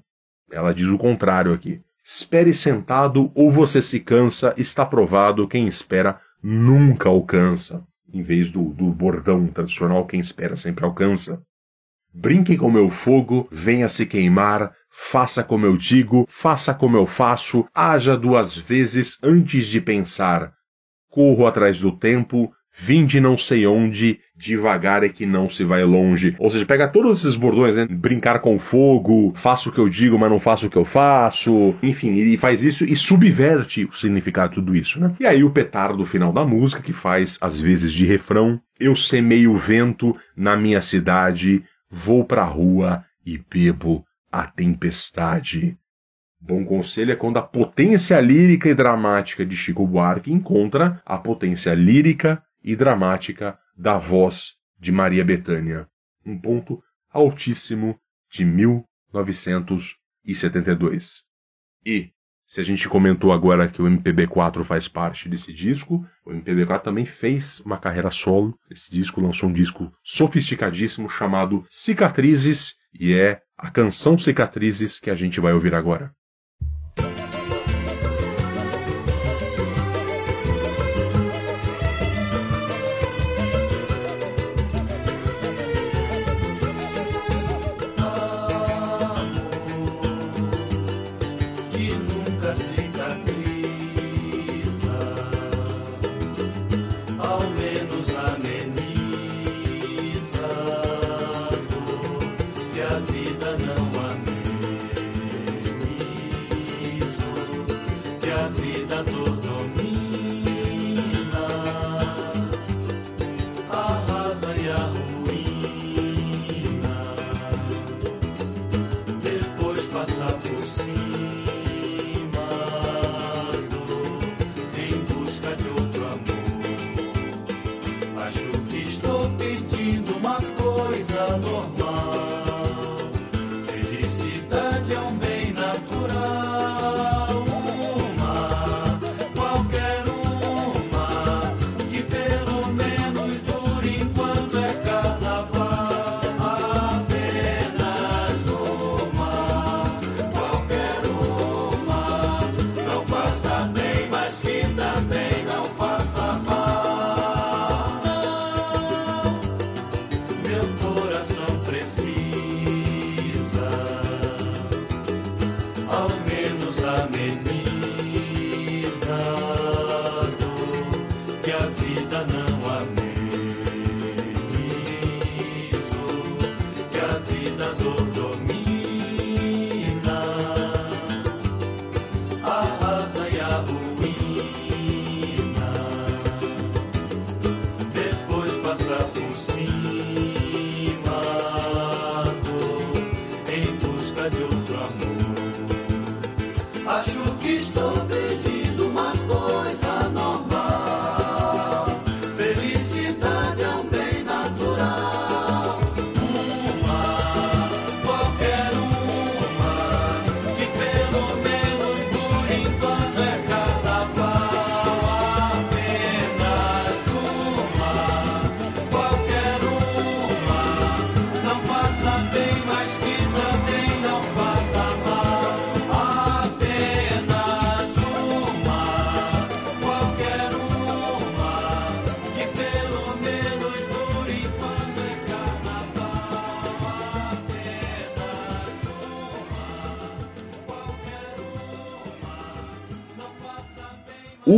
ela 0.52 0.72
diz 0.72 0.88
o 0.88 1.00
contrário 1.00 1.52
aqui. 1.52 1.82
Espere 2.06 2.54
sentado 2.54 3.32
ou 3.34 3.50
você 3.50 3.82
se 3.82 4.00
cansa, 4.00 4.54
está 4.56 4.86
provado, 4.86 5.48
quem 5.48 5.68
espera 5.68 6.20
nunca 6.44 7.10
alcança. 7.10 7.84
Em 8.14 8.22
vez 8.22 8.52
do, 8.52 8.66
do 8.66 8.86
bordão 8.92 9.48
tradicional, 9.48 10.06
quem 10.06 10.20
espera 10.20 10.56
sempre 10.56 10.86
alcança. 10.86 11.42
Brinque 12.14 12.56
com 12.56 12.70
meu 12.70 12.90
fogo, 12.90 13.48
venha 13.52 13.90
se 13.90 14.06
queimar, 14.06 14.72
faça 14.92 15.44
como 15.44 15.66
eu 15.66 15.76
digo, 15.76 16.26
faça 16.30 16.72
como 16.72 16.96
eu 16.96 17.08
faço, 17.08 17.66
haja 17.74 18.16
duas 18.16 18.56
vezes 18.56 19.18
antes 19.24 19.66
de 19.66 19.82
pensar. 19.82 20.54
Corro 21.10 21.48
atrás 21.48 21.80
do 21.82 21.92
tempo, 21.92 22.54
vim 22.76 23.06
de 23.06 23.20
não 23.20 23.38
sei 23.38 23.68
onde, 23.68 24.20
devagar 24.36 25.04
é 25.04 25.10
que 25.10 25.26
não 25.26 25.50
se 25.50 25.64
vai 25.64 25.84
longe. 25.84 26.36
Ou 26.40 26.50
seja, 26.50 26.66
pega 26.66 26.88
todos 26.88 27.20
esses 27.20 27.36
bordões, 27.36 27.76
né? 27.76 27.86
Brincar 27.90 28.40
com 28.40 28.60
fogo, 28.60 29.32
faço 29.36 29.70
o 29.70 29.72
que 29.72 29.80
eu 29.80 29.88
digo, 29.88 30.18
mas 30.18 30.30
não 30.30 30.40
faço 30.40 30.68
o 30.68 30.70
que 30.70 30.78
eu 30.78 30.86
faço. 30.86 31.76
Enfim, 31.84 32.18
ele 32.18 32.38
faz 32.38 32.64
isso 32.64 32.84
e 32.84 32.95
subverte 32.95 33.86
o 33.86 33.93
significado 33.93 34.50
de 34.50 34.56
tudo 34.56 34.76
isso, 34.76 35.00
né? 35.00 35.16
E 35.20 35.26
aí 35.26 35.43
o 35.43 35.52
petardo 35.52 36.06
final 36.06 36.34
da 36.34 36.43
música, 36.43 36.82
que 36.82 36.93
faz, 36.93 37.38
às 37.39 37.60
vezes, 37.60 37.93
de 37.93 38.06
refrão. 38.06 38.60
Eu 38.80 38.95
semeio 38.95 39.52
o 39.52 39.58
vento 39.58 40.16
na 40.36 40.58
minha 40.58 40.82
cidade, 40.82 41.64
vou 41.89 42.26
pra 42.26 42.43
rua 42.43 43.06
e 43.26 43.38
bebo 43.38 44.04
a 44.32 44.45
tempestade. 44.45 45.78
Bom 46.41 46.66
conselho 46.66 47.14
é 47.14 47.16
quando 47.16 47.38
a 47.38 47.41
potência 47.41 48.20
lírica 48.20 48.68
e 48.68 48.74
dramática 48.74 49.45
de 49.45 49.56
Chico 49.56 49.88
Buarque 49.88 50.34
encontra 50.34 51.02
a 51.06 51.18
potência 51.18 51.74
lírica 51.74 52.43
e 52.64 52.76
dramática 52.76 53.57
da 53.76 53.97
voz 53.97 54.53
de 54.80 54.91
Maria 54.91 55.26
Bethânia. 55.26 55.88
Um 56.26 56.39
ponto 56.39 56.82
Altíssimo 57.11 57.99
de 58.32 58.45
1972. 58.45 61.24
E, 61.86 62.11
se 62.47 62.59
a 62.59 62.64
gente 62.64 62.89
comentou 62.89 63.32
agora 63.32 63.68
que 63.68 63.80
o 63.82 63.86
MPB4 63.86 64.64
faz 64.64 64.88
parte 64.88 65.30
desse 65.30 65.53
disco, 65.53 66.03
o 66.26 66.32
MPB4 66.32 66.82
também 66.82 67.05
fez 67.05 67.59
uma 67.59 67.78
carreira 67.78 68.09
solo. 68.09 68.57
Esse 68.70 68.89
disco 68.91 69.22
lançou 69.22 69.49
um 69.49 69.53
disco 69.53 69.91
sofisticadíssimo 70.03 71.09
chamado 71.09 71.66
Cicatrizes, 71.70 72.76
e 72.93 73.14
é 73.14 73.41
a 73.57 73.70
canção 73.70 74.18
Cicatrizes 74.18 74.99
que 74.99 75.09
a 75.09 75.16
gente 75.16 75.39
vai 75.39 75.53
ouvir 75.53 75.76
agora. 75.76 76.14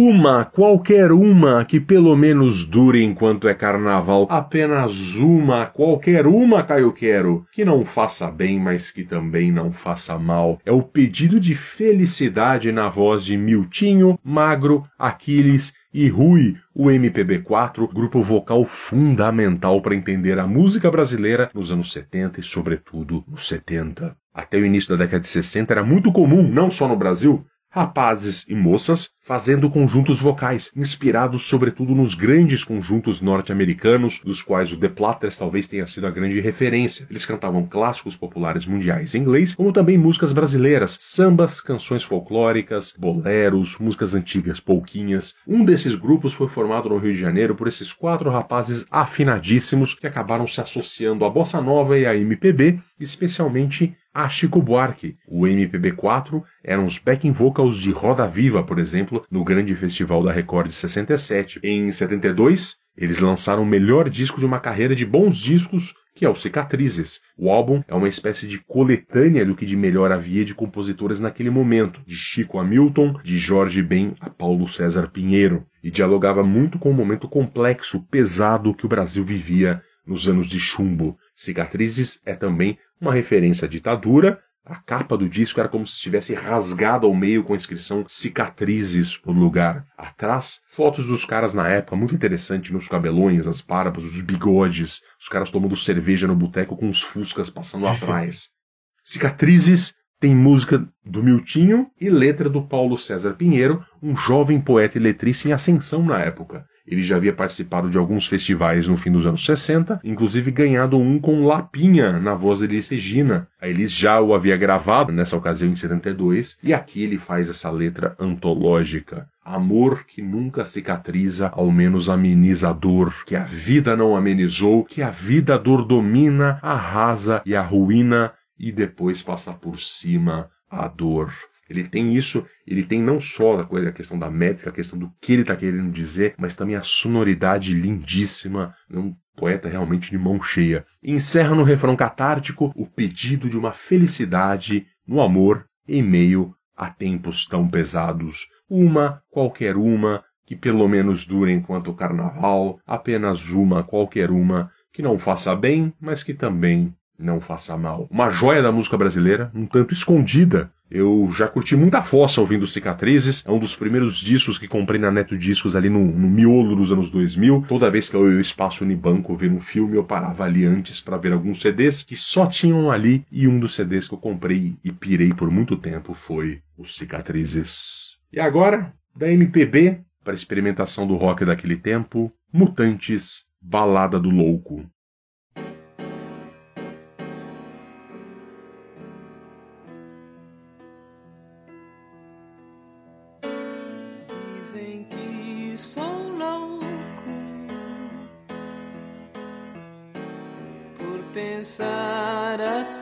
Uma, 0.08 0.46
qualquer 0.46 1.12
uma, 1.12 1.66
que 1.66 1.80
pelo 1.80 2.16
menos 2.16 2.64
dure 2.64 3.02
enquanto 3.02 3.48
é 3.48 3.56
carnaval. 3.56 4.28
Apenas 4.30 5.16
uma, 5.16 5.66
qualquer 5.66 6.28
uma, 6.28 6.62
Caio 6.62 6.94
Quero, 6.94 7.44
que 7.52 7.66
não 7.66 7.84
faça 7.84 8.30
bem, 8.30 8.60
mas 8.60 8.92
que 8.92 9.04
também 9.04 9.52
não 9.52 9.72
faça 9.72 10.16
mal. 10.20 10.60
É 10.64 10.72
o 10.72 10.84
pedido 10.84 11.40
de 11.40 11.56
felicidade 11.56 12.72
na 12.72 12.88
voz 12.88 13.26
de 13.26 13.36
Miltinho, 13.36 14.20
Magro, 14.24 14.84
Aquiles 14.96 15.74
e 15.92 16.08
Rui, 16.08 16.56
o 16.72 16.86
MPB4, 16.86 17.92
grupo 17.92 18.22
vocal 18.22 18.64
fundamental 18.64 19.82
para 19.82 19.96
entender 19.96 20.38
a 20.38 20.46
música 20.46 20.92
brasileira 20.92 21.50
nos 21.52 21.72
anos 21.72 21.92
70 21.92 22.42
e, 22.42 22.44
sobretudo, 22.44 23.24
nos 23.28 23.48
70. 23.48 24.16
Até 24.32 24.60
o 24.60 24.66
início 24.66 24.96
da 24.96 25.04
década 25.04 25.22
de 25.22 25.30
60 25.30 25.74
era 25.74 25.84
muito 25.84 26.12
comum, 26.12 26.48
não 26.48 26.70
só 26.70 26.88
no 26.88 26.96
Brasil, 26.96 27.44
rapazes 27.72 28.46
e 28.48 28.54
moças 28.54 29.15
fazendo 29.26 29.72
conjuntos 29.72 30.20
vocais, 30.20 30.72
inspirados 30.76 31.48
sobretudo 31.48 31.96
nos 31.96 32.14
grandes 32.14 32.64
conjuntos 32.64 33.22
norte-americanos, 33.22 34.22
dos 34.24 34.40
quais 34.44 34.72
o 34.72 34.78
The 34.78 34.90
Platters 34.90 35.36
talvez 35.36 35.68
tenha 35.68 35.88
sido 35.88 36.06
a 36.06 36.12
grande 36.12 36.40
referência. 36.40 37.08
Eles 37.10 37.26
cantavam 37.26 37.66
clássicos 37.66 38.16
populares 38.16 38.68
mundiais 38.68 39.16
em 39.16 39.22
inglês, 39.22 39.56
como 39.56 39.74
também 39.74 39.98
músicas 39.98 40.32
brasileiras, 40.32 40.96
sambas, 41.00 41.60
canções 41.60 42.04
folclóricas, 42.04 42.94
boleros, 42.96 43.80
músicas 43.80 44.14
antigas, 44.14 44.60
polquinhas. 44.60 45.34
Um 45.48 45.66
desses 45.66 45.96
grupos 45.96 46.32
foi 46.32 46.48
formado 46.48 46.88
no 46.90 47.00
Rio 47.00 47.14
de 47.14 47.20
Janeiro 47.20 47.56
por 47.56 47.68
esses 47.68 47.92
quatro 47.92 48.30
rapazes 48.30 48.86
afinadíssimos 48.92 49.96
que 49.96 50.06
acabaram 50.06 50.46
se 50.46 50.62
associando 50.62 51.26
à 51.26 51.30
bossa 51.32 51.60
nova 51.60 51.98
e 51.98 52.06
à 52.06 52.16
MPB, 52.16 52.80
especialmente 53.00 53.98
a 54.16 54.30
Chico 54.30 54.62
Buarque. 54.62 55.18
O 55.28 55.42
MPB4 55.42 56.42
eram 56.64 56.86
os 56.86 56.98
backing 56.98 57.34
vocals 57.34 57.78
de 57.78 57.92
Roda 57.92 58.26
Viva, 58.26 58.64
por 58.64 58.80
exemplo, 58.80 59.15
no 59.30 59.44
grande 59.44 59.76
festival 59.76 60.24
da 60.24 60.32
Record 60.32 60.68
de 60.68 60.74
67. 60.74 61.60
Em 61.64 61.92
72, 61.92 62.76
eles 62.98 63.20
lançaram 63.20 63.64
o 63.64 63.66
melhor 63.66 64.10
disco 64.10 64.40
de 64.40 64.46
uma 64.46 64.60
carreira 64.60 64.96
de 64.96 65.06
bons 65.06 65.38
discos, 65.38 65.94
que 66.16 66.26
é 66.26 66.30
o 66.30 66.36
Cicatrizes. 66.36 67.20
O 67.38 67.52
álbum 67.52 67.84
é 67.88 67.94
uma 67.94 68.08
espécie 68.08 68.48
de 68.48 68.58
coletânea 68.60 69.46
do 69.46 69.56
que 69.56 69.66
de 69.66 69.76
melhor 69.76 70.12
havia 70.12 70.46
de 70.46 70.56
compositores 70.56 71.20
naquele 71.20 71.50
momento, 71.50 72.02
de 72.08 72.16
Chico 72.16 72.58
Hamilton, 72.58 73.20
de 73.22 73.38
Jorge 73.38 73.84
Ben 73.84 74.16
a 74.22 74.30
Paulo 74.30 74.68
César 74.70 75.10
Pinheiro, 75.10 75.66
e 75.84 75.92
dialogava 75.92 76.42
muito 76.42 76.80
com 76.80 76.90
o 76.90 76.94
momento 76.94 77.28
complexo, 77.28 78.02
pesado 78.10 78.74
que 78.74 78.86
o 78.86 78.90
Brasil 78.90 79.26
vivia 79.26 79.82
nos 80.08 80.28
anos 80.28 80.48
de 80.48 80.60
chumbo. 80.60 81.18
Cicatrizes 81.36 82.22
é 82.26 82.34
também 82.34 82.78
uma 83.02 83.14
referência 83.14 83.66
à 83.66 83.70
ditadura. 83.70 84.40
A 84.66 84.78
capa 84.78 85.16
do 85.16 85.30
disco 85.30 85.60
era 85.60 85.70
como 85.70 85.86
se 85.86 85.94
estivesse 85.94 86.34
rasgada 86.34 87.06
ao 87.06 87.14
meio 87.14 87.44
com 87.44 87.54
a 87.54 87.56
inscrição 87.56 88.04
cicatrizes 88.08 89.20
no 89.24 89.32
lugar. 89.32 89.86
Atrás, 89.96 90.60
fotos 90.68 91.06
dos 91.06 91.24
caras 91.24 91.54
na 91.54 91.68
época, 91.68 91.96
muito 91.96 92.16
interessante, 92.16 92.74
nos 92.74 92.88
cabelões, 92.88 93.46
as 93.46 93.62
barbas, 93.62 94.04
os 94.04 94.20
bigodes, 94.22 95.02
os 95.22 95.30
caras 95.30 95.52
tomando 95.52 95.78
cerveja 95.78 96.26
no 96.26 96.36
boteco 96.36 96.76
com 96.76 96.90
os 96.90 97.04
fuscas 97.04 97.48
passando 97.48 97.86
atrás. 97.86 98.50
Cicatrizes 99.04 99.94
tem 100.20 100.36
música 100.36 100.84
do 101.06 101.22
Miltinho 101.22 101.92
e 102.02 102.10
letra 102.10 102.50
do 102.50 102.66
Paulo 102.66 102.98
César 102.98 103.36
Pinheiro, 103.36 103.86
um 104.02 104.16
jovem 104.16 104.60
poeta 104.60 104.98
e 104.98 105.02
letrista 105.02 105.48
em 105.48 105.52
ascensão 105.52 106.04
na 106.04 106.20
época. 106.20 106.66
Ele 106.88 107.02
já 107.02 107.16
havia 107.16 107.34
participado 107.34 107.90
de 107.90 107.98
alguns 107.98 108.28
festivais 108.28 108.88
no 108.88 108.96
fim 108.96 109.12
dos 109.12 109.26
anos 109.26 109.44
60, 109.44 110.00
inclusive 110.04 110.52
ganhado 110.52 110.98
um 110.98 111.20
com 111.20 111.46
Lapinha 111.46 112.20
na 112.20 112.36
voz 112.36 112.60
de 112.60 112.66
Elis 112.66 112.90
Regina. 112.90 113.48
A 113.60 113.68
Elis 113.68 113.92
já 113.92 114.22
o 114.22 114.36
havia 114.36 114.56
gravado 114.56 115.12
nessa 115.12 115.36
ocasião 115.36 115.72
em 115.72 115.76
72, 115.76 116.58
e 116.62 116.74
aqui 116.74 117.02
ele 117.04 117.18
faz 117.18 117.50
essa 117.50 117.72
letra 117.72 118.16
antológica. 118.20 119.28
Amor 119.44 120.06
que 120.06 120.22
nunca 120.22 120.64
cicatriza, 120.66 121.50
ao 121.54 121.72
menos 121.72 122.10
ameniza 122.10 122.70
a 122.70 122.74
dor, 122.74 123.14
que 123.26 123.36
a 123.36 123.44
vida 123.44 123.96
não 123.96 124.16
amenizou, 124.16 124.84
que 124.84 125.02
a 125.02 125.10
vida 125.10 125.56
a 125.56 125.58
dor 125.58 125.86
domina, 125.86 126.60
arrasa 126.62 127.42
e 127.46 127.56
arruína, 127.56 128.32
e 128.58 128.72
depois 128.72 129.22
passa 129.22 129.54
por 129.54 129.80
cima 129.80 130.50
a 130.70 130.88
dor. 130.88 131.32
Ele 131.70 131.84
tem 131.84 132.16
isso, 132.16 132.46
ele 132.66 132.84
tem 132.84 133.02
não 133.02 133.20
só 133.20 133.60
a, 133.60 133.92
questão 133.92 134.18
da 134.20 134.30
métrica, 134.30 134.70
a 134.70 134.74
questão 134.74 134.98
do 135.00 135.12
que 135.20 135.34
ele 135.34 135.42
está 135.42 135.56
querendo 135.56 135.92
dizer, 135.92 136.36
mas 136.38 136.56
também 136.56 136.76
a 136.76 136.82
sonoridade 136.82 137.74
lindíssima, 137.74 138.76
um 138.92 139.16
poeta 139.36 139.68
realmente 139.68 140.12
de 140.12 140.18
mão 140.18 140.42
cheia. 140.42 140.86
E 141.02 141.12
encerra 141.14 141.56
no 141.56 141.64
refrão 141.64 141.96
catártico 141.96 142.72
o 142.76 142.86
pedido 142.86 143.50
de 143.50 143.58
uma 143.58 143.74
felicidade 143.74 144.86
no 145.08 145.22
amor 145.22 145.66
em 145.88 146.04
meio 146.04 146.56
a 146.76 146.90
tempos 146.90 147.46
tão 147.46 147.68
pesados. 147.68 148.48
Uma, 148.70 149.22
qualquer 149.30 149.76
uma, 149.76 150.24
que 150.46 150.56
pelo 150.56 150.88
menos 150.88 151.26
dure 151.26 151.52
enquanto 151.52 151.90
o 151.90 151.96
carnaval, 151.96 152.80
apenas 152.86 153.50
uma, 153.50 153.84
qualquer 153.84 154.30
uma, 154.30 154.72
que 154.94 155.02
não 155.02 155.18
faça 155.18 155.56
bem, 155.56 155.94
mas 156.00 156.24
que 156.24 156.34
também 156.34 156.94
não 157.18 157.40
faça 157.40 157.78
mal. 157.78 158.08
Uma 158.10 158.30
joia 158.30 158.62
da 158.62 158.72
música 158.72 158.98
brasileira, 158.98 159.52
um 159.54 159.66
tanto 159.66 159.94
escondida. 159.94 160.72
Eu 160.90 161.30
já 161.36 161.48
curti 161.48 161.76
muita 161.76 162.04
fossa 162.04 162.40
ouvindo 162.40 162.68
Cicatrizes, 162.68 163.44
é 163.46 163.52
um 163.52 163.58
dos 163.58 163.76
primeiros 163.76 164.18
discos 164.18 164.60
que 164.60 164.68
comprei 164.68 165.00
na 165.00 165.10
Neto 165.12 165.36
Discos 165.36 165.76
ali 165.76 165.90
no, 165.90 166.00
no 166.00 166.30
miolo 166.30 166.76
dos 166.76 166.92
anos 166.92 167.10
2000. 167.10 167.66
Toda 167.68 167.90
vez 167.90 168.08
que 168.08 168.16
eu 168.16 168.30
ia 168.30 168.36
ao 168.36 168.42
espaço 168.42 168.84
Unibanco 168.84 169.36
ver 169.36 169.52
um 169.52 169.60
filme, 169.60 169.98
eu 169.98 170.04
parava 170.04 170.44
ali 170.44 170.64
antes 170.64 171.02
para 171.02 171.18
ver 171.18 171.34
alguns 171.34 171.62
CDs 171.62 172.04
que 172.04 172.16
só 172.16 172.46
tinham 172.46 172.92
ali, 172.92 173.26
e 173.32 173.48
um 173.48 173.60
dos 173.60 173.74
CDs 173.74 174.08
que 174.08 174.14
eu 174.14 174.20
comprei 174.20 174.76
e 174.84 174.92
pirei 174.92 175.34
por 175.34 175.50
muito 175.50 175.76
tempo 175.76 176.14
foi 176.14 176.60
os 176.78 176.96
Cicatrizes. 176.96 178.18
E 178.32 178.40
agora, 178.40 178.94
da 179.16 179.32
MPB, 179.32 180.02
para 180.24 180.34
experimentação 180.34 181.08
do 181.08 181.16
rock 181.16 181.46
daquele 181.46 181.78
tempo, 181.78 182.32
Mutantes, 182.54 183.44
Balada 183.62 184.20
do 184.20 184.30
Louco. 184.30 184.86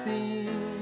Pensar 0.04 0.73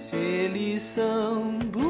Se 0.00 0.16
eles 0.16 0.82
são 0.82 1.58
bonitos, 1.58 1.89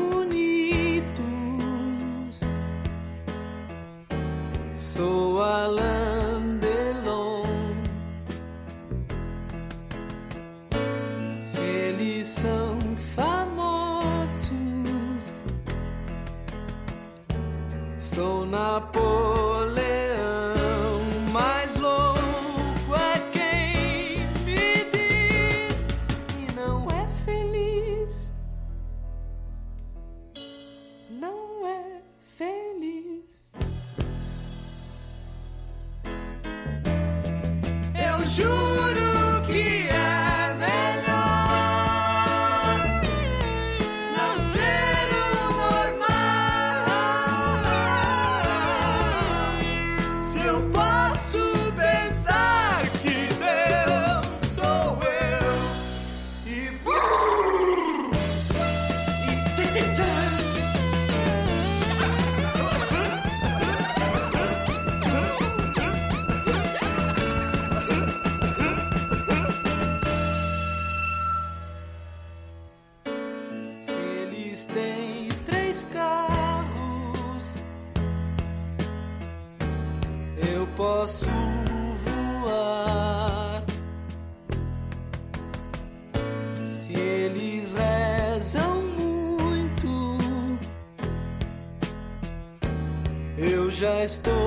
eu 94.01 94.09
já 94.09 94.40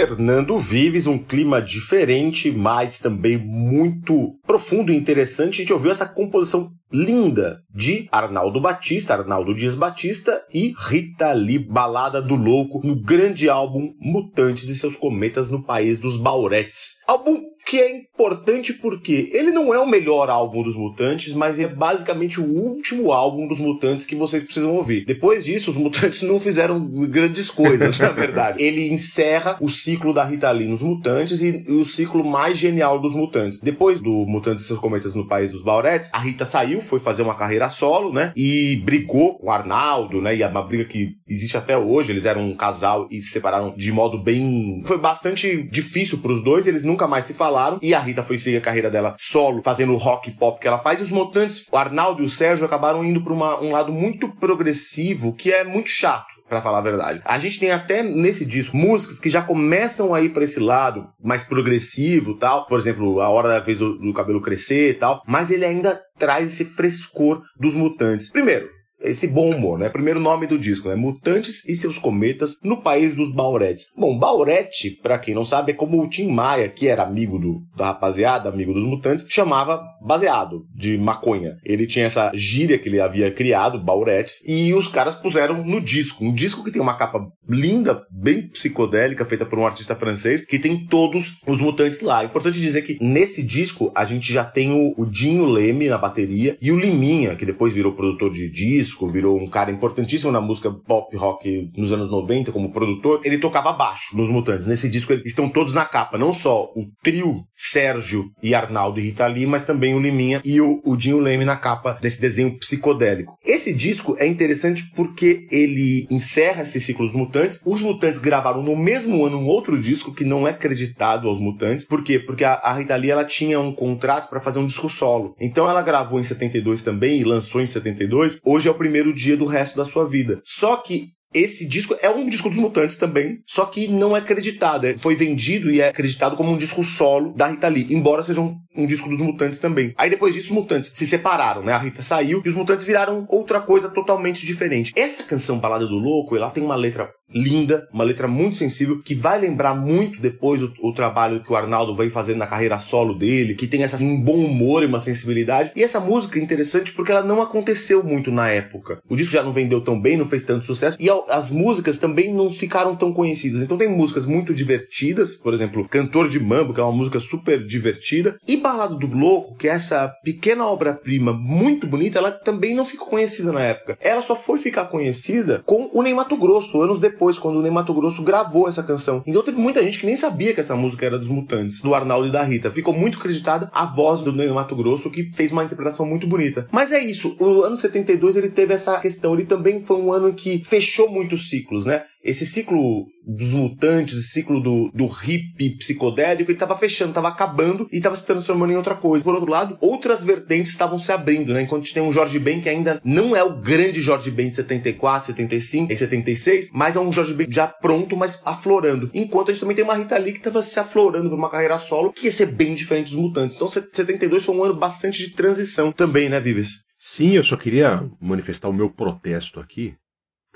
Fernando 0.00 0.58
Vives, 0.58 1.06
um 1.06 1.18
clima 1.18 1.60
diferente, 1.60 2.50
mas 2.50 2.98
também 3.00 3.36
muito 3.36 4.34
profundo 4.46 4.90
e 4.90 4.96
interessante. 4.96 5.56
A 5.56 5.58
gente 5.58 5.74
ouviu 5.74 5.90
essa 5.90 6.06
composição 6.06 6.72
linda 6.90 7.58
de 7.70 8.08
Arnaldo 8.10 8.62
Batista, 8.62 9.12
Arnaldo 9.12 9.54
Dias 9.54 9.74
Batista 9.74 10.42
e 10.54 10.72
Rita 10.74 11.32
Lee, 11.32 11.58
Balada 11.58 12.22
do 12.22 12.34
Louco, 12.34 12.80
no 12.82 12.98
grande 12.98 13.50
álbum 13.50 13.92
Mutantes 14.00 14.70
e 14.70 14.74
seus 14.74 14.96
Cometas 14.96 15.50
no 15.50 15.62
País 15.62 15.98
dos 15.98 16.16
Bauretes. 16.16 16.94
Álbum 17.06 17.38
que 17.66 17.78
é 17.78 17.96
importante 17.96 18.72
porque 18.72 19.30
ele 19.32 19.50
não 19.50 19.72
é 19.72 19.78
o 19.78 19.88
melhor 19.88 20.28
álbum 20.28 20.62
dos 20.62 20.76
Mutantes, 20.76 21.32
mas 21.32 21.58
é 21.58 21.68
basicamente 21.68 22.40
o 22.40 22.44
último 22.44 23.12
álbum 23.12 23.46
dos 23.46 23.58
Mutantes 23.58 24.06
que 24.06 24.16
vocês 24.16 24.42
precisam 24.42 24.74
ouvir. 24.74 25.04
Depois 25.04 25.44
disso, 25.44 25.70
os 25.70 25.76
Mutantes 25.76 26.22
não 26.26 26.40
fizeram 26.40 26.80
grandes 27.06 27.50
coisas, 27.50 27.98
na 27.98 28.08
verdade. 28.08 28.60
Ele 28.62 28.92
encerra 28.92 29.56
o 29.60 29.68
ciclo 29.68 30.12
da 30.12 30.24
Rita 30.24 30.50
Lee 30.50 30.66
nos 30.66 30.82
Mutantes 30.82 31.42
e, 31.42 31.64
e 31.66 31.72
o 31.72 31.84
ciclo 31.84 32.24
mais 32.24 32.58
genial 32.58 32.98
dos 32.98 33.12
Mutantes. 33.12 33.60
Depois 33.60 34.00
do 34.00 34.10
Mutantes 34.26 34.64
e 34.64 34.66
seus 34.66 34.80
Cometas 34.80 35.14
no 35.14 35.26
País 35.26 35.50
dos 35.50 35.62
Bauretes, 35.62 36.10
a 36.12 36.18
Rita 36.18 36.44
saiu, 36.44 36.80
foi 36.80 36.98
fazer 36.98 37.22
uma 37.22 37.34
carreira 37.34 37.68
solo, 37.68 38.12
né? 38.12 38.32
E 38.34 38.76
brigou 38.84 39.38
com 39.38 39.46
o 39.46 39.50
Arnaldo, 39.50 40.20
né? 40.20 40.34
E 40.34 40.42
é 40.42 40.46
uma 40.46 40.62
briga 40.62 40.84
que 40.84 41.16
existe 41.28 41.56
até 41.56 41.76
hoje. 41.76 42.12
Eles 42.12 42.24
eram 42.24 42.42
um 42.42 42.56
casal 42.56 43.06
e 43.10 43.20
se 43.22 43.30
separaram 43.30 43.74
de 43.76 43.92
modo 43.92 44.18
bem. 44.18 44.82
Foi 44.86 44.98
bastante 44.98 45.62
difícil 45.70 46.18
para 46.18 46.32
os 46.32 46.42
dois, 46.42 46.66
eles 46.66 46.82
nunca 46.82 47.06
mais 47.06 47.24
se 47.24 47.34
falaram 47.34 47.49
falaram. 47.50 47.78
E 47.82 47.92
a 47.92 48.00
Rita 48.00 48.22
foi 48.22 48.38
seguir 48.38 48.58
a 48.58 48.60
carreira 48.60 48.90
dela 48.90 49.16
solo, 49.18 49.62
fazendo 49.62 49.92
o 49.92 49.96
rock 49.96 50.30
pop 50.30 50.60
que 50.60 50.68
ela 50.68 50.78
faz. 50.78 51.00
E 51.00 51.02
os 51.02 51.10
Mutantes, 51.10 51.66
o 51.70 51.76
Arnaldo 51.76 52.22
e 52.22 52.26
o 52.26 52.28
Sérgio, 52.28 52.64
acabaram 52.64 53.04
indo 53.04 53.22
para 53.22 53.32
um 53.32 53.72
lado 53.72 53.92
muito 53.92 54.28
progressivo, 54.36 55.34
que 55.34 55.52
é 55.52 55.64
muito 55.64 55.90
chato 55.90 56.30
para 56.48 56.60
falar 56.60 56.78
a 56.78 56.82
verdade. 56.82 57.22
A 57.24 57.38
gente 57.38 57.60
tem 57.60 57.70
até 57.70 58.02
nesse 58.02 58.44
disco 58.44 58.76
músicas 58.76 59.20
que 59.20 59.30
já 59.30 59.40
começam 59.40 60.12
a 60.12 60.20
ir 60.20 60.30
para 60.30 60.42
esse 60.42 60.58
lado 60.58 61.06
mais 61.22 61.44
progressivo, 61.44 62.36
tal. 62.36 62.66
Por 62.66 62.78
exemplo, 62.78 63.20
a 63.20 63.28
hora 63.28 63.48
da 63.48 63.60
vez 63.60 63.78
do, 63.78 63.96
do 63.96 64.12
cabelo 64.12 64.40
crescer, 64.40 64.98
tal. 64.98 65.22
Mas 65.26 65.50
ele 65.50 65.64
ainda 65.64 66.00
traz 66.18 66.52
esse 66.52 66.64
frescor 66.64 67.40
dos 67.56 67.72
mutantes. 67.72 68.32
Primeiro, 68.32 68.68
esse 69.02 69.26
bom 69.26 69.50
humor, 69.50 69.78
né? 69.78 69.88
Primeiro 69.88 70.20
nome 70.20 70.46
do 70.46 70.58
disco, 70.58 70.88
né? 70.88 70.94
Mutantes 70.94 71.66
e 71.68 71.74
seus 71.74 71.98
cometas 71.98 72.56
no 72.62 72.82
país 72.82 73.14
dos 73.14 73.32
Bauretes. 73.32 73.86
Bom, 73.96 74.18
Baurete, 74.18 74.90
para 75.02 75.18
quem 75.18 75.34
não 75.34 75.44
sabe, 75.44 75.72
é 75.72 75.74
como 75.74 76.02
o 76.02 76.08
Tim 76.08 76.28
Maia, 76.28 76.68
que 76.68 76.88
era 76.88 77.02
amigo 77.02 77.38
do, 77.38 77.60
da 77.76 77.86
rapaziada, 77.86 78.48
amigo 78.48 78.72
dos 78.72 78.84
mutantes, 78.84 79.24
chamava 79.28 79.82
baseado 80.02 80.64
de 80.74 80.98
maconha. 80.98 81.56
Ele 81.64 81.86
tinha 81.86 82.06
essa 82.06 82.30
gíria 82.34 82.78
que 82.78 82.88
ele 82.88 83.00
havia 83.00 83.30
criado, 83.30 83.82
Bauretes, 83.82 84.40
e 84.46 84.72
os 84.74 84.86
caras 84.86 85.14
puseram 85.14 85.64
no 85.64 85.80
disco. 85.80 86.24
Um 86.24 86.34
disco 86.34 86.64
que 86.64 86.70
tem 86.70 86.82
uma 86.82 86.96
capa 86.96 87.20
linda, 87.48 88.02
bem 88.10 88.48
psicodélica, 88.48 89.24
feita 89.24 89.46
por 89.46 89.58
um 89.58 89.66
artista 89.66 89.96
francês, 89.96 90.44
que 90.44 90.58
tem 90.58 90.86
todos 90.86 91.38
os 91.46 91.60
mutantes 91.60 92.00
lá. 92.00 92.24
Importante 92.24 92.60
dizer 92.60 92.82
que 92.82 92.98
nesse 93.00 93.42
disco 93.42 93.90
a 93.94 94.04
gente 94.04 94.32
já 94.32 94.44
tem 94.44 94.72
o, 94.72 94.94
o 94.96 95.06
Dinho 95.06 95.46
Leme 95.46 95.88
na 95.88 95.98
bateria 95.98 96.56
e 96.60 96.70
o 96.70 96.78
Liminha, 96.78 97.36
que 97.36 97.46
depois 97.46 97.74
virou 97.74 97.92
produtor 97.92 98.30
de 98.30 98.50
disco 98.50 98.89
disco, 98.90 99.08
virou 99.08 99.38
um 99.38 99.46
cara 99.46 99.70
importantíssimo 99.70 100.32
na 100.32 100.40
música 100.40 100.70
pop 100.70 101.16
rock 101.16 101.70
nos 101.76 101.92
anos 101.92 102.10
90 102.10 102.52
como 102.52 102.72
produtor, 102.72 103.20
ele 103.24 103.38
tocava 103.38 103.72
baixo 103.72 104.16
nos 104.16 104.28
Mutantes. 104.28 104.66
Nesse 104.66 104.88
disco 104.88 105.12
eles 105.12 105.26
estão 105.26 105.48
todos 105.48 105.74
na 105.74 105.84
capa, 105.84 106.18
não 106.18 106.34
só 106.34 106.64
o 106.74 106.86
trio 107.02 107.44
Sérgio 107.54 108.30
e 108.42 108.54
Arnaldo 108.54 108.98
e 108.98 109.04
Rita 109.04 109.26
Lee, 109.26 109.46
mas 109.46 109.64
também 109.64 109.94
o 109.94 110.00
Liminha 110.00 110.40
e 110.44 110.60
o, 110.60 110.80
o 110.84 110.96
Dinho 110.96 111.20
Leme 111.20 111.44
na 111.44 111.56
capa 111.56 111.98
desse 112.00 112.20
desenho 112.20 112.58
psicodélico. 112.58 113.36
Esse 113.44 113.72
disco 113.72 114.16
é 114.18 114.26
interessante 114.26 114.90
porque 114.94 115.46
ele 115.50 116.06
encerra 116.10 116.62
esse 116.62 116.80
ciclo 116.80 117.06
dos 117.06 117.14
Mutantes. 117.14 117.60
Os 117.64 117.80
Mutantes 117.80 118.18
gravaram 118.18 118.62
no 118.62 118.76
mesmo 118.76 119.24
ano 119.24 119.38
um 119.38 119.46
outro 119.46 119.78
disco 119.78 120.12
que 120.12 120.24
não 120.24 120.48
é 120.48 120.52
creditado 120.52 121.28
aos 121.28 121.38
Mutantes. 121.38 121.84
Por 121.86 122.02
quê? 122.02 122.18
Porque 122.18 122.44
a, 122.44 122.54
a 122.54 122.72
Rita 122.72 122.96
Lee 122.96 123.10
ela 123.10 123.24
tinha 123.24 123.60
um 123.60 123.72
contrato 123.72 124.28
para 124.28 124.40
fazer 124.40 124.58
um 124.58 124.66
disco 124.66 124.88
solo. 124.88 125.34
Então 125.40 125.68
ela 125.68 125.82
gravou 125.82 126.18
em 126.18 126.24
72 126.24 126.82
também 126.82 127.18
e 127.18 127.24
lançou 127.24 127.60
em 127.60 127.66
72. 127.66 128.40
Hoje 128.44 128.68
é 128.68 128.70
o 128.70 128.74
primeiro 128.80 129.12
dia 129.12 129.36
do 129.36 129.44
resto 129.44 129.76
da 129.76 129.84
sua 129.84 130.08
vida. 130.08 130.40
Só 130.42 130.78
que 130.78 131.12
esse 131.32 131.66
disco 131.68 131.96
é 132.00 132.10
um 132.10 132.28
disco 132.28 132.48
dos 132.48 132.58
Mutantes 132.58 132.96
também, 132.96 133.40
só 133.46 133.64
que 133.66 133.86
não 133.86 134.16
é 134.16 134.18
acreditado. 134.18 134.86
É, 134.86 134.98
foi 134.98 135.14
vendido 135.14 135.70
e 135.70 135.80
é 135.80 135.88
acreditado 135.88 136.36
como 136.36 136.52
um 136.52 136.58
disco 136.58 136.84
solo 136.84 137.32
da 137.34 137.46
Rita 137.46 137.68
Lee, 137.68 137.86
embora 137.90 138.22
seja 138.22 138.40
um, 138.40 138.56
um, 138.76 138.86
disco 138.86 139.08
dos 139.08 139.20
Mutantes 139.20 139.58
também. 139.58 139.94
Aí 139.96 140.10
depois 140.10 140.34
disso, 140.34 140.48
os 140.48 140.54
Mutantes 140.54 140.90
se 140.94 141.06
separaram, 141.06 141.62
né? 141.62 141.72
A 141.72 141.78
Rita 141.78 142.02
saiu 142.02 142.42
e 142.44 142.48
os 142.48 142.54
Mutantes 142.54 142.84
viraram 142.84 143.26
outra 143.28 143.60
coisa 143.60 143.88
totalmente 143.88 144.44
diferente. 144.44 144.92
Essa 144.96 145.22
canção 145.22 145.58
Balada 145.58 145.86
do 145.86 145.96
Louco, 145.96 146.36
ela 146.36 146.50
tem 146.50 146.62
uma 146.62 146.76
letra 146.76 147.10
linda, 147.32 147.88
uma 147.92 148.04
letra 148.04 148.26
muito 148.26 148.56
sensível, 148.56 149.00
que 149.02 149.14
vai 149.14 149.38
lembrar 149.38 149.74
muito 149.74 150.20
depois 150.20 150.62
o, 150.62 150.72
o, 150.82 150.92
trabalho 150.92 151.42
que 151.42 151.52
o 151.52 151.56
Arnaldo 151.56 151.94
vai 151.94 152.10
fazendo 152.10 152.38
na 152.38 152.46
carreira 152.46 152.78
solo 152.78 153.14
dele, 153.14 153.54
que 153.54 153.66
tem 153.66 153.82
essa, 153.82 154.02
um 154.02 154.20
bom 154.20 154.44
humor 154.44 154.82
e 154.82 154.86
uma 154.86 154.98
sensibilidade. 154.98 155.70
E 155.76 155.82
essa 155.82 156.00
música 156.00 156.38
é 156.38 156.42
interessante 156.42 156.92
porque 156.92 157.12
ela 157.12 157.22
não 157.22 157.40
aconteceu 157.40 158.02
muito 158.02 158.30
na 158.30 158.48
época. 158.50 159.00
O 159.08 159.16
disco 159.16 159.32
já 159.32 159.42
não 159.42 159.52
vendeu 159.52 159.80
tão 159.80 160.00
bem, 160.00 160.16
não 160.16 160.26
fez 160.26 160.44
tanto 160.44 160.66
sucesso, 160.66 160.96
e 160.98 161.08
as 161.28 161.50
músicas 161.50 161.98
também 161.98 162.32
não 162.32 162.50
ficaram 162.50 162.96
tão 162.96 163.12
conhecidas. 163.12 163.62
Então 163.62 163.76
tem 163.76 163.88
músicas 163.88 164.26
muito 164.26 164.54
divertidas, 164.54 165.34
por 165.34 165.52
exemplo, 165.52 165.88
Cantor 165.88 166.28
de 166.28 166.40
Mambo, 166.40 166.74
que 166.74 166.80
é 166.80 166.82
uma 166.82 166.92
música 166.92 167.18
super 167.18 167.64
divertida, 167.64 168.38
e 168.46 168.56
Balada 168.56 168.94
do 168.94 169.06
Louco, 169.06 169.56
que 169.56 169.68
é 169.68 169.72
essa 169.72 170.08
pequena 170.22 170.66
obra-prima 170.66 171.32
muito 171.32 171.86
bonita, 171.86 172.18
ela 172.18 172.30
também 172.30 172.74
não 172.74 172.84
ficou 172.84 173.08
conhecida 173.08 173.52
na 173.52 173.62
época. 173.62 173.98
Ela 174.00 174.22
só 174.22 174.36
foi 174.36 174.58
ficar 174.58 174.86
conhecida 174.86 175.62
com 175.64 175.90
o 175.92 176.02
Ney 176.02 176.14
Mato 176.14 176.36
Grosso, 176.36 176.80
anos 176.80 176.98
depois 176.98 177.38
quando 177.38 177.58
o 177.58 177.62
Ney 177.62 177.70
Mato 177.70 177.94
Grosso 177.94 178.22
gravou 178.22 178.68
essa 178.68 178.82
canção. 178.82 179.22
Então 179.26 179.42
teve 179.42 179.58
muita 179.58 179.82
gente 179.82 179.98
que 179.98 180.06
nem 180.06 180.16
sabia 180.16 180.54
que 180.54 180.60
essa 180.60 180.76
música 180.76 181.06
era 181.06 181.18
dos 181.18 181.28
Mutantes, 181.28 181.80
do 181.80 181.94
Arnaldo 181.94 182.28
e 182.28 182.32
da 182.32 182.42
Rita. 182.42 182.70
Ficou 182.70 182.94
muito 182.94 183.18
acreditada 183.18 183.70
a 183.72 183.84
voz 183.84 184.20
do 184.20 184.32
Ney 184.32 184.50
Mato 184.50 184.76
Grosso, 184.76 185.10
que 185.10 185.30
fez 185.32 185.52
uma 185.52 185.64
interpretação 185.64 186.06
muito 186.06 186.26
bonita. 186.26 186.68
Mas 186.70 186.92
é 186.92 187.00
isso, 187.00 187.36
o 187.38 187.62
ano 187.62 187.76
72 187.76 188.36
ele 188.36 188.48
teve 188.48 188.74
essa 188.74 188.98
questão, 189.00 189.34
ele 189.34 189.44
também 189.44 189.80
foi 189.80 189.96
um 189.96 190.12
ano 190.12 190.32
que 190.32 190.62
fechou 190.64 191.09
muitos 191.10 191.48
ciclos, 191.48 191.84
né? 191.84 192.04
esse 192.22 192.46
ciclo 192.46 193.06
dos 193.26 193.52
mutantes, 193.52 194.18
esse 194.18 194.32
ciclo 194.32 194.60
do, 194.60 194.90
do 194.92 195.06
hip 195.06 195.76
psicodélico, 195.78 196.50
ele 196.50 196.56
estava 196.56 196.76
fechando, 196.76 197.10
estava 197.10 197.28
acabando 197.28 197.88
e 197.90 197.96
estava 197.96 198.16
se 198.16 198.26
transformando 198.26 198.72
em 198.72 198.76
outra 198.76 198.94
coisa. 198.94 199.24
Por 199.24 199.34
outro 199.34 199.50
lado, 199.50 199.78
outras 199.80 200.22
vertentes 200.22 200.70
estavam 200.70 200.98
se 200.98 201.10
abrindo, 201.12 201.52
né? 201.52 201.62
Enquanto 201.62 201.82
a 201.82 201.84
gente 201.84 201.94
tem 201.94 202.02
um 202.02 202.12
Jorge 202.12 202.38
Ben 202.38 202.60
que 202.60 202.68
ainda 202.68 203.00
não 203.04 203.34
é 203.34 203.42
o 203.42 203.56
grande 203.56 204.00
Jorge 204.00 204.30
Ben 204.30 204.50
de 204.50 204.56
74, 204.56 205.28
75 205.28 205.92
e 205.92 205.96
76, 205.96 206.70
mas 206.72 206.96
é 206.96 207.00
um 207.00 207.12
Jorge 207.12 207.34
Ben 207.34 207.50
já 207.50 207.66
pronto, 207.66 208.16
mas 208.16 208.42
aflorando. 208.44 209.10
Enquanto 209.14 209.50
a 209.50 209.52
gente 209.52 209.60
também 209.60 209.76
tem 209.76 209.84
uma 209.84 209.94
Rita 209.94 210.18
Lee 210.18 210.32
que 210.32 210.38
estava 210.38 210.62
se 210.62 210.78
aflorando 210.78 211.28
para 211.28 211.38
uma 211.38 211.50
carreira 211.50 211.78
solo 211.78 212.12
que 212.12 212.26
ia 212.26 212.32
ser 212.32 212.46
bem 212.46 212.74
diferente 212.74 213.12
dos 213.12 213.22
mutantes. 213.22 213.54
Então 213.54 213.68
72 213.68 214.44
foi 214.44 214.54
um 214.54 214.64
ano 214.64 214.74
bastante 214.74 215.26
de 215.26 215.34
transição 215.34 215.90
também, 215.90 216.28
né, 216.28 216.38
Vives? 216.40 216.90
Sim, 216.98 217.36
eu 217.36 217.44
só 217.44 217.56
queria 217.56 218.06
manifestar 218.20 218.68
o 218.68 218.74
meu 218.74 218.90
protesto 218.90 219.58
aqui 219.58 219.94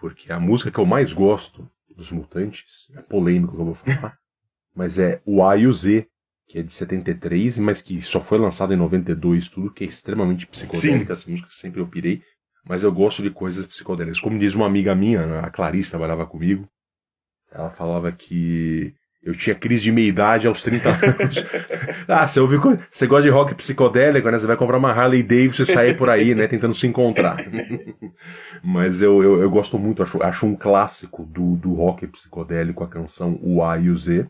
porque 0.05 0.30
a 0.30 0.38
música 0.38 0.70
que 0.70 0.78
eu 0.78 0.84
mais 0.84 1.14
gosto 1.14 1.66
dos 1.96 2.12
Mutantes, 2.12 2.90
é 2.94 3.00
polêmico 3.00 3.55
que 3.55 3.59
eu 3.62 3.64
vou 3.64 3.74
falar, 3.74 4.18
mas 4.76 4.98
é 4.98 5.22
o 5.24 5.42
A 5.42 5.57
e 5.57 5.66
o 5.66 5.72
Z, 5.72 6.07
que 6.46 6.59
é 6.59 6.62
de 6.62 6.70
73, 6.70 7.57
mas 7.59 7.80
que 7.80 8.02
só 8.02 8.20
foi 8.20 8.36
lançado 8.36 8.74
em 8.74 8.76
92, 8.76 9.48
tudo 9.48 9.72
que 9.72 9.82
é 9.82 9.86
extremamente 9.86 10.46
psicodélica, 10.46 11.07
Sim. 11.16 11.22
essa 11.22 11.30
música 11.30 11.48
sempre 11.50 11.80
eu 11.80 11.86
pirei, 11.86 12.22
mas 12.66 12.82
eu 12.82 12.92
gosto 12.92 13.22
de 13.22 13.30
coisas 13.30 13.64
psicodélicas. 13.64 14.20
Como 14.20 14.38
diz 14.38 14.55
uma 14.55 14.66
amiga 14.66 14.94
minha, 14.94 15.40
a 15.40 15.48
Clarice, 15.48 15.92
trabalhava 15.92 16.26
comigo, 16.26 16.68
ela 17.50 17.70
falava 17.70 18.12
que 18.12 18.94
eu 19.25 19.35
tinha 19.35 19.55
crise 19.55 19.85
de 19.85 19.91
meia-idade 19.91 20.47
aos 20.47 20.62
30 20.62 20.89
anos. 20.91 21.45
ah, 22.07 22.29
você 22.29 22.39
ouviu. 22.39 22.61
Você 22.91 23.07
gosta 23.07 23.22
de 23.22 23.31
rock 23.31 23.55
psicodélico, 23.55 24.31
né? 24.31 24.39
Você 24.39 24.47
vai 24.47 24.57
comprar 24.57 24.77
uma 24.77 24.91
Harley 24.91 25.22
Davidson 25.22 25.62
e 25.62 25.66
sair 25.66 25.97
por 25.97 26.11
aí, 26.11 26.35
né? 26.35 26.47
Tentando 26.47 26.75
se 26.75 26.87
encontrar. 26.87 27.37
Mas 28.62 29.01
eu, 29.01 29.22
eu, 29.22 29.41
eu, 29.41 29.51
gosto 29.51 29.79
muito, 29.79 30.03
acho, 30.03 30.22
acho 30.22 30.47
um 30.47 30.55
clássico 30.55 31.25
do, 31.25 31.57
do 31.57 31.72
rock 31.72 32.07
psicodélico 32.07 32.85
a 32.85 32.89
canção 32.89 33.39
O 33.43 33.64
A 33.64 33.79
e 33.79 33.89
o 33.89 33.97
Z. 33.97 34.29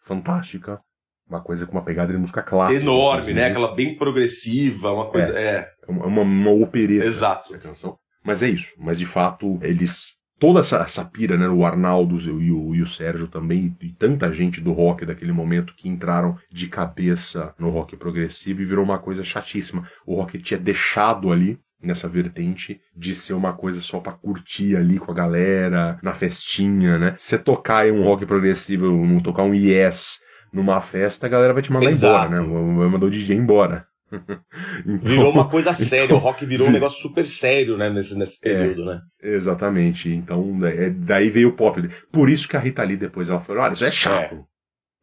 Fantástica. 0.00 0.80
Uma 1.28 1.40
coisa 1.40 1.64
com 1.64 1.72
uma 1.72 1.84
pegada 1.84 2.12
de 2.12 2.18
música 2.18 2.42
clássica. 2.42 2.80
Enorme, 2.80 3.32
né? 3.32 3.46
Aquela 3.46 3.74
bem 3.74 3.96
progressiva, 3.96 4.92
uma 4.92 5.08
coisa. 5.08 5.38
É. 5.38 5.44
é. 5.44 5.68
Uma, 5.86 6.06
uma, 6.06 6.22
uma 6.22 6.50
opereta. 6.50 7.06
Exato. 7.06 7.54
Essa 7.54 7.62
canção. 7.62 7.96
Mas 8.24 8.42
é 8.42 8.48
isso. 8.48 8.74
Mas 8.76 8.98
de 8.98 9.06
fato, 9.06 9.58
eles 9.62 10.16
toda 10.42 10.58
essa, 10.58 10.78
essa 10.78 11.04
pira, 11.04 11.36
né? 11.36 11.46
O 11.48 11.64
Arnaldo 11.64 12.18
e 12.18 12.50
o, 12.50 12.74
e 12.74 12.82
o 12.82 12.86
Sérgio 12.86 13.28
também, 13.28 13.76
e 13.80 13.90
tanta 13.90 14.32
gente 14.32 14.60
do 14.60 14.72
rock 14.72 15.06
daquele 15.06 15.30
momento 15.30 15.72
que 15.72 15.88
entraram 15.88 16.36
de 16.50 16.66
cabeça 16.66 17.54
no 17.56 17.70
rock 17.70 17.96
progressivo 17.96 18.60
e 18.60 18.64
virou 18.64 18.84
uma 18.84 18.98
coisa 18.98 19.22
chatíssima. 19.22 19.86
O 20.04 20.16
rock 20.16 20.36
tinha 20.38 20.58
deixado 20.58 21.30
ali 21.30 21.60
nessa 21.80 22.08
vertente 22.08 22.80
de 22.96 23.14
ser 23.14 23.34
uma 23.34 23.52
coisa 23.52 23.80
só 23.80 24.00
para 24.00 24.14
curtir 24.14 24.74
ali 24.74 24.98
com 24.98 25.12
a 25.12 25.14
galera, 25.14 26.00
na 26.02 26.12
festinha, 26.12 26.98
né? 26.98 27.14
Você 27.16 27.38
tocar 27.38 27.86
um 27.86 28.02
rock 28.02 28.26
progressivo, 28.26 28.90
não 28.90 29.20
tocar 29.20 29.44
um 29.44 29.54
Yes 29.54 30.18
numa 30.52 30.80
festa, 30.80 31.26
a 31.26 31.30
galera 31.30 31.54
vai 31.54 31.62
te 31.62 31.72
mandar 31.72 31.88
Exato. 31.88 32.34
embora, 32.34 32.42
né? 32.42 32.78
Vai 32.78 32.88
mandar 32.88 33.06
o 33.06 33.10
DJ 33.10 33.36
embora. 33.36 33.86
então, 34.86 34.98
virou 34.98 35.30
uma 35.30 35.48
coisa 35.48 35.72
séria, 35.72 36.04
então, 36.04 36.16
o 36.16 36.20
rock 36.20 36.44
virou 36.44 36.68
um 36.68 36.72
negócio 36.72 37.00
super 37.00 37.24
sério, 37.24 37.76
né, 37.76 37.88
nesse, 37.90 38.16
nesse 38.16 38.38
é, 38.46 38.54
período, 38.54 38.82
é, 38.82 38.94
né? 38.94 39.00
Exatamente. 39.22 40.08
Então, 40.10 40.58
é, 40.64 40.90
daí 40.90 41.30
veio 41.30 41.48
o 41.48 41.52
pop. 41.52 41.88
Por 42.10 42.28
isso 42.28 42.48
que 42.48 42.56
a 42.56 42.60
Rita 42.60 42.82
Lee 42.82 42.96
depois 42.96 43.30
ela 43.30 43.40
falou: 43.40 43.62
olha, 43.62 43.72
isso 43.72 43.84
é 43.84 43.90
chato. 43.90 44.34
É. 44.34 44.52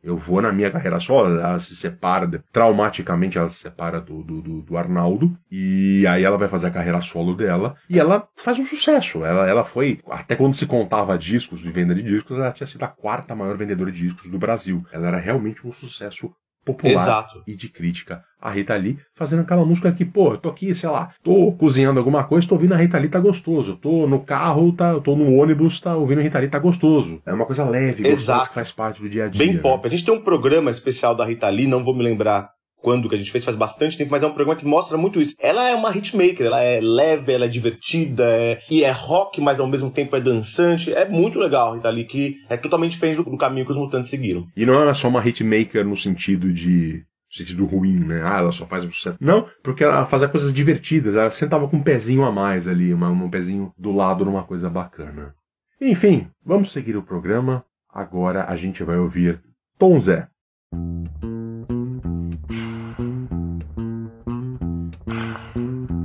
Eu 0.02 0.16
vou 0.16 0.42
na 0.42 0.52
minha 0.52 0.72
carreira 0.72 0.98
só, 0.98 1.26
ela 1.26 1.60
se 1.60 1.76
separa, 1.76 2.26
traumaticamente 2.54 3.38
ela 3.38 3.50
se 3.50 3.60
separa 3.60 4.00
do, 4.00 4.24
do, 4.24 4.42
do, 4.42 4.62
do, 4.62 4.78
Arnaldo, 4.78 5.38
e 5.52 6.08
aí 6.08 6.24
ela 6.24 6.38
vai 6.38 6.48
fazer 6.48 6.68
a 6.68 6.72
carreira 6.72 7.02
solo 7.02 7.36
dela, 7.36 7.76
e 7.90 8.00
ela 8.00 8.26
faz 8.38 8.58
um 8.58 8.66
sucesso. 8.66 9.26
Ela, 9.26 9.46
ela 9.46 9.66
foi, 9.66 10.00
até 10.10 10.38
quando 10.38 10.56
se 10.56 10.66
contava 10.66 11.18
discos, 11.18 11.60
de 11.60 11.70
venda 11.70 11.94
de 11.94 12.02
discos, 12.02 12.38
ela 12.38 12.54
tinha 12.54 12.66
sido 12.66 12.84
a 12.84 12.88
quarta 12.88 13.36
maior 13.36 13.58
vendedora 13.58 13.92
de 13.92 14.08
discos 14.08 14.30
do 14.30 14.40
Brasil. 14.40 14.86
Ela 14.94 15.10
era 15.10 15.18
realmente 15.18 15.68
um 15.68 15.72
sucesso 15.74 16.34
popular 16.74 17.04
Exato. 17.04 17.44
e 17.48 17.56
de 17.56 17.70
crítica. 17.70 18.24
A 18.42 18.50
Rita 18.50 18.74
Lee 18.76 18.98
fazendo 19.16 19.42
aquela 19.42 19.66
música 19.66 19.92
que, 19.92 20.06
pô, 20.06 20.34
eu 20.34 20.38
tô 20.38 20.50
aqui, 20.50 20.74
sei 20.74 20.90
lá, 20.90 21.10
tô 21.22 21.52
cozinhando 21.54 22.00
alguma 22.00 22.24
coisa, 22.24 22.48
tô 22.48 22.56
ouvindo 22.56 22.74
a 22.74 22.78
Rita 22.78 22.98
Lee, 22.98 23.10
tá 23.10 23.20
gostoso. 23.20 23.72
Eu 23.72 23.76
tô 23.76 24.08
no 24.08 24.22
carro, 24.22 24.72
tá, 24.72 24.98
tô 25.02 25.16
no 25.16 25.34
ônibus, 25.36 25.82
tá 25.82 25.96
ouvindo 25.96 26.20
a 26.20 26.22
Rita 26.22 26.40
Lee, 26.40 26.48
tá 26.48 26.60
gostoso. 26.60 27.22
É 27.26 27.34
uma 27.34 27.46
coisa 27.46 27.66
leve, 27.66 28.04
gostosa, 28.04 28.48
que 28.48 28.54
faz 28.54 28.72
parte 28.72 29.02
do 29.02 29.10
dia 29.10 29.26
a 29.26 29.28
dia. 29.28 29.46
Bem 29.46 29.58
pop. 29.58 29.86
A 29.86 29.92
gente 29.92 30.06
tem 30.06 30.14
um 30.14 30.22
programa 30.22 30.72
especial 30.72 31.14
da 31.14 31.26
Rita 31.26 31.50
Lee, 31.50 31.68
não 31.68 31.84
vou 31.84 31.94
me 31.96 32.04
lembrar 32.04 32.52
quando 32.82 33.10
que 33.10 33.16
a 33.16 33.18
gente 33.18 33.32
fez, 33.32 33.44
faz 33.44 33.58
bastante 33.58 33.98
tempo, 33.98 34.12
mas 34.12 34.24
é 34.24 34.28
um 34.28 34.34
programa 34.34 34.60
que 34.60 34.66
mostra 34.66 34.98
muito 34.98 35.22
isso. 35.22 35.36
Ela 35.40 35.70
é 35.70 35.76
uma 35.76 35.96
hitmaker, 35.96 36.46
ela 36.46 36.62
é 36.62 36.80
leve, 36.82 37.34
ela 37.34 37.46
é 37.46 37.48
divertida, 37.48 38.24
é... 38.26 38.60
e 38.70 38.84
é 38.84 38.92
rock, 38.92 39.42
mas 39.42 39.60
ao 39.60 39.68
mesmo 39.68 39.92
tempo 39.92 40.16
é 40.16 40.22
dançante. 40.22 40.94
É 40.94 41.08
muito 41.08 41.40
legal, 41.40 41.76
Rita 41.76 41.90
Lee, 41.90 42.06
que 42.06 42.38
é 42.50 42.58
totalmente 42.58 42.92
diferente 42.92 43.24
do, 43.24 43.38
caminho 43.38 43.66
que 43.66 43.72
os 43.72 43.78
mutantes 43.78 44.10
seguiram. 44.10 44.46
E 44.56 44.66
não 44.66 44.88
é 44.88 44.94
só 44.94 45.08
uma 45.08 45.26
hitmaker 45.26 45.86
no 45.86 45.96
sentido 45.96 46.52
de 46.52 47.04
no 47.30 47.38
sentido 47.38 47.66
ruim, 47.66 48.00
né? 48.00 48.22
Ah, 48.24 48.40
ela 48.40 48.52
só 48.52 48.66
faz 48.66 48.84
um 48.84 48.92
sucesso. 48.92 49.18
Não, 49.22 49.48
porque 49.64 49.84
ela 49.84 50.04
fazia 50.06 50.28
coisas 50.28 50.52
divertidas, 50.52 51.16
ela 51.16 51.30
sentava 51.30 51.68
com 51.68 51.78
um 51.78 51.84
pezinho 51.84 52.24
a 52.24 52.32
mais 52.32 52.68
ali, 52.68 52.94
uma, 52.94 53.10
um 53.10 53.30
pezinho 53.30 53.72
do 53.78 53.92
lado 53.92 54.26
numa 54.26 54.44
coisa 54.44 54.70
bacana. 54.70 55.36
Enfim, 55.80 56.28
vamos 56.44 56.72
seguir 56.72 56.98
o 56.98 57.04
programa. 57.04 57.64
Agora 57.92 58.46
a 58.46 58.56
gente 58.56 58.84
vai 58.84 58.98
ouvir 58.98 59.42
Tom 59.78 60.00
Zé. 60.00 60.28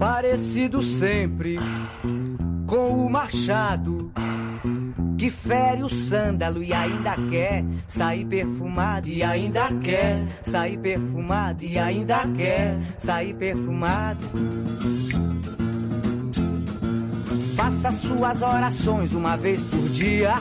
Parecido 0.04 0.82
sempre 0.98 1.58
com 2.66 3.06
o 3.06 3.10
machado 3.10 4.12
que 5.16 5.30
fere 5.30 5.82
o 5.82 5.88
sândalo 5.88 6.62
e 6.62 6.74
ainda 6.74 7.16
quer 7.30 7.64
sair 7.88 8.26
perfumado 8.26 9.08
e 9.08 9.22
ainda 9.22 9.66
quer 9.82 10.26
sair 10.42 10.76
perfumado 10.76 11.64
e 11.64 11.78
ainda 11.78 12.18
quer 12.36 12.78
sair 12.98 13.32
perfumado. 13.32 14.28
Faça 17.56 17.92
suas 17.92 18.42
orações 18.42 19.10
uma 19.10 19.38
vez 19.38 19.62
por 19.64 19.88
dia. 19.88 20.34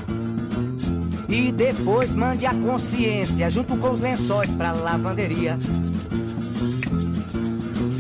E 1.30 1.53
depois 1.53 2.11
mande 2.11 2.45
a 2.45 2.53
consciência 2.53 3.49
junto 3.49 3.78
com 3.78 3.91
os 3.91 4.01
lençóis 4.01 4.51
pra 4.51 4.74
lavanderia. 4.74 5.57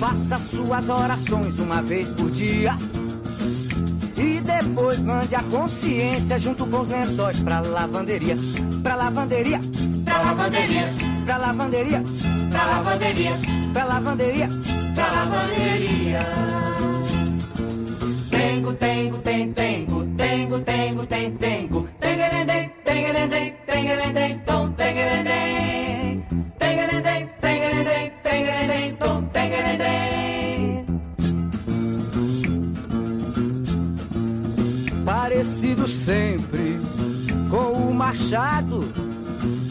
Faça 0.03 0.37
suas 0.51 0.89
orações 0.89 1.57
uma 1.59 1.81
vez 1.81 2.11
por 2.11 2.29
dia. 2.31 2.75
E 4.17 4.41
depois 4.41 4.99
mande 4.99 5.33
a 5.33 5.41
consciência 5.43 6.37
junto 6.39 6.65
com 6.65 6.81
os 6.81 6.89
lençóis 6.89 7.39
pra 7.39 7.61
lavanderia. 7.61 8.35
Pra 8.83 8.95
lavanderia. 8.95 9.61
Pra 10.03 10.17
lavanderia. 10.17 10.93
Pra 11.25 11.37
lavanderia. 11.37 12.03
Pra 12.51 12.65
lavanderia. 12.65 13.39
Pra 13.71 13.85
lavanderia. 13.85 14.49
Pra 14.93 15.07
lavanderia. 15.07 16.19
Tengo, 18.29 18.73
tengo, 18.73 19.17
tem, 19.19 19.53
tengo, 19.53 20.05
tengo, 20.17 20.59
tengo, 20.59 21.05
tem, 21.07 21.31
tengo. 21.37 21.87
Tengerendem, 22.01 22.71
tengerendem, 22.83 23.55
tengerendem, 23.65 24.39
tom, 24.39 24.69
tengerendem. 24.73 25.52
Parecido 35.73 36.05
sempre 36.05 36.79
com 37.49 37.89
o 37.89 37.93
machado 37.93 38.81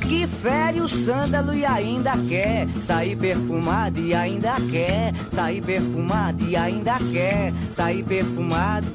que 0.09 0.27
fere 0.27 0.81
o 0.81 0.89
sândalo 1.05 1.55
e 1.55 1.65
ainda 1.65 2.17
quer 2.29 2.69
sair 2.85 3.17
perfumado 3.17 4.01
e 4.01 4.13
ainda 4.15 4.55
quer 4.71 5.15
sair 5.31 5.63
perfumado 5.63 6.45
e 6.45 6.57
ainda 6.57 6.99
quer 6.99 7.53
sair 7.75 8.03
perfumado. 8.03 8.87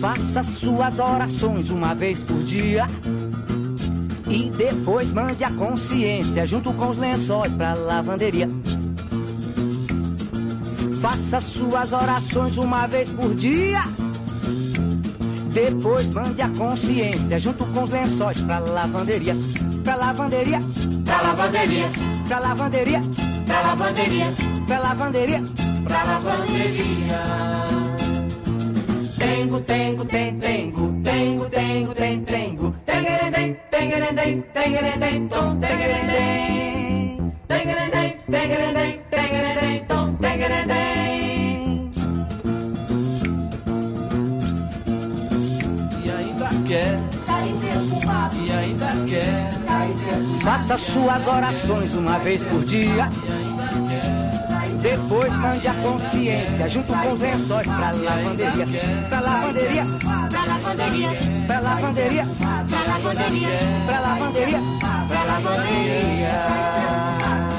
Faça 0.00 0.42
suas 0.54 0.98
orações 0.98 1.68
uma 1.68 1.94
vez 1.94 2.20
por 2.20 2.42
dia. 2.44 2.86
E 4.28 4.48
depois 4.50 5.12
mande 5.12 5.44
a 5.44 5.50
consciência 5.50 6.46
junto 6.46 6.72
com 6.72 6.90
os 6.90 6.96
lençóis 6.98 7.52
pra 7.52 7.74
lavanderia. 7.74 8.48
Faça 11.00 11.40
suas 11.40 11.92
orações 11.92 12.56
uma 12.58 12.86
vez 12.86 13.10
por 13.12 13.34
dia. 13.34 13.82
Depois 15.52 16.06
mande 16.12 16.42
a 16.42 16.48
consciência 16.50 17.40
junto 17.40 17.64
com 17.66 17.82
os 17.84 17.90
lençóis 17.90 18.40
pra 18.42 18.58
lavanderia. 18.58 19.34
Pra 19.82 19.96
lavanderia. 19.96 20.60
Pra 21.04 21.22
lavanderia. 21.22 21.90
Pra 22.28 22.40
lavanderia. 22.40 23.02
Pra 23.46 23.60
lavanderia. 23.60 24.36
Pra 24.66 24.78
lavanderia. 24.78 25.42
Pra 25.84 26.02
lavanderia. 26.04 27.20
Tengo, 29.18 29.60
tengo, 29.60 30.04
tem, 30.04 30.38
tengo, 30.38 31.02
tengo, 31.02 31.44
tengo, 31.46 31.94
tem, 31.94 32.24
tengo. 32.24 32.74
Tengerendem, 32.86 33.56
tengerendem, 33.70 34.42
tengerendem, 34.54 35.28
tom, 35.28 35.58
tengerendem. 35.58 37.32
Tengerendem, 37.48 38.16
tengerendem, 38.30 39.00
tengerendem, 39.10 39.84
tom, 39.86 40.14
tengerendem. 40.40 41.92
E 46.02 46.10
ainda 46.10 46.48
quer. 46.66 46.98
Sair 47.26 47.54
perfumado. 47.54 48.36
E 48.36 48.52
ainda 48.52 48.92
quer. 49.06 49.52
Sair 49.66 49.94
perfumado. 49.94 50.40
Faça 50.40 50.78
suas 50.92 51.26
orações 51.26 51.94
uma 51.94 52.18
vez 52.20 52.40
por 52.42 52.64
dia. 52.64 53.10
Depois 54.80 55.30
mande 55.34 55.68
a 55.68 55.74
consciência 55.74 56.68
junto 56.70 56.90
com 56.90 57.12
os 57.12 57.20
lençóis 57.20 57.66
pra 57.66 57.90
lavanderia. 57.90 58.66
Pra 59.10 59.20
lavanderia. 59.20 59.86
Pra 60.00 60.40
lavanderia. 60.40 61.12
Pra 61.46 61.60
lavanderia. 61.60 62.26
Pra 62.66 62.86
lavanderia. 62.86 63.50
Pra 63.86 64.00
lavanderia. 64.00 64.60
Pra 65.06 65.24
lavanderia. 65.24 67.49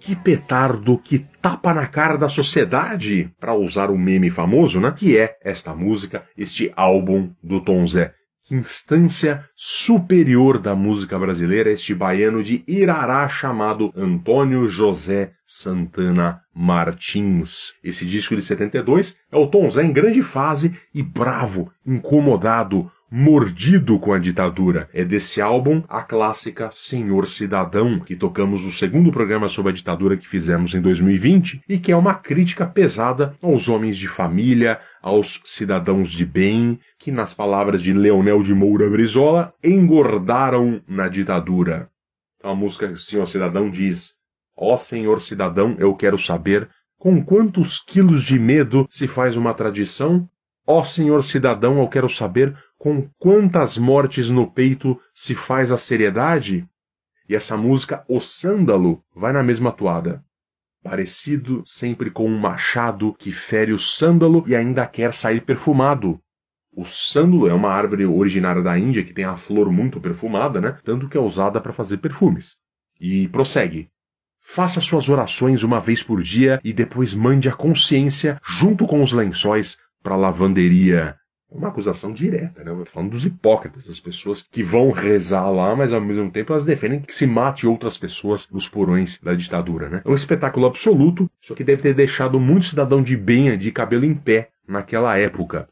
Que 0.00 0.16
petardo, 0.16 0.98
que 0.98 1.20
tapa 1.40 1.72
na 1.72 1.86
cara 1.86 2.16
da 2.18 2.28
sociedade, 2.28 3.30
para 3.38 3.54
usar 3.54 3.90
um 3.90 3.96
meme 3.96 4.30
famoso, 4.30 4.80
né? 4.80 4.92
Que 4.96 5.16
é 5.16 5.38
esta 5.42 5.74
música, 5.74 6.24
este 6.36 6.72
álbum 6.76 7.30
do 7.42 7.60
Tom 7.60 7.86
Zé. 7.86 8.12
Instância 8.50 9.48
superior 9.54 10.58
da 10.58 10.74
música 10.74 11.16
brasileira, 11.18 11.70
este 11.70 11.94
baiano 11.94 12.42
de 12.42 12.64
Irará 12.66 13.28
chamado 13.28 13.92
Antônio 13.96 14.68
José 14.68 15.32
Santana 15.46 16.42
Martins. 16.52 17.72
Esse 17.84 18.04
disco 18.04 18.34
de 18.34 18.42
72 18.42 19.16
é 19.30 19.36
o 19.36 19.46
Tom 19.46 19.70
Zé 19.70 19.84
em 19.84 19.92
grande 19.92 20.22
fase 20.22 20.76
e 20.92 21.02
bravo, 21.02 21.70
incomodado, 21.86 22.90
mordido 23.14 23.98
com 23.98 24.14
a 24.14 24.18
ditadura. 24.18 24.88
É 24.90 25.04
desse 25.04 25.38
álbum 25.42 25.82
a 25.86 26.00
clássica 26.00 26.70
Senhor 26.72 27.28
Cidadão, 27.28 28.00
que 28.00 28.16
tocamos 28.16 28.64
no 28.64 28.72
segundo 28.72 29.12
programa 29.12 29.50
sobre 29.50 29.70
a 29.70 29.74
ditadura 29.74 30.16
que 30.16 30.26
fizemos 30.26 30.72
em 30.72 30.80
2020 30.80 31.62
e 31.68 31.78
que 31.78 31.92
é 31.92 31.96
uma 31.96 32.14
crítica 32.14 32.64
pesada 32.64 33.34
aos 33.42 33.68
homens 33.68 33.98
de 33.98 34.08
família, 34.08 34.80
aos 35.02 35.38
cidadãos 35.44 36.10
de 36.10 36.24
bem, 36.24 36.80
que, 36.98 37.12
nas 37.12 37.34
palavras 37.34 37.82
de 37.82 37.92
Leonel 37.92 38.42
de 38.42 38.54
Moura 38.54 38.88
Brizola, 38.88 39.52
engordaram 39.62 40.80
na 40.88 41.06
ditadura. 41.06 41.90
Então 42.38 42.52
a 42.52 42.56
música 42.56 42.96
Senhor 42.96 43.28
Cidadão 43.28 43.68
diz: 43.68 44.14
Ó 44.56 44.74
senhor 44.78 45.20
cidadão, 45.20 45.76
eu 45.78 45.94
quero 45.94 46.18
saber 46.18 46.66
com 46.98 47.22
quantos 47.22 47.78
quilos 47.78 48.22
de 48.22 48.38
medo 48.38 48.86
se 48.88 49.06
faz 49.06 49.36
uma 49.36 49.52
tradição? 49.52 50.26
Ó 50.66 50.84
senhor 50.84 51.22
cidadão, 51.24 51.80
eu 51.80 51.88
quero 51.88 52.08
saber 52.08 52.56
com 52.78 53.08
quantas 53.18 53.76
mortes 53.76 54.30
no 54.30 54.50
peito 54.50 55.00
se 55.14 55.34
faz 55.34 55.72
a 55.72 55.76
seriedade? 55.76 56.66
E 57.28 57.34
essa 57.34 57.56
música, 57.56 58.04
O 58.08 58.20
Sândalo, 58.20 59.02
vai 59.14 59.32
na 59.32 59.42
mesma 59.42 59.72
toada. 59.72 60.24
Parecido 60.82 61.62
sempre 61.64 62.10
com 62.10 62.26
um 62.26 62.38
machado 62.38 63.14
que 63.14 63.30
fere 63.30 63.72
o 63.72 63.78
sândalo 63.78 64.44
e 64.48 64.56
ainda 64.56 64.84
quer 64.86 65.12
sair 65.12 65.40
perfumado. 65.40 66.20
O 66.74 66.84
sândalo 66.84 67.48
é 67.48 67.54
uma 67.54 67.68
árvore 67.68 68.04
originária 68.04 68.62
da 68.62 68.76
Índia 68.76 69.04
que 69.04 69.12
tem 69.12 69.24
a 69.24 69.36
flor 69.36 69.70
muito 69.70 70.00
perfumada, 70.00 70.60
né? 70.60 70.78
Tanto 70.82 71.08
que 71.08 71.16
é 71.16 71.20
usada 71.20 71.60
para 71.60 71.72
fazer 71.72 71.98
perfumes. 71.98 72.56
E 73.00 73.28
prossegue. 73.28 73.88
Faça 74.40 74.80
suas 74.80 75.08
orações 75.08 75.62
uma 75.62 75.78
vez 75.78 76.02
por 76.02 76.20
dia 76.20 76.60
e 76.64 76.72
depois 76.72 77.14
mande 77.14 77.48
a 77.48 77.52
consciência, 77.52 78.40
junto 78.42 78.86
com 78.86 79.02
os 79.02 79.12
lençóis, 79.12 79.78
para 80.02 80.16
lavanderia. 80.16 81.16
Uma 81.50 81.68
acusação 81.68 82.12
direta, 82.14 82.64
né? 82.64 82.72
Falando 82.86 83.10
dos 83.10 83.26
hipócritas, 83.26 83.86
das 83.86 84.00
pessoas 84.00 84.42
que 84.42 84.62
vão 84.62 84.90
rezar 84.90 85.50
lá, 85.50 85.76
mas 85.76 85.92
ao 85.92 86.00
mesmo 86.00 86.30
tempo 86.30 86.50
elas 86.50 86.64
defendem 86.64 87.00
que 87.00 87.14
se 87.14 87.26
mate 87.26 87.66
outras 87.66 87.98
pessoas 87.98 88.48
nos 88.50 88.66
porões 88.66 89.20
da 89.22 89.34
ditadura, 89.34 89.90
né? 89.90 90.02
É 90.02 90.08
um 90.08 90.14
espetáculo 90.14 90.64
absoluto, 90.64 91.30
só 91.42 91.54
que 91.54 91.62
deve 91.62 91.82
ter 91.82 91.94
deixado 91.94 92.40
muito 92.40 92.66
cidadão 92.66 93.02
de 93.02 93.18
bem 93.18 93.58
de 93.58 93.70
cabelo 93.70 94.06
em 94.06 94.14
pé 94.14 94.48
naquela 94.66 95.18
época. 95.18 95.68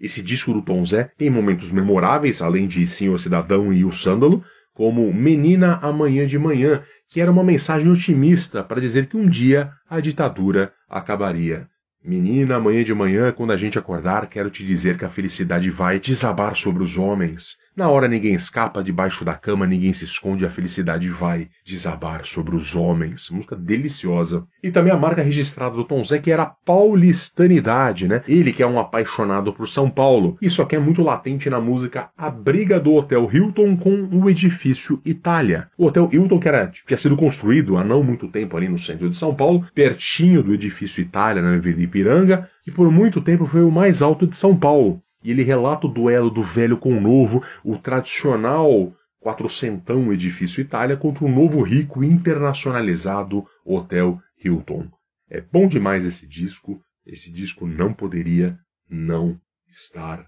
Esse 0.00 0.22
disco 0.22 0.52
do 0.52 0.62
Tom 0.62 0.84
Zé 0.86 1.10
tem 1.18 1.28
momentos 1.28 1.70
memoráveis, 1.70 2.40
além 2.40 2.66
de 2.66 2.86
Senhor 2.86 3.18
Cidadão 3.18 3.70
e 3.70 3.84
O 3.84 3.92
Sândalo, 3.92 4.42
como 4.72 5.12
Menina 5.12 5.74
Amanhã 5.82 6.24
de 6.24 6.38
Manhã, 6.38 6.84
que 7.10 7.20
era 7.20 7.32
uma 7.32 7.42
mensagem 7.42 7.90
otimista 7.90 8.62
para 8.62 8.80
dizer 8.80 9.08
que 9.08 9.16
um 9.16 9.28
dia 9.28 9.72
a 9.90 9.98
ditadura 9.98 10.72
acabaria. 10.88 11.68
Menina, 12.02 12.56
amanhã 12.56 12.82
de 12.82 12.94
manhã, 12.94 13.32
quando 13.32 13.52
a 13.52 13.56
gente 13.56 13.78
acordar, 13.78 14.28
quero 14.28 14.50
te 14.50 14.64
dizer 14.64 14.96
que 14.98 15.04
a 15.04 15.08
felicidade 15.08 15.68
vai 15.70 16.00
desabar 16.00 16.56
sobre 16.56 16.82
os 16.82 16.96
homens. 16.96 17.56
Na 17.78 17.88
hora 17.88 18.08
ninguém 18.08 18.34
escapa 18.34 18.82
debaixo 18.82 19.24
da 19.24 19.34
cama, 19.34 19.64
ninguém 19.64 19.92
se 19.92 20.04
esconde, 20.04 20.44
a 20.44 20.50
felicidade 20.50 21.08
vai 21.08 21.48
desabar 21.64 22.24
sobre 22.24 22.56
os 22.56 22.74
homens. 22.74 23.30
Música 23.30 23.54
deliciosa. 23.54 24.44
E 24.60 24.68
também 24.68 24.92
a 24.92 24.96
marca 24.96 25.22
registrada 25.22 25.76
do 25.76 25.84
Tom 25.84 26.02
Zé, 26.02 26.18
que 26.18 26.32
era 26.32 26.42
a 26.42 26.46
paulistanidade, 26.46 28.08
né? 28.08 28.24
Ele 28.26 28.52
que 28.52 28.64
é 28.64 28.66
um 28.66 28.80
apaixonado 28.80 29.52
por 29.52 29.68
São 29.68 29.88
Paulo. 29.88 30.36
Isso 30.42 30.60
aqui 30.60 30.74
é 30.74 30.78
muito 30.80 31.04
latente 31.04 31.48
na 31.48 31.60
música 31.60 32.10
A 32.18 32.28
Briga 32.28 32.80
do 32.80 32.94
Hotel 32.94 33.30
Hilton 33.32 33.76
com 33.76 34.08
o 34.12 34.28
Edifício 34.28 35.00
Itália. 35.04 35.68
O 35.78 35.86
Hotel 35.86 36.08
Hilton, 36.12 36.40
que 36.40 36.48
era, 36.48 36.66
tinha 36.66 36.98
sido 36.98 37.16
construído 37.16 37.76
há 37.76 37.84
não 37.84 38.02
muito 38.02 38.26
tempo 38.26 38.56
ali 38.56 38.68
no 38.68 38.80
centro 38.80 39.08
de 39.08 39.16
São 39.16 39.32
Paulo, 39.32 39.64
pertinho 39.72 40.42
do 40.42 40.52
Edifício 40.52 41.00
Itália, 41.00 41.40
na 41.40 41.54
Avenida 41.54 41.80
Ipiranga, 41.80 42.50
que 42.64 42.72
por 42.72 42.90
muito 42.90 43.20
tempo 43.20 43.46
foi 43.46 43.62
o 43.62 43.70
mais 43.70 44.02
alto 44.02 44.26
de 44.26 44.36
São 44.36 44.56
Paulo. 44.56 45.00
E 45.22 45.30
ele 45.30 45.42
relata 45.42 45.86
o 45.86 45.90
duelo 45.92 46.30
do 46.30 46.42
velho 46.42 46.76
com 46.76 46.96
o 46.96 47.00
novo, 47.00 47.42
o 47.64 47.76
tradicional 47.76 48.92
quatrocentão 49.20 50.12
edifício 50.12 50.60
Itália 50.60 50.96
contra 50.96 51.24
o 51.24 51.28
novo 51.28 51.60
rico 51.62 52.04
internacionalizado 52.04 53.44
Hotel 53.64 54.20
Hilton. 54.42 54.88
É 55.28 55.40
bom 55.40 55.66
demais 55.66 56.04
esse 56.04 56.26
disco. 56.26 56.80
Esse 57.04 57.30
disco 57.30 57.66
não 57.66 57.92
poderia 57.92 58.58
não 58.88 59.40
estar 59.66 60.26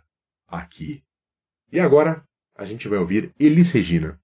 aqui. 0.48 1.02
E 1.72 1.78
agora 1.78 2.22
a 2.56 2.64
gente 2.64 2.88
vai 2.88 2.98
ouvir 2.98 3.32
Elis 3.38 3.72
Regina. 3.72 4.18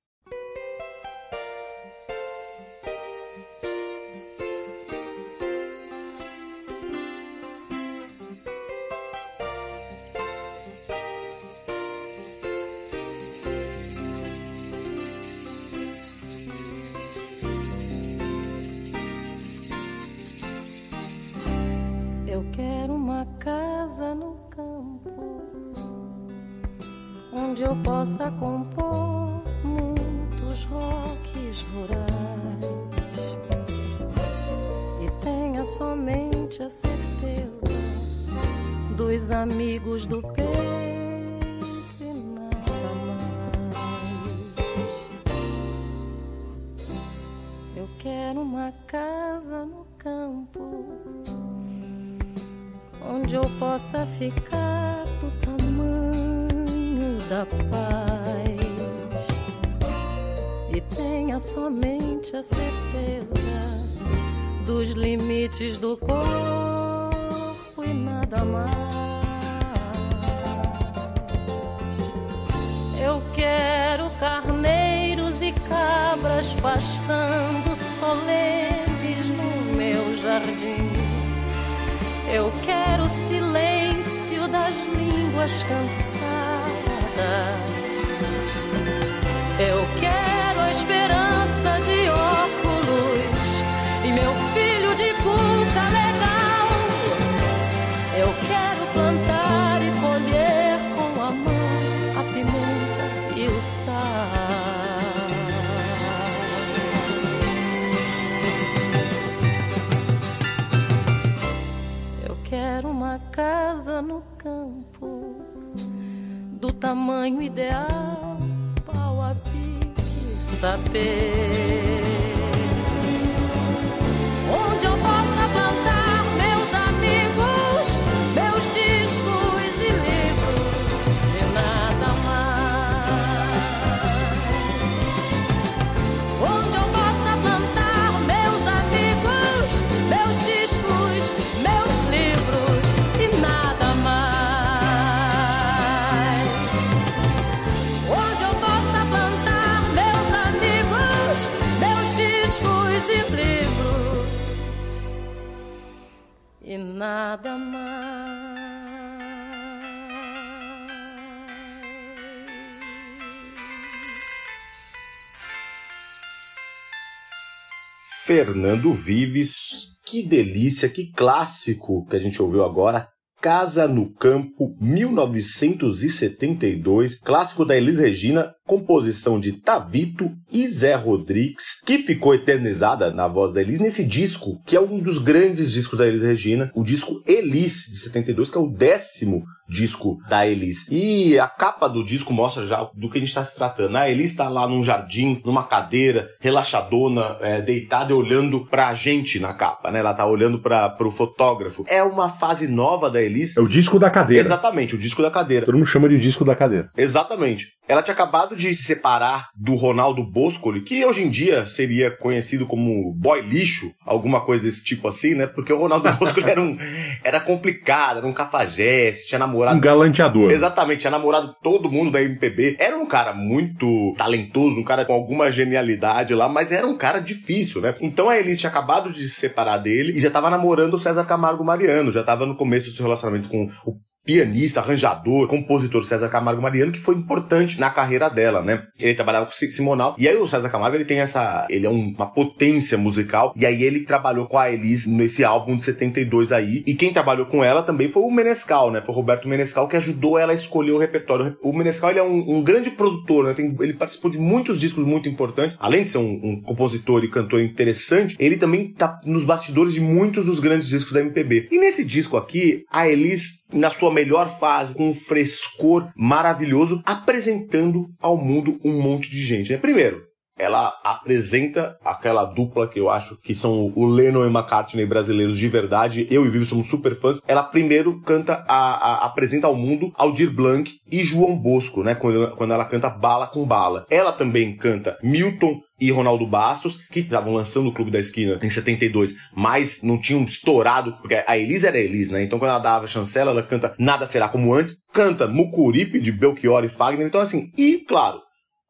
Fernando 168.27 168.93
Vives, 168.93 169.97
que 170.05 170.20
delícia, 170.20 170.89
que 170.89 171.12
clássico 171.12 172.05
que 172.07 172.16
a 172.16 172.18
gente 172.18 172.43
ouviu 172.43 172.64
agora. 172.64 173.09
Casa 173.41 173.87
no 173.87 174.12
Campo, 174.14 174.77
1972, 174.81 177.20
clássico 177.20 177.64
da 177.64 177.77
Elis 177.77 178.01
Regina, 178.01 178.53
composição 178.67 179.39
de 179.39 179.53
Tavito 179.53 180.31
e 180.53 180.69
Zé 180.69 180.95
Rodrigues, 180.95 181.81
que 181.85 181.99
ficou 181.99 182.35
eternizada 182.35 183.11
na 183.12 183.29
voz 183.29 183.55
da 183.55 183.61
Elis 183.61 183.79
nesse 183.79 184.05
disco, 184.05 184.61
que 184.67 184.77
é 184.77 184.81
um 184.81 184.99
dos 184.99 185.19
grandes 185.19 185.73
discos 185.73 185.99
da 185.99 186.07
Elis 186.07 186.23
Regina, 186.23 186.71
o 186.75 186.83
disco 186.83 187.23
Elis, 187.27 187.87
de 187.91 187.99
72, 187.99 188.51
que 188.51 188.59
é 188.59 188.61
o 188.61 188.69
décimo 188.69 189.45
disco 189.69 190.19
da 190.29 190.47
Elis. 190.47 190.87
E 190.91 191.39
a 191.39 191.49
capa 191.49 191.89
do 191.89 192.05
disco 192.05 192.33
mostra 192.33 192.67
já 192.67 192.89
do 192.95 193.11
que 193.11 193.19
a 193.19 193.21
gente 193.21 193.29
está 193.29 193.45
se 193.45 193.57
tratando. 193.57 193.97
A 193.97 194.09
Elis 194.09 194.31
está 194.31 194.49
lá 194.49 194.67
num 194.69 194.83
jardim, 194.83 195.41
numa 195.45 195.64
cadeira, 195.64 196.29
relaxadona, 196.41 197.37
é, 197.41 197.61
deitada 197.61 198.12
e 198.12 198.14
olhando 198.14 198.67
pra 198.67 198.95
gente 198.95 199.39
na 199.39 199.53
capa, 199.53 199.91
né? 199.91 200.01
Ela 200.01 200.14
tá 200.14 200.27
olhando 200.27 200.59
para 200.59 200.89
pro 200.91 201.11
fotógrafo. 201.11 201.85
É 201.89 202.03
uma 202.03 202.29
fase 202.29 202.69
nova 202.69 203.11
da 203.11 203.21
Elis. 203.21 203.57
É 203.57 203.61
o 203.61 203.69
disco 203.69 203.99
da 203.99 204.11
cadeira. 204.11 204.43
Exatamente, 204.43 204.95
o 204.95 204.99
disco 204.99 205.23
da 205.23 205.31
cadeira. 205.31 205.67
Todo 205.67 205.77
mundo 205.77 205.87
chama 205.87 206.09
de 206.09 206.19
disco 206.19 206.45
da 206.45 206.55
cadeira. 206.55 206.91
Exatamente. 206.97 207.69
Ela 207.89 208.03
tinha 208.03 208.14
acabado 208.14 208.57
de 208.57 208.74
se 208.74 208.82
separar 208.82 209.51
do 209.55 209.74
Ronaldo 209.74 210.24
Boscoli, 210.24 210.80
que 210.82 211.05
hoje 211.05 211.22
em 211.22 211.30
dia 211.30 211.66
seria 211.66 212.11
conhecido 212.11 212.66
como 212.66 213.12
boy 213.12 213.41
lixo, 213.43 213.93
alguma 214.05 214.41
coisa 214.41 214.64
desse 214.64 214.84
tipo 214.84 215.07
assim, 215.07 215.34
né? 215.34 215.47
Porque 215.47 215.72
o 215.72 215.78
Ronaldo 215.78 216.11
Boscoli 216.18 216.51
era 216.51 216.61
um 216.61 216.76
era 217.22 217.41
complicado, 217.41 218.18
era 218.18 218.26
um 218.26 218.32
cafajeste, 218.32 219.28
tinha 219.28 219.39
namorado 219.39 219.76
Um 219.76 219.80
galanteador. 219.80 220.51
Exatamente, 220.51 221.01
tinha 221.01 221.11
namorado 221.11 221.55
todo 221.62 221.91
mundo 221.91 222.11
da 222.11 222.22
MPB. 222.22 222.76
Era 222.78 222.97
um 222.97 223.07
cara 223.07 223.32
muito 223.32 224.14
talentoso, 224.16 224.80
um 224.80 224.84
cara 224.84 225.05
com 225.05 225.12
alguma 225.12 225.51
genialidade 225.51 226.34
lá, 226.34 226.49
mas 226.49 226.72
era 226.72 226.87
um 226.87 226.97
cara 226.97 227.20
difícil, 227.20 227.80
né? 227.80 227.95
Então 228.01 228.28
a 228.28 228.39
Elis 228.39 228.59
tinha 228.59 228.70
acabado 228.70 229.12
de 229.12 229.28
se 229.28 229.41
separar 229.41 229.78
dele 229.78 230.12
e 230.16 230.20
já 230.20 230.30
tava 230.30 230.51
namorando 230.51 230.95
o 230.95 230.99
César 230.99 231.24
Camargo 231.24 231.64
Mariano, 231.64 232.11
já 232.11 232.22
tava 232.22 232.47
no 232.47 232.57
começo 232.57 232.91
do 232.91 232.97
seu 232.97 233.05
relacionamento 233.05 233.49
com 233.49 233.70
o 233.84 233.97
pianista, 234.27 234.81
arranjador, 234.81 235.47
compositor 235.47 236.03
César 236.05 236.29
Camargo 236.29 236.61
Mariano, 236.61 236.93
que 236.93 236.99
foi 236.99 237.14
importante 237.14 237.79
na 237.81 237.91
carreira 237.91 238.29
dela, 238.29 238.62
né? 238.62 238.83
Ele 238.99 239.14
trabalhava 239.14 239.47
com 239.47 239.53
Si- 239.53 239.70
Simonal, 239.70 240.16
e 240.18 240.29
aí 240.29 240.37
o 240.37 240.49
César 240.49 240.68
Camargo, 240.68 240.97
ele 240.97 241.05
tem 241.05 241.20
essa, 241.20 241.66
ele 241.70 241.87
é 241.87 241.91
um- 241.91 242.12
uma 242.16 242.27
potência 242.27 242.99
musical, 242.99 243.55
e 243.57 243.64
aí 243.64 243.83
ele 243.83 244.01
trabalhou 244.01 244.47
com 244.47 244.59
a 244.59 244.70
Elis 244.70 245.07
nesse 245.07 245.45
álbum 245.45 245.77
de 245.77 245.85
72 245.85 246.51
aí, 246.53 246.83
e 246.87 246.95
quem 246.95 247.12
trabalhou 247.12 247.47
com 247.47 247.62
ela 247.62 247.83
também 247.83 248.09
foi 248.09 248.22
o 248.22 248.31
Menescal, 248.31 248.91
né? 248.91 249.01
Foi 249.05 249.14
o 249.14 249.16
Roberto 249.16 249.49
Menescal 249.49 249.89
que 249.89 249.97
ajudou 249.97 250.39
ela 250.39 250.53
a 250.53 250.55
escolher 250.55 250.93
o 250.93 250.99
repertório. 250.99 251.57
O 251.62 251.72
Menescal, 251.72 252.11
ele 252.11 252.18
é 252.18 252.22
um, 252.22 252.57
um 252.59 252.62
grande 252.62 252.91
produtor, 252.91 253.45
né? 253.45 253.55
Tem- 253.55 253.77
ele 253.81 253.93
participou 253.95 254.31
de 254.31 254.39
muitos 254.39 254.81
discos 254.81 255.05
muito 255.05 255.29
importantes, 255.29 255.77
além 255.79 256.03
de 256.03 256.09
ser 256.09 256.18
um, 256.18 256.41
um 256.43 256.61
compositor 256.62 257.22
e 257.24 257.31
cantor 257.31 257.61
interessante, 257.61 258.37
ele 258.41 258.57
também 258.57 258.93
tá 258.93 259.20
nos 259.24 259.45
bastidores 259.45 259.93
de 259.95 260.01
muitos 260.01 260.47
dos 260.47 260.59
grandes 260.61 260.89
discos 260.89 261.12
da 261.12 261.20
MPB. 261.20 261.68
E 261.70 261.79
nesse 261.79 262.05
disco 262.05 262.37
aqui, 262.37 262.85
a 262.91 263.09
Elis, 263.09 263.66
na 263.73 263.91
sua 263.91 264.12
melhor 264.12 264.49
fase, 264.59 264.95
com 264.95 265.09
um 265.09 265.14
frescor 265.14 266.09
maravilhoso, 266.17 267.01
apresentando 267.05 268.07
ao 268.21 268.37
mundo 268.37 268.79
um 268.85 269.01
monte 269.01 269.31
de 269.31 269.43
gente. 269.43 269.73
Né? 269.73 269.79
Primeiro, 269.79 270.23
ela 270.59 270.92
apresenta 271.04 271.98
aquela 272.04 272.44
dupla 272.44 272.88
que 272.88 272.98
eu 272.98 273.11
acho 273.11 273.36
que 273.42 273.54
são 273.54 273.92
o 273.94 274.07
Lennon 274.07 274.44
e 274.46 274.50
McCartney 274.50 275.04
brasileiros 275.07 275.59
de 275.59 275.68
verdade. 275.68 276.26
Eu 276.30 276.44
e 276.46 276.48
Vivi 276.48 276.64
somos 276.64 276.86
super 276.86 277.14
fãs. 277.14 277.40
Ela 277.46 277.62
primeiro 277.62 278.20
canta, 278.22 278.64
a, 278.68 278.94
a- 279.24 279.26
apresenta 279.26 279.66
ao 279.66 279.74
mundo 279.74 280.12
Aldir 280.16 280.50
Blanc 280.50 280.90
e 281.11 281.22
João 281.22 281.57
Bosco, 281.59 282.02
né? 282.02 282.14
Quando, 282.14 282.57
quando 282.57 282.72
ela 282.72 282.84
canta 282.84 283.11
Bala 283.11 283.46
com 283.46 283.64
Bala. 283.66 284.07
Ela 284.11 284.32
também 284.32 284.76
canta 284.76 285.18
Milton 285.22 285.80
e 285.98 286.11
Ronaldo 286.11 286.46
Bastos, 286.46 286.96
que 287.11 287.20
estavam 287.20 287.54
lançando 287.54 287.88
o 287.88 287.92
Clube 287.92 288.11
da 288.11 288.18
Esquina 288.18 288.59
em 288.62 288.68
72, 288.68 289.34
mas 289.54 290.02
não 290.02 290.18
tinham 290.20 290.42
estourado, 290.44 291.12
porque 291.22 291.42
a 291.46 291.57
Elis 291.57 291.84
era 291.84 291.96
a 291.96 292.00
Elis, 292.00 292.28
né? 292.30 292.42
Então 292.44 292.59
quando 292.59 292.70
ela 292.70 292.78
dava 292.78 293.07
chancela, 293.07 293.50
ela 293.50 293.62
canta 293.62 293.94
Nada 293.98 294.26
Será 294.26 294.46
Como 294.48 294.74
Antes, 294.74 294.96
canta 295.12 295.46
Mucuripe, 295.46 296.20
de 296.20 296.30
Belchior 296.30 296.84
e 296.84 296.88
Fagner. 296.90 297.26
Então 297.26 297.40
assim, 297.40 297.70
e 297.78 298.04
claro, 298.07 298.40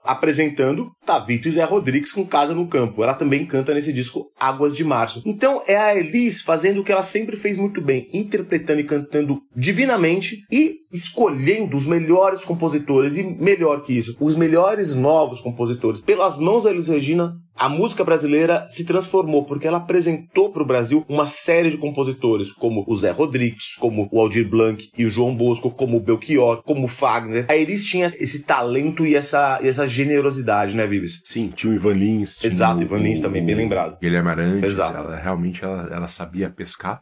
apresentando 0.06 0.90
Tavito 1.04 1.48
e 1.48 1.50
Zé 1.50 1.64
Rodrigues 1.64 2.12
com 2.12 2.26
Casa 2.26 2.54
no 2.54 2.68
Campo. 2.68 3.02
Ela 3.02 3.14
também 3.14 3.46
canta 3.46 3.74
nesse 3.74 3.92
disco 3.92 4.30
Águas 4.38 4.76
de 4.76 4.84
Março. 4.84 5.22
Então 5.24 5.62
é 5.66 5.76
a 5.76 5.96
Elis 5.96 6.40
fazendo 6.40 6.80
o 6.80 6.84
que 6.84 6.92
ela 6.92 7.02
sempre 7.02 7.36
fez 7.36 7.56
muito 7.56 7.80
bem, 7.80 8.08
interpretando 8.12 8.80
e 8.80 8.84
cantando 8.84 9.40
divinamente 9.54 10.44
e 10.50 10.76
escolhendo 10.92 11.76
os 11.76 11.86
melhores 11.86 12.44
compositores 12.44 13.16
e 13.16 13.22
melhor 13.22 13.82
que 13.82 13.92
isso, 13.92 14.16
os 14.20 14.34
melhores 14.34 14.94
novos 14.94 15.40
compositores. 15.40 16.00
Pelas 16.02 16.38
mãos 16.38 16.64
da 16.64 16.70
Elis 16.70 16.88
Regina, 16.88 17.34
a 17.58 17.68
música 17.68 18.04
brasileira 18.04 18.66
se 18.68 18.84
transformou 18.84 19.44
porque 19.44 19.66
ela 19.66 19.78
apresentou 19.78 20.52
para 20.52 20.62
o 20.62 20.66
Brasil 20.66 21.04
uma 21.08 21.26
série 21.26 21.70
de 21.70 21.76
compositores, 21.78 22.52
como 22.52 22.84
o 22.86 22.96
Zé 22.96 23.10
Rodrigues, 23.10 23.74
como 23.78 24.08
o 24.12 24.20
Aldir 24.20 24.48
Blanc 24.48 24.88
e 24.96 25.04
o 25.06 25.10
João 25.10 25.34
Bosco, 25.34 25.70
como 25.70 25.96
o 25.96 26.00
Belchior, 26.00 26.62
como 26.62 26.84
o 26.84 26.88
Fagner. 26.88 27.46
A 27.48 27.56
Elis 27.56 27.86
tinha 27.86 28.06
esse 28.06 28.44
talento 28.44 29.06
e 29.06 29.14
essa, 29.14 29.58
e 29.62 29.68
essa 29.68 29.86
generosidade, 29.86 30.74
né, 30.76 30.86
Vives? 30.86 31.20
Sim, 31.24 31.52
tinha 31.54 31.72
o 31.72 31.76
Ivan 31.76 31.94
Lins. 31.94 32.42
Exato, 32.44 32.78
o- 32.80 32.82
Ivan 32.82 32.98
Lins 32.98 33.20
também, 33.20 33.44
bem 33.44 33.54
lembrado. 33.54 33.98
Guilherme 34.00 34.28
Arantes. 34.30 34.64
Exato. 34.72 34.96
Ela, 34.98 35.16
realmente 35.16 35.64
ela, 35.64 35.88
ela 35.92 36.08
sabia 36.08 36.50
pescar, 36.50 37.00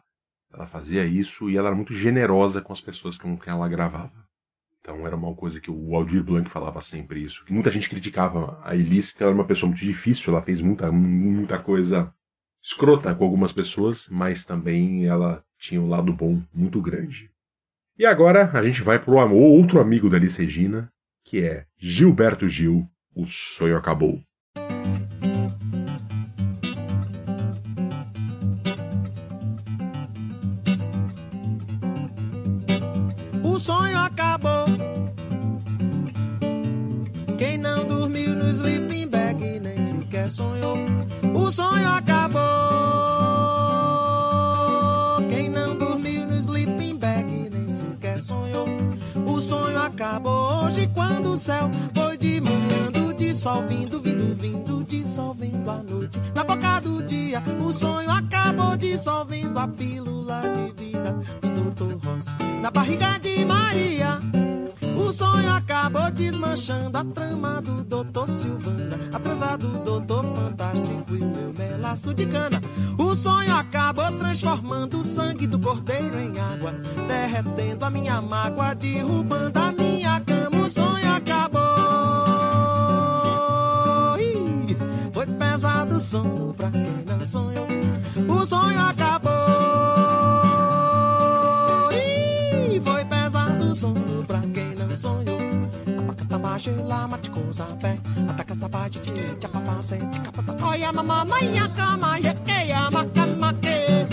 ela 0.53 0.65
fazia 0.67 1.05
isso 1.05 1.49
e 1.49 1.57
ela 1.57 1.67
era 1.67 1.75
muito 1.75 1.93
generosa 1.93 2.61
com 2.61 2.71
as 2.71 2.79
pessoas 2.81 3.17
com 3.17 3.37
quem 3.37 3.51
ela 3.53 3.67
gravava. 3.67 4.24
Então 4.85 5.07
era 5.07 5.15
uma 5.15 5.33
coisa 5.33 5.59
que 5.59 5.71
o 5.71 5.95
Aldir 5.95 6.23
Blanc 6.23 6.47
falava 6.47 6.79
sempre 6.79 7.19
isso. 7.23 7.43
Muita 7.49 7.71
gente 7.71 7.89
criticava 7.89 8.59
a 8.63 8.75
Elis, 8.75 9.11
que 9.11 9.23
ela 9.23 9.31
era 9.31 9.35
uma 9.41 9.47
pessoa 9.47 9.67
muito 9.67 9.83
difícil, 9.83 10.31
ela 10.31 10.43
fez 10.43 10.61
muita, 10.61 10.91
muita 10.91 11.57
coisa 11.57 12.13
escrota 12.63 13.13
com 13.15 13.23
algumas 13.23 13.51
pessoas, 13.51 14.07
mas 14.11 14.45
também 14.45 15.07
ela 15.07 15.43
tinha 15.57 15.81
um 15.81 15.89
lado 15.89 16.13
bom 16.13 16.39
muito 16.53 16.79
grande. 16.83 17.31
E 17.97 18.05
agora 18.05 18.51
a 18.53 18.61
gente 18.61 18.83
vai 18.83 18.99
pro 18.99 19.17
am- 19.19 19.33
outro 19.33 19.79
amigo 19.79 20.07
da 20.07 20.17
Elis 20.17 20.35
Regina, 20.35 20.91
que 21.23 21.43
é 21.43 21.65
Gilberto 21.79 22.47
Gil, 22.47 22.87
O 23.15 23.25
Sonho 23.25 23.77
Acabou. 23.77 24.21
O 33.43 33.59
sonho 33.59 33.97
acabou. 33.97 34.64
Não 37.65 37.83
dormiu 37.83 38.35
no 38.35 38.47
sleeping 38.51 39.07
bag 39.07 39.59
nem 39.59 39.83
sequer 39.83 40.29
sonhou. 40.29 40.77
O 41.33 41.51
sonho 41.51 41.89
acabou. 41.89 42.41
Quem 45.29 45.49
não 45.49 45.75
dormiu 45.75 46.27
no 46.27 46.35
sleeping 46.35 46.95
bag 46.97 47.49
nem 47.49 47.67
sequer 47.69 48.19
sonhou. 48.19 48.67
O 49.25 49.41
sonho 49.41 49.81
acabou 49.81 50.65
hoje 50.65 50.87
quando 50.93 51.31
o 51.31 51.37
céu 51.37 51.71
foi 51.95 52.15
de 52.17 52.39
manhã 52.39 52.91
de 53.17 53.33
sol 53.33 53.63
vindo, 53.63 53.99
vindo, 53.99 54.35
vindo, 54.35 54.83
dissolvendo 54.87 55.71
a 55.71 55.77
noite. 55.77 56.21
Na 56.35 56.43
boca 56.43 56.79
do 56.81 57.01
dia, 57.03 57.41
o 57.59 57.73
sonho 57.73 58.11
acabou 58.11 58.77
dissolvendo 58.77 59.57
a 59.57 59.67
pílula 59.67 60.41
de 60.53 60.83
vida 60.83 61.11
do 61.41 61.71
Dr. 61.71 62.05
Ross. 62.05 62.35
Na 62.61 62.69
barriga 62.69 63.17
de 63.19 63.43
Maria, 63.45 64.19
o 65.05 65.13
sonho 65.13 65.53
acabou 65.53 66.09
desmanchando 66.11 66.97
a 66.97 67.05
trama 67.05 67.61
do 67.61 67.83
Doutor 67.83 68.27
Silvana, 68.27 68.99
atrasado 69.13 69.67
do 69.67 69.79
Doutor 69.99 70.23
Fantástico 70.23 71.15
e 71.15 71.21
o 71.21 71.25
meu 71.25 71.53
melaço 71.53 72.13
de 72.13 72.25
cana. 72.25 72.59
O 72.97 73.13
sonho 73.15 73.53
acabou 73.53 74.11
transformando 74.13 74.97
o 74.97 75.03
sangue 75.03 75.45
do 75.45 75.59
cordeiro 75.59 76.19
em 76.19 76.39
água, 76.39 76.73
derretendo 77.07 77.85
a 77.85 77.89
minha 77.91 78.19
mágoa, 78.21 78.73
derrubando 78.73 79.59
a 79.59 79.71
minha 79.71 80.19
cama. 80.21 80.65
O 80.65 80.71
sonho 80.71 81.13
acabou. 81.13 81.61
Ih, 84.19 84.77
Foi 85.13 85.27
pesado 85.27 85.95
o 85.95 85.99
sono 85.99 86.53
pra 86.55 86.71
quem 86.71 87.05
não 87.05 87.25
sonhou. 87.25 87.67
O 88.27 88.45
sonho 88.47 88.79
acabou. 88.79 89.34
Apacatabaxe, 96.55 96.71
lá, 96.87 97.07
maticosa, 97.07 97.75
pé. 97.75 97.97
Atacatabaxe, 98.29 98.99
tchê, 98.99 99.47
papacê, 99.51 99.97
ticapata. 100.09 100.55
Olha, 100.63 100.93
mamãe, 100.93 101.59
a 101.59 101.67
cama, 101.67 102.17
e 102.19 102.33
que 102.33 102.71
a 102.71 102.89
macamaque. 102.89 103.19
A 103.19 103.35
maqueia, 103.35 104.04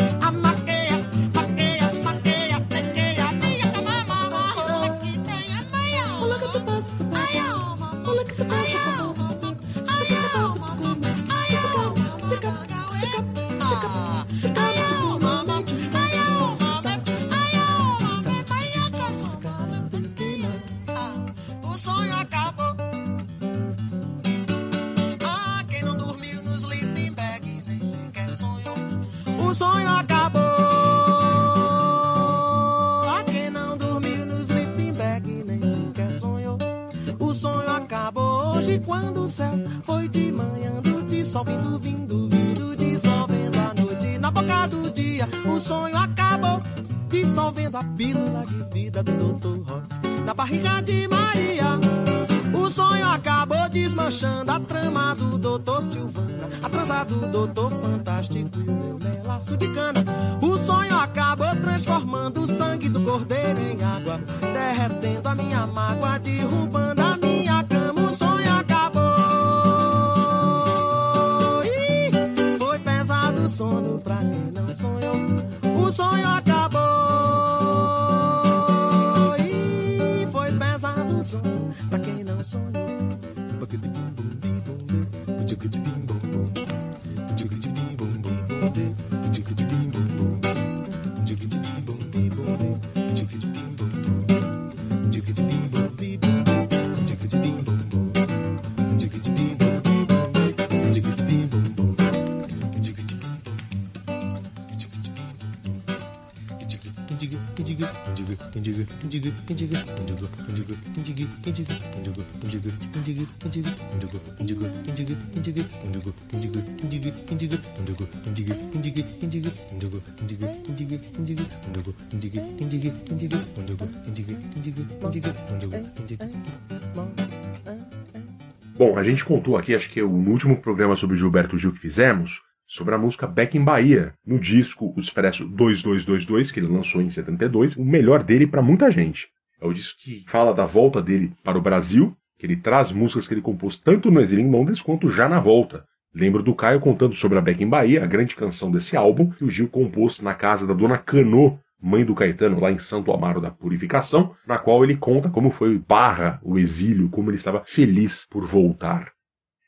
a 129.03 129.05
gente 129.05 129.25
contou 129.25 129.57
aqui, 129.57 129.75
acho 129.75 129.91
que 129.91 129.99
é 129.99 130.03
o 130.05 130.09
último 130.09 130.57
programa 130.57 130.95
sobre 130.95 131.17
Gilberto 131.17 131.59
Gil 131.59 131.73
que 131.73 131.81
fizemos, 131.81 132.41
sobre 132.65 132.95
a 132.95 132.99
música 132.99 133.27
Back 133.27 133.59
in 133.59 133.65
Bahia, 133.65 134.15
no 134.25 134.39
disco 134.39 134.95
O 134.97 135.01
Expresso 135.01 135.45
2222, 135.45 136.53
que 136.53 136.61
ele 136.61 136.69
lançou 136.69 137.03
em 137.03 137.11
72, 137.11 137.77
o 137.77 137.85
melhor 137.85 138.23
dele 138.23 138.47
para 138.47 138.63
muita 138.63 138.93
gente. 138.93 139.27
É 139.61 139.67
o 139.67 139.73
disco 139.73 139.99
que 140.01 140.25
fala 140.29 140.55
da 140.55 140.65
volta 140.65 141.03
dele 141.03 141.33
para 141.43 141.59
o 141.59 141.61
Brasil, 141.61 142.17
que 142.39 142.47
ele 142.47 142.55
traz 142.55 142.93
músicas 142.93 143.27
que 143.27 143.35
ele 143.35 143.43
compôs 143.43 143.77
tanto 143.77 144.09
no 144.09 144.21
exílio 144.21 144.45
em 144.45 144.51
Londres 144.51 144.81
quanto 144.81 145.11
já 145.11 145.29
na 145.29 145.41
volta. 145.41 145.85
Lembro 146.15 146.43
do 146.43 146.55
Caio 146.55 146.79
contando 146.79 147.17
sobre 147.17 147.39
a 147.39 147.41
Back 147.41 147.63
in 147.63 147.69
Bahia, 147.69 148.05
a 148.05 148.07
grande 148.07 148.37
canção 148.37 148.71
desse 148.71 148.97
álbum, 148.97 149.31
que 149.31 149.45
o 149.45 149.51
Gil 149.51 149.69
compôs 149.69 150.21
na 150.21 150.33
casa 150.33 150.65
da 150.65 150.75
dona 150.75 150.97
Canô, 150.97 151.59
mãe 151.83 152.05
do 152.05 152.15
Caetano, 152.15 152.61
lá 152.61 152.71
em 152.71 152.79
Santo 152.79 153.13
Amaro 153.13 153.41
da 153.41 153.51
Purificação, 153.51 154.37
na 154.47 154.57
qual 154.57 154.85
ele 154.85 154.97
conta 154.97 155.29
como 155.29 155.51
foi 155.51 155.77
barra 155.79 156.41
o 156.43 156.59
exílio, 156.59 157.09
como 157.11 157.29
ele 157.29 157.37
estava 157.37 157.63
feliz 157.67 158.25
por 158.31 158.47
voltar. 158.47 159.13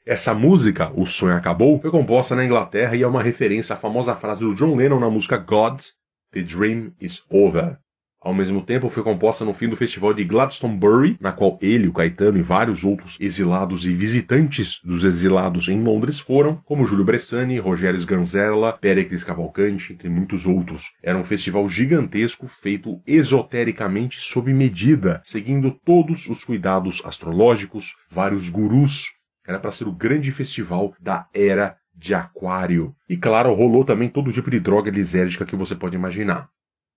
Essa 0.06 0.32
música, 0.32 0.92
O 0.94 1.06
Sonho 1.06 1.34
Acabou, 1.34 1.80
foi 1.80 1.90
composta 1.90 2.36
na 2.36 2.44
Inglaterra 2.44 2.94
e 2.94 3.02
é 3.02 3.06
uma 3.06 3.22
referência 3.22 3.74
à 3.74 3.76
famosa 3.76 4.14
frase 4.14 4.40
do 4.40 4.54
John 4.54 4.76
Lennon 4.76 5.00
na 5.00 5.10
música 5.10 5.36
Gods, 5.36 5.94
The 6.30 6.42
Dream 6.42 6.92
is 7.00 7.22
Over. 7.30 7.78
Ao 8.24 8.32
mesmo 8.32 8.62
tempo, 8.62 8.88
foi 8.88 9.02
composta 9.02 9.44
no 9.44 9.52
fim 9.52 9.68
do 9.68 9.76
festival 9.76 10.14
de 10.14 10.24
Glastonbury, 10.24 11.18
na 11.20 11.30
qual 11.30 11.58
ele, 11.60 11.88
o 11.88 11.92
Caetano 11.92 12.38
e 12.38 12.42
vários 12.42 12.82
outros 12.82 13.18
exilados 13.20 13.84
e 13.84 13.92
visitantes 13.92 14.80
dos 14.82 15.04
exilados 15.04 15.68
em 15.68 15.82
Londres 15.82 16.18
foram, 16.18 16.56
como 16.64 16.86
Júlio 16.86 17.04
Bressani, 17.04 17.58
Rogério 17.58 18.00
Sganzella, 18.00 18.78
Péricles 18.80 19.22
Cavalcante, 19.22 19.92
entre 19.92 20.08
muitos 20.08 20.46
outros. 20.46 20.90
Era 21.02 21.18
um 21.18 21.22
festival 21.22 21.68
gigantesco 21.68 22.48
feito 22.48 22.98
esotericamente 23.06 24.18
sob 24.18 24.50
medida, 24.54 25.20
seguindo 25.22 25.70
todos 25.84 26.26
os 26.26 26.42
cuidados 26.44 27.02
astrológicos, 27.04 27.94
vários 28.10 28.48
gurus. 28.48 29.12
Era 29.46 29.58
para 29.58 29.70
ser 29.70 29.86
o 29.86 29.92
grande 29.92 30.32
festival 30.32 30.94
da 30.98 31.28
era 31.34 31.76
de 31.94 32.14
Aquário. 32.14 32.96
E 33.06 33.18
claro, 33.18 33.52
rolou 33.52 33.84
também 33.84 34.08
todo 34.08 34.32
tipo 34.32 34.50
de 34.50 34.60
droga 34.60 34.90
lisérgica 34.90 35.44
que 35.44 35.54
você 35.54 35.74
pode 35.74 35.94
imaginar 35.94 36.48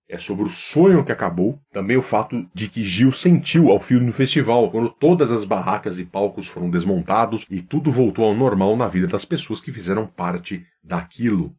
é 0.09 0.17
sobre 0.17 0.45
o 0.45 0.49
sonho 0.49 1.03
que 1.03 1.11
acabou, 1.11 1.59
também 1.71 1.97
o 1.97 2.01
fato 2.01 2.47
de 2.53 2.69
que 2.69 2.83
Gil 2.83 3.11
sentiu 3.11 3.69
ao 3.69 3.79
fim 3.79 4.05
do 4.05 4.13
festival, 4.13 4.71
quando 4.71 4.89
todas 4.89 5.31
as 5.31 5.43
barracas 5.43 5.99
e 5.99 6.05
palcos 6.05 6.47
foram 6.47 6.69
desmontados 6.69 7.45
e 7.49 7.61
tudo 7.61 7.91
voltou 7.91 8.25
ao 8.25 8.33
normal 8.33 8.77
na 8.77 8.87
vida 8.87 9.07
das 9.07 9.25
pessoas 9.25 9.59
que 9.59 9.71
fizeram 9.71 10.07
parte 10.07 10.65
daquilo. 10.83 11.53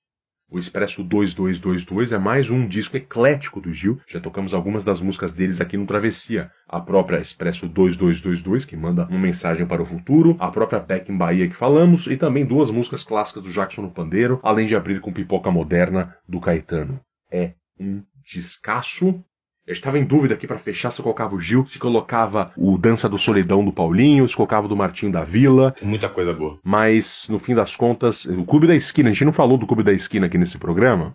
O 0.50 0.58
Expresso 0.58 1.04
2222 1.04 2.10
é 2.10 2.16
mais 2.16 2.48
um 2.48 2.66
disco 2.66 2.96
eclético 2.96 3.60
do 3.60 3.70
Gil, 3.70 4.00
já 4.06 4.18
tocamos 4.18 4.54
algumas 4.54 4.82
das 4.82 4.98
músicas 4.98 5.34
deles 5.34 5.60
aqui 5.60 5.76
no 5.76 5.84
Travessia. 5.84 6.50
A 6.66 6.80
própria 6.80 7.20
Expresso 7.20 7.68
2222, 7.68 8.64
que 8.64 8.74
manda 8.74 9.06
uma 9.10 9.18
mensagem 9.18 9.66
para 9.66 9.82
o 9.82 9.86
futuro, 9.86 10.36
a 10.38 10.50
própria 10.50 10.80
Back 10.80 11.12
in 11.12 11.18
Bahia 11.18 11.46
que 11.46 11.54
falamos, 11.54 12.06
e 12.06 12.16
também 12.16 12.46
duas 12.46 12.70
músicas 12.70 13.04
clássicas 13.04 13.42
do 13.42 13.52
Jackson 13.52 13.82
no 13.82 13.90
Pandeiro, 13.90 14.40
além 14.42 14.66
de 14.66 14.74
abrir 14.74 15.02
com 15.02 15.12
Pipoca 15.12 15.50
Moderna 15.50 16.16
do 16.26 16.40
Caetano. 16.40 16.98
É 17.30 17.52
um 17.78 18.02
descasso. 18.32 19.22
Eu 19.66 19.72
estava 19.72 19.98
em 19.98 20.04
dúvida 20.04 20.34
aqui 20.34 20.46
para 20.46 20.58
fechar 20.58 20.90
se 20.90 20.98
eu 20.98 21.02
colocava 21.02 21.34
o 21.34 21.40
Gil, 21.40 21.64
se 21.66 21.78
colocava 21.78 22.52
o 22.56 22.78
Dança 22.78 23.06
do 23.06 23.18
Solidão 23.18 23.62
do 23.62 23.70
Paulinho, 23.70 24.26
se 24.26 24.34
colocava 24.34 24.64
o 24.64 24.68
do 24.68 24.74
Martinho 24.74 25.12
da 25.12 25.24
Vila. 25.24 25.74
Muita 25.82 26.08
coisa 26.08 26.32
boa. 26.32 26.58
Mas, 26.64 27.28
no 27.28 27.38
fim 27.38 27.54
das 27.54 27.76
contas, 27.76 28.24
o 28.24 28.46
Clube 28.46 28.66
da 28.66 28.74
Esquina, 28.74 29.10
a 29.10 29.12
gente 29.12 29.26
não 29.26 29.32
falou 29.32 29.58
do 29.58 29.66
Clube 29.66 29.82
da 29.82 29.92
Esquina 29.92 30.26
aqui 30.26 30.38
nesse 30.38 30.56
programa, 30.56 31.14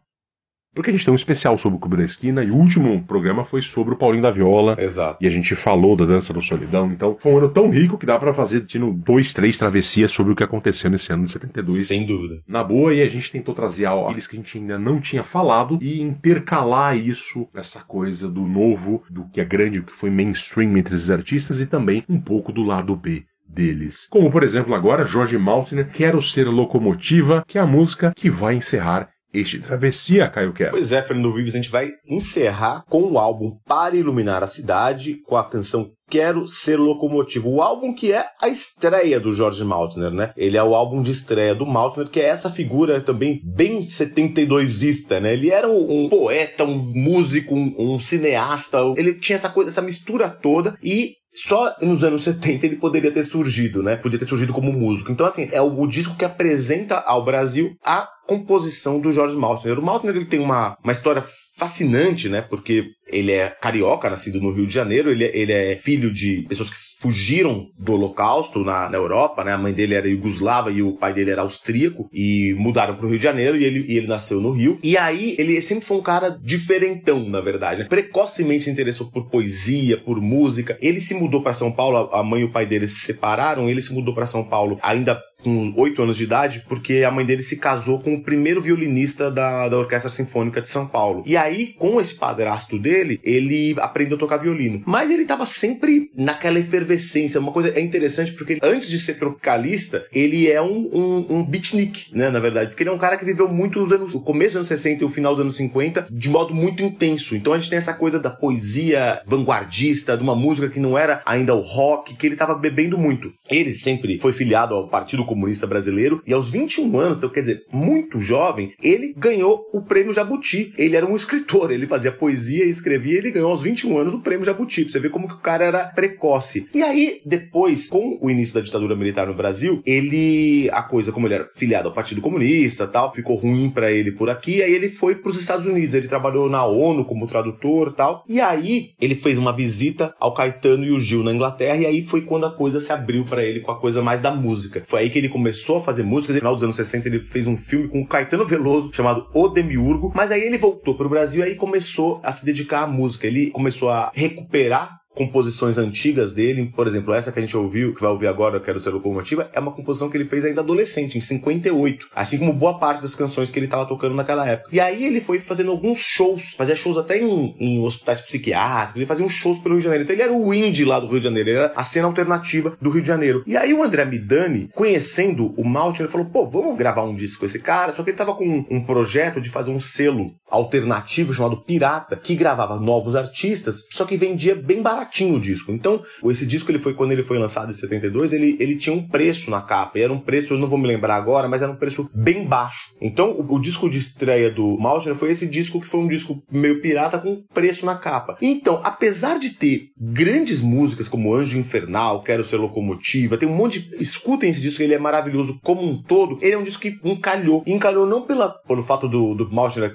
porque 0.74 0.90
a 0.90 0.94
gente 0.94 1.06
tem 1.06 1.12
um 1.12 1.16
especial 1.16 1.58
sobre 1.58 1.78
o 1.78 1.80
Clube 1.80 1.98
da 1.98 2.04
Esquina 2.04 2.44
e 2.44 2.52
o 2.52 2.56
último 2.56 3.04
programa 3.04 3.46
foi 3.46 3.62
sobre 3.62 3.94
o 3.94 3.98
Paulinho 3.98 4.24
da 4.24 4.32
Viola. 4.32 4.76
Exato. 4.78 5.18
E 5.22 5.28
a 5.28 5.30
gente 5.30 5.56
falou 5.56 5.96
da 5.96 6.06
Dança 6.06 6.34
do 6.34 6.42
Solidão. 6.42 6.92
Então 6.92 7.16
foi 7.20 7.32
um 7.32 7.38
ano 7.38 7.50
tão 7.50 7.70
rico 7.70 7.98
que 7.98 8.06
dá 8.06 8.18
para 8.18 8.34
fazer 8.34 8.62
tendo 8.62 8.92
dois, 8.92 9.34
três 9.34 9.58
travessias 9.58 10.12
sobre 10.12 10.34
o 10.34 10.36
que 10.36 10.44
aconteceu 10.44 10.90
nesse 10.90 11.12
ano 11.14 11.26
de 11.26 11.32
72. 11.32 11.88
Sem 11.88 12.06
dúvida. 12.06 12.42
Na 12.48 12.64
boa, 12.64 12.94
e 12.94 13.02
a 13.02 13.10
gente 13.10 13.32
tentou 13.32 13.54
trazer 13.54 13.86
aqueles 13.86 14.28
que 14.28 14.36
a 14.36 14.40
gente 14.40 14.58
ainda 14.58 14.80
não 14.80 15.00
tinha 15.00 15.24
falado 15.24 15.78
e 15.82 16.02
intercalar 16.02 16.98
isso 16.98 17.48
nessa 17.54 17.82
coisa 17.82 18.28
do 18.28 18.42
novo, 18.42 19.04
do 19.10 19.26
que 19.30 19.40
é 19.40 19.46
grande, 19.46 19.80
o 19.80 19.84
que 19.84 19.94
foi 19.94 20.10
mainstream 20.10 20.78
entre 20.78 20.96
esses 20.96 21.12
artistas 21.12 21.62
e 21.62 21.66
também 21.66 22.04
um 22.10 22.20
pouco 22.20 22.52
do 22.52 22.64
lado 22.64 22.96
B 22.96 23.24
deles. 23.48 24.08
Como, 24.10 24.32
por 24.32 24.44
exemplo, 24.44 24.74
agora 24.74 25.06
Jorge 25.06 25.38
Maltner, 25.38 25.90
Quero 25.92 26.22
Ser 26.22 26.48
Locomotiva, 26.48 27.44
que 27.48 27.58
é 27.58 27.62
a 27.62 27.68
música 27.68 28.12
que 28.16 28.30
vai 28.30 28.56
encerrar 28.56 29.10
este 29.34 29.60
Travessia, 29.60 30.30
Caio 30.30 30.54
Quero. 30.54 30.72
Pois 30.72 30.92
é, 30.92 31.02
Fernando 31.02 31.34
Vives, 31.34 31.54
a 31.54 31.58
gente 31.58 31.72
vai 31.72 31.90
encerrar 32.08 32.84
com 32.88 33.02
o 33.04 33.18
álbum 33.18 33.58
Para 33.66 33.96
Iluminar 33.96 34.44
a 34.44 34.48
Cidade, 34.48 35.18
com 35.26 35.36
a 35.36 35.44
canção 35.44 35.92
Quero 36.10 36.48
Ser 36.48 36.78
Locomotivo. 36.78 37.50
O 37.50 37.62
álbum 37.62 37.94
que 37.94 38.14
é 38.14 38.26
a 38.40 38.48
estreia 38.48 39.20
do 39.20 39.32
George 39.32 39.64
Maltner, 39.64 40.12
né? 40.12 40.32
Ele 40.38 40.58
é 40.58 40.64
o 40.64 40.76
álbum 40.76 41.02
de 41.02 41.10
estreia 41.10 41.56
do 41.56 41.66
Maltner, 41.66 42.08
que 42.08 42.20
é 42.20 42.26
essa 42.26 42.52
figura 42.52 43.02
também 43.02 43.42
bem 43.44 43.82
72ista, 43.82 45.20
né? 45.20 45.34
Ele 45.34 45.50
era 45.50 45.68
um, 45.68 46.06
um 46.06 46.10
poeta, 46.10 46.64
um 46.64 46.78
músico, 46.78 47.56
um, 47.56 47.96
um 47.96 48.00
cineasta. 48.00 48.78
Ele 48.96 49.16
tinha 49.16 49.36
essa 49.36 49.50
coisa, 49.50 49.72
essa 49.72 49.82
mistura 49.82 50.30
toda 50.30 50.78
e 50.84 51.16
só 51.34 51.76
nos 51.82 52.04
anos 52.04 52.24
70 52.24 52.66
ele 52.66 52.76
poderia 52.76 53.12
ter 53.12 53.24
surgido, 53.24 53.82
né? 53.82 53.96
Podia 53.96 54.20
ter 54.20 54.28
surgido 54.28 54.54
como 54.54 54.72
músico. 54.72 55.12
Então, 55.12 55.26
assim, 55.26 55.50
é 55.52 55.62
o, 55.62 55.88
disco 55.88 56.16
que 56.16 56.26
apresenta 56.26 57.00
ao 57.00 57.26
Brasil 57.26 57.76
a 57.84 58.08
composição 58.28 59.00
do 59.00 59.12
George 59.12 59.36
Maltner. 59.36 59.80
O 59.80 59.84
Maltner 59.84 60.16
ele 60.16 60.26
tem 60.26 60.40
uma, 60.40 60.78
uma 60.84 60.92
história 60.92 61.24
fascinante, 61.56 62.30
né? 62.30 62.42
Porque 62.42 62.92
ele 63.08 63.32
é 63.32 63.50
carioca, 63.50 64.10
nascido 64.10 64.42
no 64.42 64.52
Rio 64.52 64.66
de 64.66 64.74
Janeiro, 64.74 65.12
ele, 65.12 65.24
é, 65.24 65.38
ele 65.38 65.52
é 65.52 65.78
filho 65.78 66.12
de 66.12 66.46
pessoas 66.50 66.70
que 66.70 66.76
fugiram 67.00 67.68
do 67.78 67.94
Holocausto 67.94 68.64
na, 68.64 68.90
na 68.90 68.98
Europa, 68.98 69.44
né? 69.44 69.54
A 69.54 69.58
mãe 69.58 69.74
dele 69.74 69.94
era 69.94 70.08
iugoslava 70.08 70.72
e 70.72 70.82
o 70.82 70.94
pai 70.94 71.14
dele 71.14 71.32
era 71.32 71.42
austríaco 71.42 72.10
e 72.12 72.56
mudaram 72.58 72.96
para 72.96 73.06
o 73.06 73.10
Rio 73.10 73.18
de 73.18 73.24
Janeiro 73.24 73.58
e 73.58 73.64
ele, 73.64 73.86
e 73.88 73.98
ele 73.98 74.08
nasceu 74.08 74.42
no 74.42 74.52
Rio. 74.52 74.80
E 74.82 74.98
aí 74.98 75.36
ele 75.38 75.62
sempre 75.62 75.86
foi 75.86 75.98
um 75.98 76.02
cara 76.02 76.30
diferentão, 76.42 77.28
na 77.28 77.42
verdade. 77.42 77.82
Né? 77.82 77.88
Precocemente 77.88 78.64
se 78.64 78.72
interessou 78.72 79.12
por 79.12 79.30
poesia, 79.30 79.98
por 79.98 80.20
música. 80.20 80.78
Ele 80.82 81.00
se 81.00 81.14
mudou 81.14 81.42
para 81.42 81.54
São 81.54 81.72
Paulo, 81.72 82.10
a 82.12 82.24
mãe 82.24 82.42
e 82.42 82.46
o 82.46 82.52
pai 82.52 82.66
dele 82.66 82.88
se 82.88 83.02
separaram, 83.02 83.70
ele 83.70 83.82
se 83.82 83.94
mudou 83.94 84.16
para 84.16 84.26
São 84.26 84.44
Paulo 84.44 84.80
ainda 84.82 85.22
com 85.44 85.74
oito 85.78 86.02
anos 86.02 86.18
de 86.18 86.24
idade, 86.24 86.64
porque 86.68 87.04
a 87.04 87.12
mãe 87.12 87.26
dele 87.26 87.44
se 87.44 87.58
casou 87.58 88.00
com 88.00 88.14
o 88.14 88.24
primeiro 88.24 88.62
violinista 88.62 89.30
da, 89.30 89.68
da 89.70 89.78
Orquestra 89.78 90.10
Sinfônica 90.10 90.62
de 90.62 90.70
São 90.70 90.88
Paulo. 90.88 91.24
E 91.26 91.36
aí, 91.36 91.76
com 91.78 92.00
esse 92.00 92.16
padrasto 92.16 92.80
dele, 92.80 93.20
ele 93.24 93.76
aprendeu 93.80 94.18
a 94.18 94.20
tocar 94.20 94.38
violino. 94.38 94.82
Mas 94.86 95.12
ele 95.12 95.26
tava 95.26 95.46
sempre 95.46 96.12
naquela 96.16 96.60
efervescência. 96.60 97.40
Uma 97.40 97.52
coisa 97.52 97.70
é 97.70 97.82
interessante 97.82 98.34
porque 98.34 98.60
antes 98.62 98.90
de 98.90 99.00
ser 99.00 99.16
tropicalista, 99.16 100.06
ele 100.14 100.50
é 100.50 100.62
um, 100.62 100.90
um, 100.94 101.38
um 101.38 101.44
beatnik, 101.44 102.16
né? 102.16 102.30
Na 102.30 102.40
verdade, 102.40 102.70
porque 102.70 102.84
ele 102.84 102.90
é 102.90 102.94
um 102.94 102.98
cara 102.98 103.18
que 103.18 103.26
viveu 103.26 103.48
muito 103.48 103.80
nos 103.80 103.92
anos, 103.92 104.16
o 104.16 104.22
começo 104.22 104.54
dos 104.54 104.56
anos 104.58 104.68
60 104.68 105.04
e 105.04 105.06
o 105.06 105.10
final 105.10 105.34
dos 105.34 105.42
anos 105.42 105.56
50 105.56 106.08
de 106.10 106.30
modo 106.30 106.54
muito 106.54 106.84
intenso. 106.84 107.36
Então 107.36 107.54
a 107.54 107.58
gente 107.58 107.70
tem 107.70 107.78
essa 107.78 107.94
coisa 107.94 108.20
da 108.20 108.30
poesia 108.30 109.22
vanguardista, 109.26 110.18
de 110.18 110.24
uma 110.24 110.36
música 110.36 110.70
que 110.70 110.80
não 110.80 110.98
era 110.98 111.22
ainda 111.26 111.54
o 111.56 111.62
rock, 111.62 112.16
que 112.16 112.28
ele 112.28 112.36
tava 112.36 112.56
bebendo 112.56 112.98
muito. 112.98 113.34
Ele 113.50 113.74
sempre 113.74 114.20
foi 114.20 114.34
filiado 114.34 114.74
ao 114.76 114.88
Partido 114.88 115.26
Comunista 115.34 115.66
Brasileiro 115.66 116.22
e 116.28 116.34
aos 116.34 116.50
21 116.50 117.00
anos, 117.00 117.18
então 117.18 117.30
quer 117.30 117.42
dizer, 117.42 117.66
muito 117.72 118.22
jovem, 118.22 118.74
ele 118.82 119.14
ganhou 119.18 119.68
o 119.74 119.82
prêmio 119.82 120.14
Jabuti. 120.14 120.74
Ele 120.78 120.96
era 120.96 121.06
um 121.06 121.16
escritor, 121.16 121.72
ele 121.72 121.88
fazia 121.88 122.12
poesia 122.12 122.66
e 122.66 122.70
escrevia, 122.70 123.16
e 123.16 123.18
ele 123.18 123.32
ganhou 123.32 123.52
aos 123.52 123.62
21 123.62 123.98
anos 123.98 124.14
o 124.14 124.22
prêmio 124.22 124.46
Jabuti. 124.46 124.84
Pra 124.84 124.92
você 124.92 125.00
ver 125.00 125.10
como 125.10 125.28
que 125.28 125.34
o 125.34 125.40
cara 125.40 125.66
era 125.66 125.86
precoce. 125.86 126.68
E 126.74 126.84
aí, 126.84 127.22
depois, 127.26 127.88
com 127.88 128.20
o 128.22 128.30
início 128.30 128.54
da 128.54 128.62
ditadura 128.62 128.96
militar 128.96 129.28
no 129.28 129.34
Brasil, 129.34 129.82
ele, 129.86 130.70
a 130.72 130.84
coisa, 130.84 131.12
como 131.12 131.28
ele 131.28 131.36
era 131.36 131.50
filiado 131.56 131.88
ao 131.88 131.94
Partido 131.94 132.22
Comunista 132.22 132.86
tal, 132.86 133.14
ficou 133.14 133.36
ruim 133.36 133.70
para 133.70 133.92
ele 133.92 134.12
por 134.12 134.30
aqui, 134.30 134.62
aí 134.62 134.74
ele 134.74 134.90
foi 134.90 135.16
para 135.16 135.32
os 135.32 135.40
Estados 135.40 135.66
Unidos. 135.66 135.96
Ele 135.96 136.08
trabalhou 136.08 136.50
na 136.50 136.66
ONU 136.66 137.06
como 137.06 137.28
tradutor 137.28 137.94
tal. 137.94 138.24
E 138.28 138.40
aí, 138.40 138.92
ele 139.02 139.16
fez 139.16 139.38
uma 139.38 139.56
visita 139.56 140.14
ao 140.20 140.34
Caetano 140.34 140.86
e 140.86 140.92
o 140.92 141.00
Gil 141.00 141.24
na 141.24 141.34
Inglaterra, 141.34 141.78
e 141.78 141.86
aí 141.86 142.04
foi 142.04 142.22
quando 142.22 142.46
a 142.46 142.56
coisa 142.56 142.80
se 142.80 142.92
abriu 142.92 143.24
para 143.24 143.44
ele 143.44 143.62
com 143.62 143.72
a 143.72 143.80
coisa 143.80 144.02
mais 144.02 144.22
da 144.22 144.32
música. 144.32 144.84
Foi 144.86 145.02
aí 145.02 145.10
que 145.10 145.18
ele 145.24 145.30
começou 145.30 145.78
a 145.78 145.82
fazer 145.82 146.04
música. 146.04 146.34
No 146.34 146.40
final 146.40 146.54
dos 146.54 146.64
anos 146.64 146.76
60, 146.76 147.08
ele 147.08 147.20
fez 147.22 147.48
um 147.48 147.58
filme 147.58 147.88
com 147.88 148.02
o 148.02 148.08
Caetano 148.08 148.46
Veloso 148.46 148.92
chamado 148.94 149.28
O 149.34 149.48
Demiurgo. 149.48 150.12
Mas 150.16 150.32
aí 150.32 150.42
ele 150.42 150.58
voltou 150.58 150.96
para 150.96 151.08
o 151.08 151.10
Brasil 151.10 151.42
e 151.44 151.48
aí 151.48 151.56
começou 151.56 152.20
a 152.24 152.32
se 152.32 152.46
dedicar 152.46 152.84
à 152.84 152.88
música. 152.88 153.28
Ele 153.28 153.52
começou 153.52 153.90
a 153.90 154.12
recuperar 154.14 155.03
composições 155.16 155.78
antigas 155.78 156.34
dele, 156.34 156.72
por 156.76 156.88
exemplo, 156.88 157.14
essa 157.14 157.32
que 157.32 157.40
a 157.40 157.42
gente 157.42 157.56
ouviu, 157.56 157.94
que 157.94 158.02
vai 158.02 158.10
ouvir 158.10 158.28
agora, 158.28 158.60
Quero 158.60 158.80
Ser 158.80 158.90
Locomotiva, 158.90 159.50
é 159.54 159.60
uma 159.60 159.72
composição 159.72 160.10
que 160.10 160.18
ele 160.18 160.26
fez 160.26 160.44
ainda 160.44 160.62
adolescente, 160.62 161.18
em 161.18 161.22
58, 161.22 162.08
assim 162.16 162.38
como 162.38 162.54
boa 162.54 162.80
parte 162.80 163.02
das 163.02 163.16
canções 163.16 163.50
que 163.50 163.60
ele 163.60 163.66
estava 163.66 163.86
tocando 163.86 164.16
naquela 164.16 164.48
época. 164.48 164.70
E 164.72 164.80
aí 164.80 165.06
ele 165.06 165.22
foi 165.22 165.40
fazendo 165.40 165.72
alguns 165.72 166.00
shows, 166.00 166.54
fazia 166.54 166.76
shows 166.76 166.98
até 166.98 167.20
em, 167.20 167.56
em 167.60 167.84
hospitais 167.84 168.22
psiquiátricos, 168.22 168.98
ele 168.98 169.06
fazia 169.06 169.26
uns 169.26 169.34
shows 169.34 169.58
pelo 169.58 169.76
Rio 169.76 169.82
de 169.82 169.84
Janeiro. 169.86 170.04
Então 170.04 170.16
ele 170.16 170.24
era 170.24 170.34
o 170.34 170.54
indie 170.54 170.86
lá 170.86 171.00
do 171.00 171.08
Rio 171.08 171.20
de 171.20 171.26
Janeiro, 171.26 171.50
ele 171.50 171.58
era 171.60 171.74
a 171.76 171.84
cena 171.84 172.08
alternativa 172.08 172.76
do 172.82 172.90
Rio 172.90 173.02
de 173.02 173.08
Janeiro. 173.08 173.44
E 173.46 173.56
aí 173.56 173.74
o 173.74 173.84
André 173.84 174.06
Midani, 174.06 174.70
conhecendo 174.74 175.54
o 175.58 175.64
Maltin, 175.64 176.04
ele 176.04 176.12
falou, 176.12 176.28
pô, 176.28 176.46
vamos 176.46 176.78
gravar 176.78 177.04
um 177.04 177.16
disco 177.16 177.42
com 177.42 177.46
esse 177.46 177.60
cara, 177.60 177.96
só 177.96 178.04
que 178.04 178.10
ele 178.10 178.18
tava 178.18 178.34
com 178.36 178.66
um 178.70 178.84
projeto 178.84 179.40
de 179.40 179.50
fazer 179.50 179.72
um 179.72 179.80
selo 179.80 180.34
alternativo 180.50 181.34
chamado 181.34 181.62
Pirata, 181.62 182.16
que 182.16 182.36
gravava 182.36 182.80
novos 182.80 183.16
artistas, 183.16 183.84
só 183.92 184.06
que 184.06 184.18
vendia 184.18 184.56
bem 184.56 184.82
barato 184.82 185.03
baratinho 185.04 185.36
o 185.36 185.40
disco. 185.40 185.72
Então, 185.72 186.04
esse 186.26 186.46
disco 186.46 186.72
ele 186.72 186.80
foi 186.80 186.94
quando 186.94 187.12
ele 187.12 187.24
foi 187.24 187.38
lançado 187.38 187.72
em 187.72 187.76
72, 187.76 188.34
ele, 188.34 188.58
ele 188.60 188.76
tinha 188.76 188.96
um 188.96 189.08
preço 189.08 189.50
na 189.52 189.62
capa. 189.62 190.00
E 190.00 190.02
era 190.02 190.12
um 190.12 190.20
preço, 190.20 190.54
eu 190.54 190.58
não 190.58 190.68
vou 190.68 190.80
me 190.80 190.88
lembrar 190.88 191.16
agora, 191.16 191.48
mas 191.48 191.62
era 191.62 191.72
um 191.72 191.76
preço 191.76 192.10
bem 192.14 192.46
baixo. 192.46 192.94
Então, 193.02 193.32
o, 193.32 193.56
o 193.56 193.60
disco 193.60 193.90
de 193.90 193.98
estreia 193.98 194.50
do 194.50 194.78
Maltner 194.80 195.16
foi 195.16 195.32
esse 195.32 195.48
disco 195.48 195.80
que 195.80 195.88
foi 195.88 196.00
um 196.00 196.08
disco 196.08 196.42
meio 196.52 196.82
pirata 196.82 197.20
com 197.20 197.44
preço 197.54 197.86
na 197.86 197.96
capa. 197.96 198.38
Então, 198.42 198.80
apesar 198.84 199.40
de 199.40 199.52
ter 199.52 199.90
grandes 200.00 200.62
músicas 200.62 201.08
como 201.08 201.34
Anjo 201.34 201.58
Infernal, 201.58 202.24
Quero 202.24 202.46
Ser 202.46 202.58
Locomotiva, 202.58 203.38
tem 203.38 203.48
um 203.48 203.56
monte 203.56 203.80
de. 203.80 204.02
Escutem 204.02 204.50
esse 204.50 204.62
disco, 204.62 204.82
ele 204.82 204.94
é 204.94 205.00
maravilhoso 205.00 205.60
como 205.62 205.84
um 205.84 206.02
todo. 206.02 206.38
Ele 206.42 206.54
é 206.54 206.58
um 206.58 206.64
disco 206.64 206.82
que 206.82 207.00
encalhou. 207.04 207.64
E 207.66 207.74
encalhou 207.74 208.06
não 208.06 208.24
pela, 208.24 208.50
pelo 208.50 208.84
fato 208.84 209.08
do, 209.08 209.34
do 209.34 209.50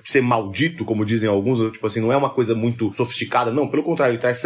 ser 0.05 0.23
maldito, 0.23 0.85
como 0.85 1.05
dizem 1.05 1.29
alguns, 1.29 1.73
tipo 1.73 1.87
assim, 1.87 2.01
não 2.01 2.13
é 2.13 2.17
uma 2.17 2.31
coisa 2.31 2.55
muito 2.55 2.93
sofisticada, 2.95 3.51
não. 3.51 3.69
Pelo 3.69 3.83
contrário, 3.83 4.13
ele 4.13 4.21
traz 4.21 4.39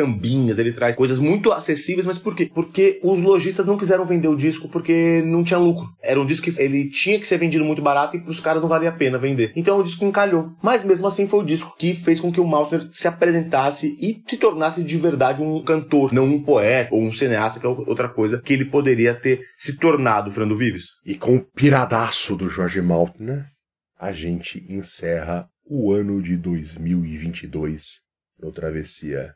sambinhas, 0.53 0.59
ele 0.59 0.73
traz 0.73 0.95
coisas 0.95 1.19
muito 1.19 1.53
acessíveis, 1.53 2.07
mas 2.07 2.19
por 2.19 2.35
quê? 2.35 2.51
Porque 2.53 3.01
os 3.03 3.21
lojistas 3.21 3.67
não 3.67 3.79
quiseram 3.79 4.05
vender 4.05 4.29
o 4.29 4.37
disco 4.37 4.69
porque 4.69 5.23
não 5.25 5.43
tinha 5.43 5.59
lucro. 5.59 5.89
Era 6.03 6.21
um 6.21 6.27
disco 6.27 6.51
que 6.51 6.61
ele 6.61 6.89
tinha 6.91 7.19
que 7.19 7.27
ser 7.27 7.39
vendido 7.39 7.65
muito 7.65 7.83
barato 7.83 8.17
e 8.17 8.21
pros 8.21 8.41
caras 8.41 8.63
não 8.63 8.69
valia 8.69 8.91
a 8.91 8.93
pena 8.93 9.19
vender. 9.19 9.53
Então 9.57 9.79
o 9.79 9.83
disco 9.83 10.05
encalhou. 10.05 10.53
Mas 10.63 10.85
mesmo 10.85 11.07
assim 11.07 11.27
foi 11.27 11.41
o 11.41 11.47
disco 11.47 11.77
que 11.77 11.95
fez 11.95 12.21
com 12.21 12.33
que 12.33 12.41
o 12.41 12.47
Maltner 12.47 12.89
se 12.93 13.09
apresentasse 13.09 13.97
e 14.01 14.23
se 14.29 14.37
tornasse 14.37 14.83
de 14.83 14.97
verdade 14.97 15.43
um 15.43 15.63
cantor, 15.63 16.13
não 16.13 16.27
um 16.27 16.43
poeta 16.43 16.95
ou 16.95 17.03
um 17.03 17.13
cineasta, 17.13 17.61
que 17.61 17.67
é 17.67 17.69
outra 17.69 18.09
coisa 18.09 18.41
que 18.41 18.53
ele 18.53 18.65
poderia 18.65 19.15
ter 19.15 19.41
se 19.57 19.79
tornado, 19.79 20.31
Fernando 20.31 20.57
Vives. 20.57 20.87
E 21.05 21.15
com 21.15 21.37
o 21.37 21.45
piradaço 21.55 22.37
do 22.37 22.49
Jorge 22.49 22.81
Maltner, 22.81 23.47
a 23.99 24.13
gente 24.13 24.65
encerra 24.69 25.47
o 25.65 25.93
ano 25.93 26.21
de 26.21 26.37
2022 26.37 28.01
no 28.41 28.51
Travessia 28.51 29.33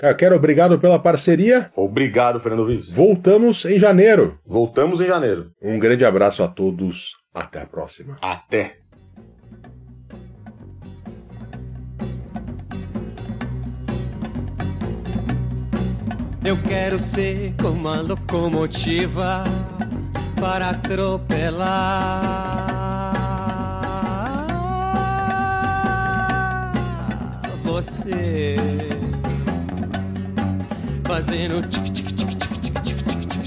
Cara, 0.00 0.14
quero 0.14 0.34
obrigado 0.34 0.78
pela 0.78 0.98
parceria. 0.98 1.70
Obrigado, 1.76 2.40
Fernando 2.40 2.64
Vives. 2.64 2.90
Voltamos 2.90 3.66
em 3.66 3.78
janeiro. 3.78 4.38
Voltamos 4.46 5.02
em 5.02 5.06
janeiro. 5.06 5.52
Um 5.60 5.78
grande 5.78 6.06
abraço 6.06 6.42
a 6.42 6.48
todos. 6.48 7.12
Até 7.34 7.60
a 7.60 7.66
próxima. 7.66 8.16
Até. 8.22 8.78
Eu 16.42 16.56
quero 16.66 16.98
ser 16.98 17.52
como 17.60 17.86
a 17.86 18.00
locomotiva 18.00 19.44
para 20.40 20.70
atropelar 20.70 21.76
você 27.62 28.99
fazendo 31.10 31.60
tic 31.62 31.90
tic 31.90 32.06
tic 32.06 32.30
tic 32.38 32.52
tic 32.62 32.82
tic 32.84 33.02
tic 33.02 33.42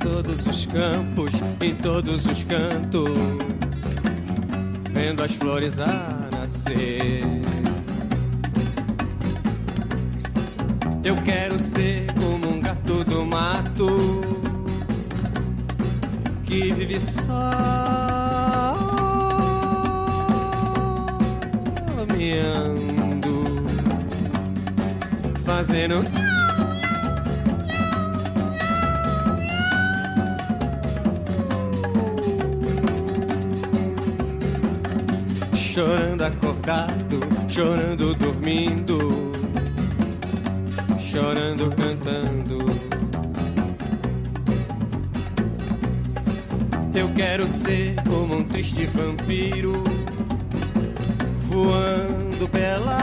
todos 0.00 0.46
os 0.46 0.66
campos, 0.66 1.32
em 1.62 1.74
todos 1.76 2.26
os 2.26 2.44
cantos, 2.44 3.08
vendo 4.90 5.22
as 5.22 5.32
flores 5.32 5.78
a 5.78 6.28
nascer. 6.30 7.22
Eu 11.02 11.16
quero 11.24 11.58
ser 11.58 12.12
como 12.20 12.54
um 12.54 12.60
gato 12.60 13.02
do 13.04 13.24
mato 13.24 14.20
que 16.44 16.70
vive 16.70 17.00
só. 17.00 18.27
Caminhando, 22.18 23.44
fazendo. 25.44 26.04
Chorando 35.54 36.24
acordado, 36.24 37.20
chorando 37.48 38.14
dormindo, 38.14 39.32
chorando 40.98 41.70
cantando. 41.76 42.58
Eu 46.92 47.08
quero 47.14 47.48
ser 47.48 47.94
como 48.08 48.38
um 48.38 48.42
triste 48.42 48.86
vampiro 48.86 49.97
voando 51.58 52.48
pela 52.48 52.98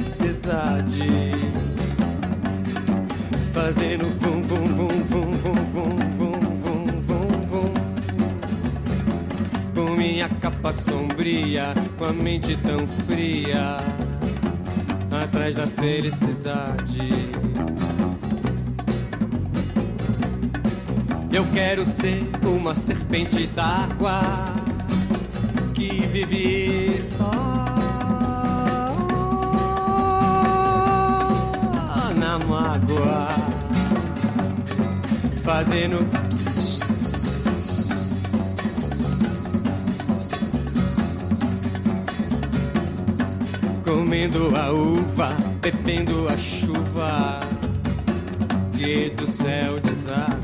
cidade, 0.00 1.32
fazendo 3.52 4.04
vum 4.20 4.42
vum 4.42 4.66
vum 4.68 4.88
vum 5.10 5.32
vum 5.42 5.58
vum 5.72 5.98
vum 6.18 6.38
vum 6.62 6.86
vum 7.02 7.28
vum 7.48 7.74
com 9.74 9.96
minha 9.96 10.28
capa 10.40 10.72
sombria, 10.72 11.74
com 11.98 12.04
a 12.04 12.12
mente 12.12 12.56
tão 12.58 12.86
fria, 13.06 13.78
atrás 15.10 15.54
da 15.56 15.66
felicidade. 15.66 17.53
Eu 21.34 21.44
quero 21.50 21.84
ser 21.84 22.22
uma 22.46 22.76
serpente 22.76 23.44
d'água 23.48 24.22
que 25.74 26.06
vive 26.06 27.02
só 27.02 27.28
na 32.16 32.38
mágoa, 32.38 33.26
fazendo 35.42 36.08
comendo 43.84 44.56
a 44.56 44.70
uva, 44.70 45.36
bebendo 45.60 46.28
a 46.28 46.36
chuva 46.36 47.40
que 48.72 49.10
do 49.10 49.26
céu 49.26 49.80
deságua. 49.80 50.43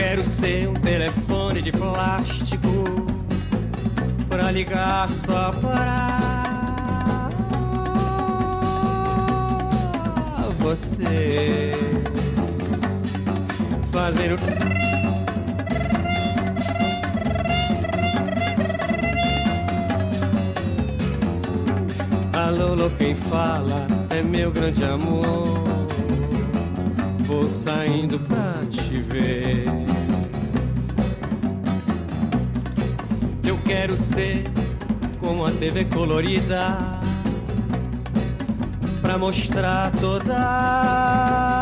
Quero 0.00 0.24
ser 0.24 0.66
um 0.66 0.72
telefone 0.72 1.60
de 1.60 1.70
plástico 1.70 2.84
pra 4.30 4.50
ligar 4.50 5.10
só 5.10 5.52
para 5.52 7.28
você 10.58 11.72
fazer 13.92 14.32
o 14.32 14.38
Alô, 22.32 22.90
quem 22.96 23.14
fala 23.14 23.86
é 24.08 24.22
meu 24.22 24.50
grande 24.50 24.82
amor. 24.82 25.60
Vou 27.26 27.50
saindo 27.50 28.18
pra 29.10 29.18
te 29.18 29.18
ver. 29.18 29.64
Eu 33.44 33.58
quero 33.64 33.98
ser 33.98 34.44
como 35.18 35.44
a 35.44 35.50
TV 35.50 35.84
colorida 35.86 36.78
pra 39.02 39.18
mostrar 39.18 39.90
todas 40.00 41.59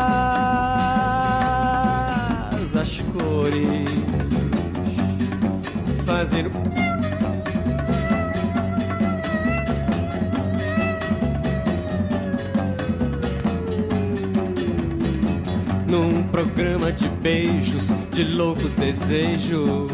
programa 16.59 16.91
de 16.91 17.07
beijos, 17.07 17.95
de 18.11 18.25
loucos 18.25 18.75
desejos 18.75 19.89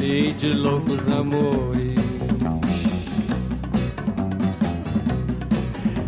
e 0.00 0.32
de 0.32 0.54
loucos 0.54 1.06
amores. 1.08 1.94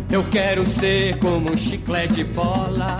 Eu 0.09 0.23
quero 0.31 0.65
ser 0.65 1.19
como 1.19 1.51
um 1.51 1.57
chiclete 1.57 2.23
bola 2.23 2.97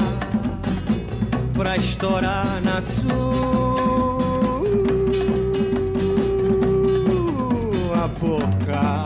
pra 1.56 1.76
estourar 1.78 2.62
na 2.62 2.80
sua 2.80 3.10
boca, 8.20 9.06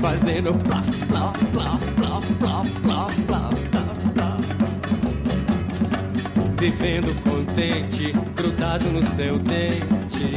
fazendo 0.00 0.52
plof, 0.52 0.90
plof, 1.06 1.44
plof, 1.52 1.92
plof, 1.92 2.32
plof, 2.40 2.80
plof, 2.80 3.25
vivendo 6.70 7.14
contente, 7.22 8.12
grudado 8.34 8.90
no 8.90 9.00
seu 9.06 9.38
dente. 9.38 10.34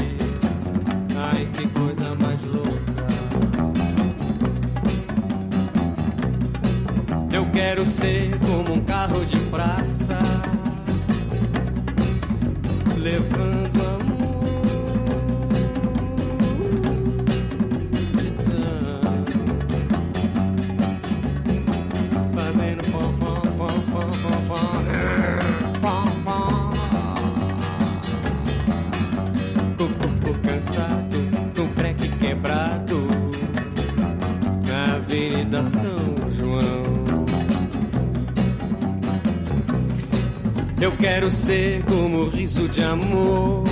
Ai, 1.18 1.50
que 1.52 1.68
coisa 1.70 2.16
mais 2.22 2.40
louca. 2.44 3.08
Eu 7.34 7.46
quero 7.48 7.84
ser 7.88 8.38
como 8.46 8.76
um 8.76 8.82
carro 8.82 9.26
de 9.26 9.40
praça, 9.40 10.20
levando 12.96 13.49
quero 40.98 41.32
ser 41.32 41.84
como 41.84 42.24
o 42.24 42.30
riso 42.30 42.68
de 42.70 42.82
amor 42.82 43.64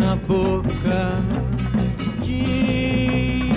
na 0.00 0.16
boca 0.16 1.12
de 2.22 3.50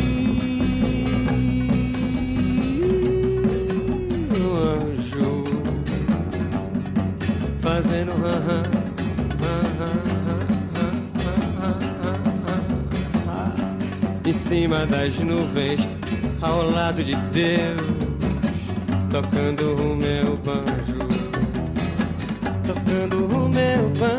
um 4.36 4.56
anjo. 4.56 5.44
Fazendo 7.62 8.12
em 14.26 14.34
cima 14.34 14.86
das 14.86 15.18
nuvens 15.20 15.88
ao 16.42 16.70
lado 16.70 17.04
de 17.04 17.16
Deus 17.16 18.00
tocando 19.12 19.76
o 19.76 19.96
meu 19.96 20.38
banjo 20.38 20.99
tocando 23.78 24.19